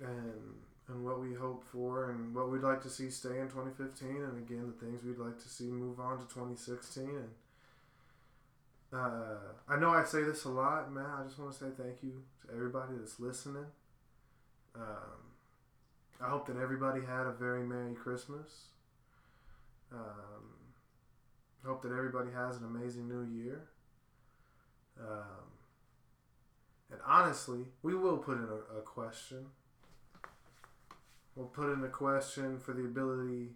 and 0.00 0.61
and 0.88 1.04
what 1.04 1.20
we 1.20 1.34
hope 1.34 1.64
for 1.72 2.10
and 2.10 2.34
what 2.34 2.50
we'd 2.50 2.62
like 2.62 2.82
to 2.82 2.90
see 2.90 3.08
stay 3.10 3.38
in 3.38 3.48
2015 3.48 4.08
and 4.08 4.38
again 4.38 4.66
the 4.66 4.84
things 4.84 5.02
we'd 5.04 5.18
like 5.18 5.38
to 5.38 5.48
see 5.48 5.64
move 5.64 6.00
on 6.00 6.18
to 6.18 6.24
2016 6.24 7.04
and 7.04 7.28
uh, 8.92 9.36
I 9.68 9.78
know 9.78 9.90
I 9.90 10.04
say 10.04 10.22
this 10.22 10.44
a 10.44 10.50
lot, 10.50 10.92
man. 10.92 11.06
I 11.06 11.24
just 11.24 11.38
want 11.38 11.52
to 11.52 11.58
say 11.58 11.70
thank 11.78 12.02
you 12.02 12.22
to 12.42 12.52
everybody 12.54 12.92
that's 12.98 13.18
listening. 13.18 13.64
Um, 14.74 15.32
I 16.20 16.28
hope 16.28 16.46
that 16.48 16.58
everybody 16.58 17.00
had 17.00 17.26
a 17.26 17.32
very 17.32 17.62
Merry 17.62 17.94
Christmas. 17.94 18.66
Um, 19.90 20.52
hope 21.64 21.82
that 21.82 21.92
everybody 21.92 22.30
has 22.32 22.56
an 22.56 22.64
amazing 22.64 23.08
new 23.08 23.22
year. 23.22 23.62
Um, 25.00 25.48
and 26.90 27.00
honestly, 27.06 27.64
we 27.82 27.94
will 27.94 28.18
put 28.18 28.36
in 28.36 28.44
a, 28.44 28.78
a 28.78 28.82
question. 28.82 29.46
We'll 31.34 31.46
put 31.46 31.72
in 31.72 31.82
a 31.84 31.88
question 31.88 32.58
for 32.58 32.72
the 32.74 32.84
ability 32.84 33.50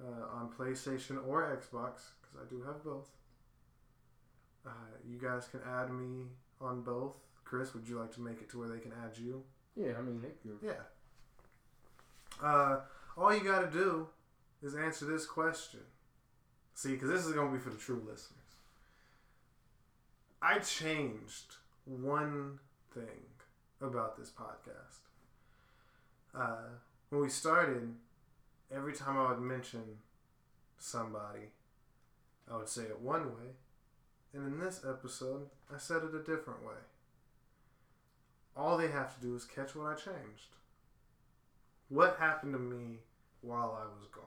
uh, 0.00 0.36
on 0.36 0.50
PlayStation 0.56 1.18
or 1.26 1.42
Xbox, 1.42 2.00
because 2.22 2.36
I 2.40 2.48
do 2.48 2.62
have 2.62 2.84
both. 2.84 3.10
Uh, 4.66 4.70
you 5.06 5.18
guys 5.18 5.46
can 5.48 5.60
add 5.68 5.90
me 5.90 6.26
on 6.60 6.82
both. 6.82 7.16
Chris, 7.44 7.74
would 7.74 7.86
you 7.88 7.98
like 7.98 8.12
to 8.14 8.20
make 8.20 8.40
it 8.40 8.48
to 8.50 8.58
where 8.58 8.68
they 8.68 8.78
can 8.78 8.92
add 9.04 9.18
you? 9.18 9.42
Yeah, 9.76 9.92
I 9.98 10.02
mean, 10.02 10.20
they 10.22 10.28
could- 10.42 10.58
Yeah. 10.62 10.82
Uh, 12.42 12.80
all 13.16 13.32
you 13.34 13.44
got 13.44 13.60
to 13.60 13.70
do 13.70 14.08
is 14.62 14.74
answer 14.74 15.04
this 15.04 15.26
question. 15.26 15.80
See, 16.74 16.92
because 16.92 17.08
this 17.10 17.24
is 17.26 17.32
going 17.32 17.50
to 17.50 17.56
be 17.56 17.62
for 17.62 17.70
the 17.70 17.76
true 17.76 18.02
listeners. 18.08 18.40
I 20.42 20.58
changed 20.58 21.56
one 21.84 22.58
thing 22.92 23.26
about 23.80 24.16
this 24.16 24.30
podcast. 24.30 25.03
Uh, 26.36 26.68
when 27.10 27.22
we 27.22 27.28
started, 27.28 27.94
every 28.74 28.92
time 28.92 29.16
I 29.18 29.30
would 29.30 29.40
mention 29.40 29.82
somebody, 30.78 31.50
I 32.50 32.56
would 32.56 32.68
say 32.68 32.82
it 32.82 33.00
one 33.00 33.26
way. 33.26 33.52
And 34.32 34.46
in 34.46 34.58
this 34.58 34.80
episode, 34.88 35.46
I 35.72 35.78
said 35.78 35.98
it 35.98 36.14
a 36.14 36.18
different 36.18 36.64
way. 36.64 36.74
All 38.56 38.76
they 38.76 38.88
have 38.88 39.14
to 39.14 39.20
do 39.20 39.34
is 39.34 39.44
catch 39.44 39.74
what 39.74 39.86
I 39.86 39.94
changed. 39.94 40.56
What 41.88 42.16
happened 42.18 42.54
to 42.54 42.58
me 42.58 42.98
while 43.42 43.78
I 43.80 43.84
was 43.86 44.08
gone? 44.12 44.24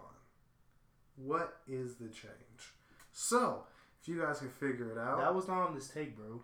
What 1.17 1.57
is 1.67 1.95
the 1.95 2.07
change? 2.07 2.73
So, 3.11 3.63
if 4.01 4.07
you 4.07 4.21
guys 4.21 4.39
can 4.39 4.49
figure 4.49 4.91
it 4.91 4.97
out. 4.97 5.19
that 5.19 5.33
was 5.35 5.47
not 5.47 5.67
on 5.67 5.75
this 5.75 5.89
take, 5.89 6.15
bro. 6.15 6.41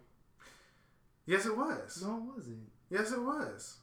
yes, 1.26 1.46
it 1.46 1.56
was. 1.56 2.02
No, 2.04 2.18
it 2.18 2.36
wasn't. 2.36 2.70
Yes, 2.90 3.12
it 3.12 3.22
was. 3.22 3.78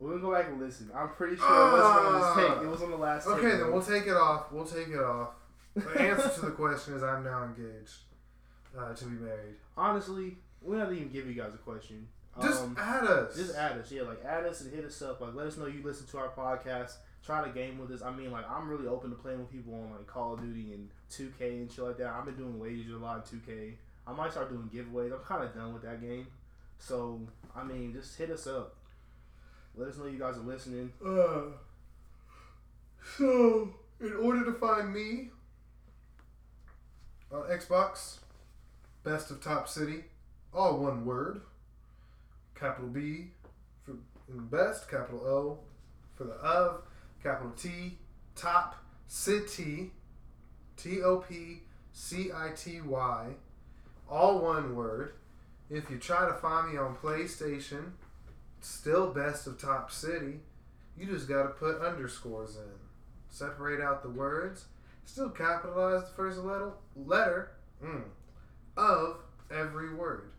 We're 0.00 0.10
gonna 0.12 0.22
go 0.22 0.32
back 0.34 0.48
and 0.48 0.58
listen. 0.60 0.90
I'm 0.94 1.10
pretty 1.10 1.36
sure 1.36 1.46
it 1.46 1.72
wasn't 1.72 2.06
on 2.06 2.36
this 2.36 2.48
take. 2.56 2.62
It 2.64 2.68
was 2.70 2.82
on 2.82 2.90
the 2.90 2.96
last 2.96 3.24
take. 3.26 3.34
Okay, 3.34 3.50
then 3.58 3.70
we'll 3.72 3.82
take 3.82 4.06
it 4.06 4.16
off. 4.16 4.50
We'll 4.50 4.64
take 4.64 4.88
it 4.88 4.98
off. 5.00 5.28
The 5.76 6.00
answer 6.00 6.28
to 6.28 6.40
the 6.46 6.50
question 6.52 6.94
is 6.94 7.02
I'm 7.02 7.22
now 7.22 7.44
engaged 7.44 7.92
uh, 8.76 8.92
to 8.94 9.04
be 9.04 9.16
married. 9.22 9.54
Honestly, 9.76 10.36
we 10.62 10.76
don't 10.78 10.92
even 10.94 11.10
give 11.10 11.26
you 11.26 11.34
guys 11.34 11.54
a 11.54 11.58
question. 11.58 12.08
Just 12.40 12.62
Um, 12.62 12.76
add 12.78 13.04
us. 13.04 13.36
Just 13.36 13.54
add 13.54 13.72
us, 13.78 13.90
yeah. 13.92 14.02
Like 14.02 14.24
add 14.24 14.46
us 14.46 14.62
and 14.62 14.72
hit 14.74 14.84
us 14.84 15.02
up. 15.02 15.20
Like 15.20 15.34
let 15.34 15.46
us 15.46 15.56
know 15.58 15.66
you 15.66 15.82
listen 15.84 16.06
to 16.08 16.18
our 16.18 16.28
podcast. 16.28 16.94
Try 17.24 17.44
to 17.46 17.50
game 17.50 17.78
with 17.78 17.90
us. 17.90 18.00
I 18.02 18.10
mean, 18.10 18.30
like 18.32 18.48
I'm 18.50 18.68
really 18.68 18.86
open 18.88 19.10
to 19.10 19.16
playing 19.16 19.40
with 19.40 19.50
people 19.52 19.74
on 19.74 19.90
like 19.90 20.06
Call 20.06 20.32
of 20.34 20.40
Duty 20.40 20.72
and 20.72 20.88
2K 21.12 21.40
and 21.60 21.70
shit 21.70 21.84
like 21.84 21.98
that. 21.98 22.08
I've 22.08 22.24
been 22.24 22.36
doing 22.36 22.58
wagers 22.58 22.90
a 22.92 22.96
lot 22.96 23.30
in 23.30 23.38
2K. 23.40 23.74
I 24.06 24.12
might 24.12 24.30
start 24.32 24.48
doing 24.48 24.70
giveaways. 24.74 25.12
I'm 25.12 25.18
kind 25.20 25.44
of 25.44 25.54
done 25.54 25.74
with 25.74 25.82
that 25.82 26.00
game. 26.00 26.26
So 26.78 27.20
I 27.54 27.62
mean, 27.64 27.92
just 27.92 28.16
hit 28.16 28.30
us 28.30 28.46
up. 28.46 28.74
Let 29.76 29.88
us 29.88 29.98
know 29.98 30.06
you 30.06 30.18
guys 30.18 30.36
are 30.36 30.40
listening. 30.40 30.92
Uh, 31.04 31.52
so, 33.16 33.70
in 34.00 34.12
order 34.14 34.44
to 34.44 34.52
find 34.52 34.92
me 34.92 35.30
on 37.32 37.42
Xbox, 37.42 38.18
Best 39.04 39.30
of 39.30 39.40
Top 39.40 39.68
City, 39.68 40.04
all 40.52 40.78
one 40.78 41.04
word, 41.04 41.42
capital 42.54 42.88
B 42.88 43.28
for 43.84 43.94
best, 44.28 44.90
capital 44.90 45.20
O 45.20 45.58
for 46.16 46.24
the 46.24 46.34
of, 46.34 46.82
capital 47.22 47.52
T, 47.52 47.98
Top 48.34 48.76
City, 49.06 49.92
T 50.76 51.02
O 51.02 51.18
P 51.18 51.60
C 51.92 52.30
I 52.34 52.50
T 52.50 52.80
Y, 52.80 53.26
all 54.10 54.40
one 54.40 54.74
word. 54.74 55.14
If 55.70 55.88
you 55.88 55.98
try 55.98 56.26
to 56.26 56.34
find 56.34 56.72
me 56.72 56.78
on 56.78 56.96
PlayStation, 56.96 57.92
still 58.60 59.12
best 59.12 59.46
of 59.46 59.60
Top 59.60 59.90
City, 59.90 60.40
you 60.96 61.06
just 61.06 61.28
got 61.28 61.42
to 61.44 61.48
put 61.50 61.80
underscores 61.80 62.56
in. 62.56 62.62
Separate 63.28 63.80
out 63.80 64.02
the 64.02 64.10
words. 64.10 64.66
Still 65.04 65.30
capitalize 65.30 66.02
the 66.02 66.14
first 66.14 66.38
letter, 66.38 66.72
letter 66.96 67.52
mm, 67.82 68.02
of 68.76 69.16
every 69.50 69.94
word. 69.94 70.30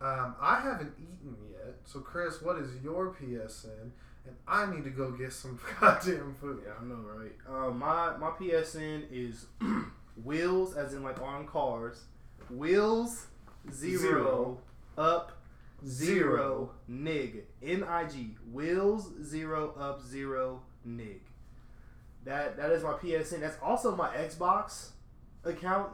Um, 0.00 0.34
I 0.40 0.60
haven't 0.60 0.92
eaten 0.98 1.36
yet, 1.50 1.76
so 1.84 2.00
Chris, 2.00 2.42
what 2.42 2.58
is 2.58 2.70
your 2.82 3.14
PSN? 3.14 3.90
And 4.26 4.36
I 4.46 4.66
need 4.72 4.84
to 4.84 4.90
go 4.90 5.10
get 5.10 5.32
some 5.32 5.58
goddamn 5.80 6.34
food. 6.40 6.62
Yeah, 6.66 6.72
I 6.80 6.84
know, 6.84 6.96
right? 6.96 7.32
Um, 7.48 7.78
my 7.78 8.16
my 8.16 8.30
PSN 8.30 9.04
is 9.10 9.46
wheels, 10.24 10.74
as 10.76 10.94
in 10.94 11.02
like 11.02 11.20
on 11.20 11.46
cars. 11.46 12.04
Wheels 12.50 13.26
zero, 13.72 13.98
Zero. 14.00 14.58
up 14.98 15.33
zero, 15.86 16.70
nig 16.88 17.44
n 17.62 17.84
i 17.84 18.04
g 18.04 18.36
wheels 18.52 19.10
zero 19.22 19.74
up 19.78 20.02
zero 20.02 20.62
nig. 20.84 21.20
That 22.24 22.56
that 22.56 22.70
is 22.70 22.82
my 22.82 22.92
PSN. 22.92 23.40
That's 23.40 23.58
also 23.62 23.94
my 23.94 24.08
Xbox 24.16 24.90
account 25.44 25.90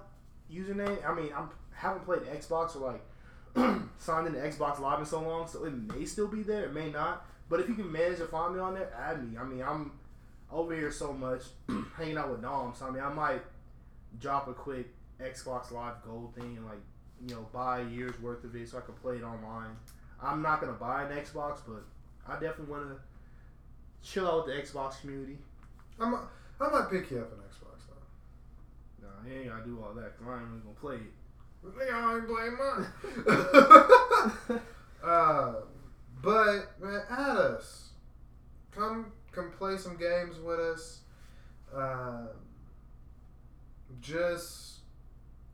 username. 0.51 1.05
I 1.07 1.14
mean, 1.14 1.30
I'm 1.36 1.51
haven't 1.72 2.05
played 2.05 2.22
Xbox 2.22 2.76
or 2.76 2.93
like 2.93 3.80
signed 3.99 4.26
into 4.26 4.38
Xbox 4.38 4.78
Live 4.78 5.01
in 5.01 5.07
so 5.07 5.20
long, 5.20 5.49
so 5.49 5.64
it 5.64 5.72
may 5.72 6.05
still 6.05 6.28
be 6.28 6.43
there. 6.43 6.64
It 6.64 6.72
may 6.72 6.91
not. 6.91 7.26
But 7.49 7.61
if 7.61 7.68
you 7.68 7.74
can 7.74 7.91
manage 7.91 8.18
to 8.18 8.26
find 8.26 8.55
me 8.55 8.61
on 8.61 8.74
there, 8.74 8.93
add 8.97 9.28
me. 9.28 9.36
I 9.36 9.43
mean, 9.43 9.62
I'm 9.62 9.93
over 10.53 10.74
here 10.74 10.93
so 10.93 11.12
much 11.12 11.43
hanging 11.97 12.16
out 12.16 12.30
with 12.30 12.43
Dom, 12.43 12.74
so 12.76 12.86
I 12.86 12.91
mean, 12.91 13.03
I 13.03 13.12
might 13.12 13.43
drop 14.20 14.47
a 14.47 14.53
quick 14.53 14.88
Xbox 15.20 15.72
Live 15.72 15.95
Gold 16.05 16.34
thing 16.34 16.57
and 16.57 16.66
like 16.66 16.80
you 17.27 17.35
know 17.35 17.47
buy 17.53 17.81
a 17.81 17.85
year's 17.89 18.18
worth 18.21 18.45
of 18.45 18.55
it 18.57 18.68
so 18.68 18.79
I 18.79 18.81
can 18.83 18.95
play 18.95 19.16
it 19.16 19.23
online. 19.23 19.77
I'm 20.23 20.43
not 20.43 20.61
gonna 20.61 20.73
buy 20.73 21.05
an 21.05 21.16
Xbox, 21.16 21.61
but 21.66 21.85
I 22.29 22.35
definitely 22.35 22.66
want 22.66 22.89
to 22.89 22.97
chill 24.03 24.27
out 24.27 24.47
with 24.47 24.55
the 24.55 24.62
Xbox 24.62 25.01
community. 25.01 25.39
I'm, 25.99 26.14
I 26.14 26.68
might 26.71 26.91
pick 26.91 27.11
you 27.11 27.18
up 27.18 27.33
an 27.33 27.39
Xbox 27.39 27.87
though. 27.89 29.07
Nah, 29.07 29.29
you 29.29 29.41
ain't 29.41 29.51
gotta 29.51 29.64
do 29.64 29.83
all 29.83 29.95
that 29.95 30.18
because 30.18 30.29
I 30.29 30.39
ain't 30.41 30.49
really 30.49 30.61
gonna 30.61 30.81
play 30.81 30.97
it. 30.97 31.12
Nigga, 31.66 31.93
I 31.93 32.16
ain't 32.16 32.27
playing 32.27 32.57
mine. 34.49 34.61
uh, 35.05 35.55
but 36.23 36.81
man, 36.81 37.03
add 37.11 37.37
us. 37.37 37.91
Come, 38.75 39.12
come 39.33 39.51
play 39.51 39.77
some 39.77 39.97
games 39.97 40.39
with 40.39 40.59
us. 40.59 41.01
Uh, 41.75 42.29
just 44.01 44.80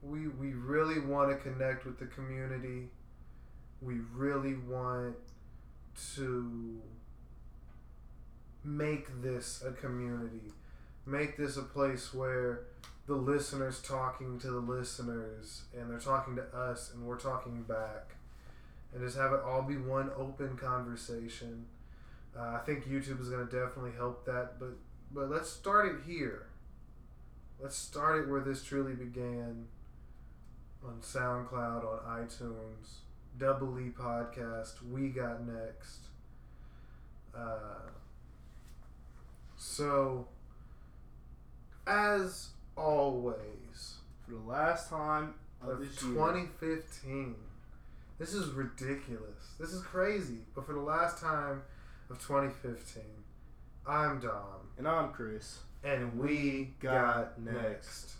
we 0.02 0.28
we 0.28 0.52
really 0.54 1.00
want 1.00 1.30
to 1.30 1.36
connect 1.36 1.84
with 1.84 1.98
the 1.98 2.06
community. 2.06 2.88
We 3.82 3.96
really 4.14 4.54
want 4.54 5.16
to 6.16 6.80
make 8.64 9.22
this 9.22 9.62
a 9.66 9.72
community. 9.72 10.52
Make 11.04 11.36
this 11.36 11.56
a 11.56 11.62
place 11.62 12.12
where 12.12 12.64
the 13.06 13.14
listeners 13.14 13.80
talking 13.80 14.38
to 14.40 14.48
the 14.50 14.58
listeners 14.58 15.62
and 15.78 15.90
they're 15.90 15.98
talking 16.00 16.36
to 16.36 16.42
us 16.56 16.90
and 16.92 17.04
we're 17.04 17.18
talking 17.18 17.62
back 17.62 18.16
and 18.92 19.02
just 19.02 19.16
have 19.16 19.32
it 19.32 19.40
all 19.44 19.62
be 19.62 19.76
one 19.76 20.10
open 20.18 20.56
conversation 20.56 21.66
uh, 22.38 22.42
i 22.54 22.58
think 22.66 22.88
youtube 22.88 23.20
is 23.20 23.28
going 23.28 23.46
to 23.46 23.52
definitely 23.60 23.92
help 23.96 24.24
that 24.26 24.58
but 24.58 24.76
but 25.12 25.30
let's 25.30 25.48
start 25.48 25.86
it 25.86 25.96
here 26.06 26.46
let's 27.60 27.76
start 27.76 28.20
it 28.20 28.28
where 28.28 28.40
this 28.40 28.64
truly 28.64 28.94
began 28.94 29.66
on 30.86 31.00
soundcloud 31.00 31.84
on 31.84 31.98
itunes 32.26 32.98
double 33.38 33.78
e 33.80 33.90
podcast 33.90 34.74
we 34.90 35.08
got 35.08 35.46
next 35.46 36.08
uh, 37.36 37.88
so 39.56 40.26
as 41.86 42.48
always 42.76 43.96
For 44.24 44.32
the 44.32 44.38
last 44.38 44.88
time 44.90 45.34
of 45.62 45.68
of 45.68 45.78
this 45.80 46.02
year, 46.02 46.12
2015. 46.12 47.34
This 48.18 48.32
is 48.34 48.50
ridiculous. 48.50 49.54
This 49.58 49.72
is 49.72 49.82
crazy. 49.82 50.38
But 50.54 50.66
for 50.66 50.72
the 50.72 50.80
last 50.80 51.20
time 51.20 51.62
of 52.10 52.18
2015, 52.18 53.02
I'm 53.86 54.18
Dom, 54.20 54.70
and 54.78 54.88
I'm 54.88 55.10
Chris. 55.12 55.58
and 55.84 56.18
we 56.18 56.74
got 56.80 57.38
next. 57.40 58.14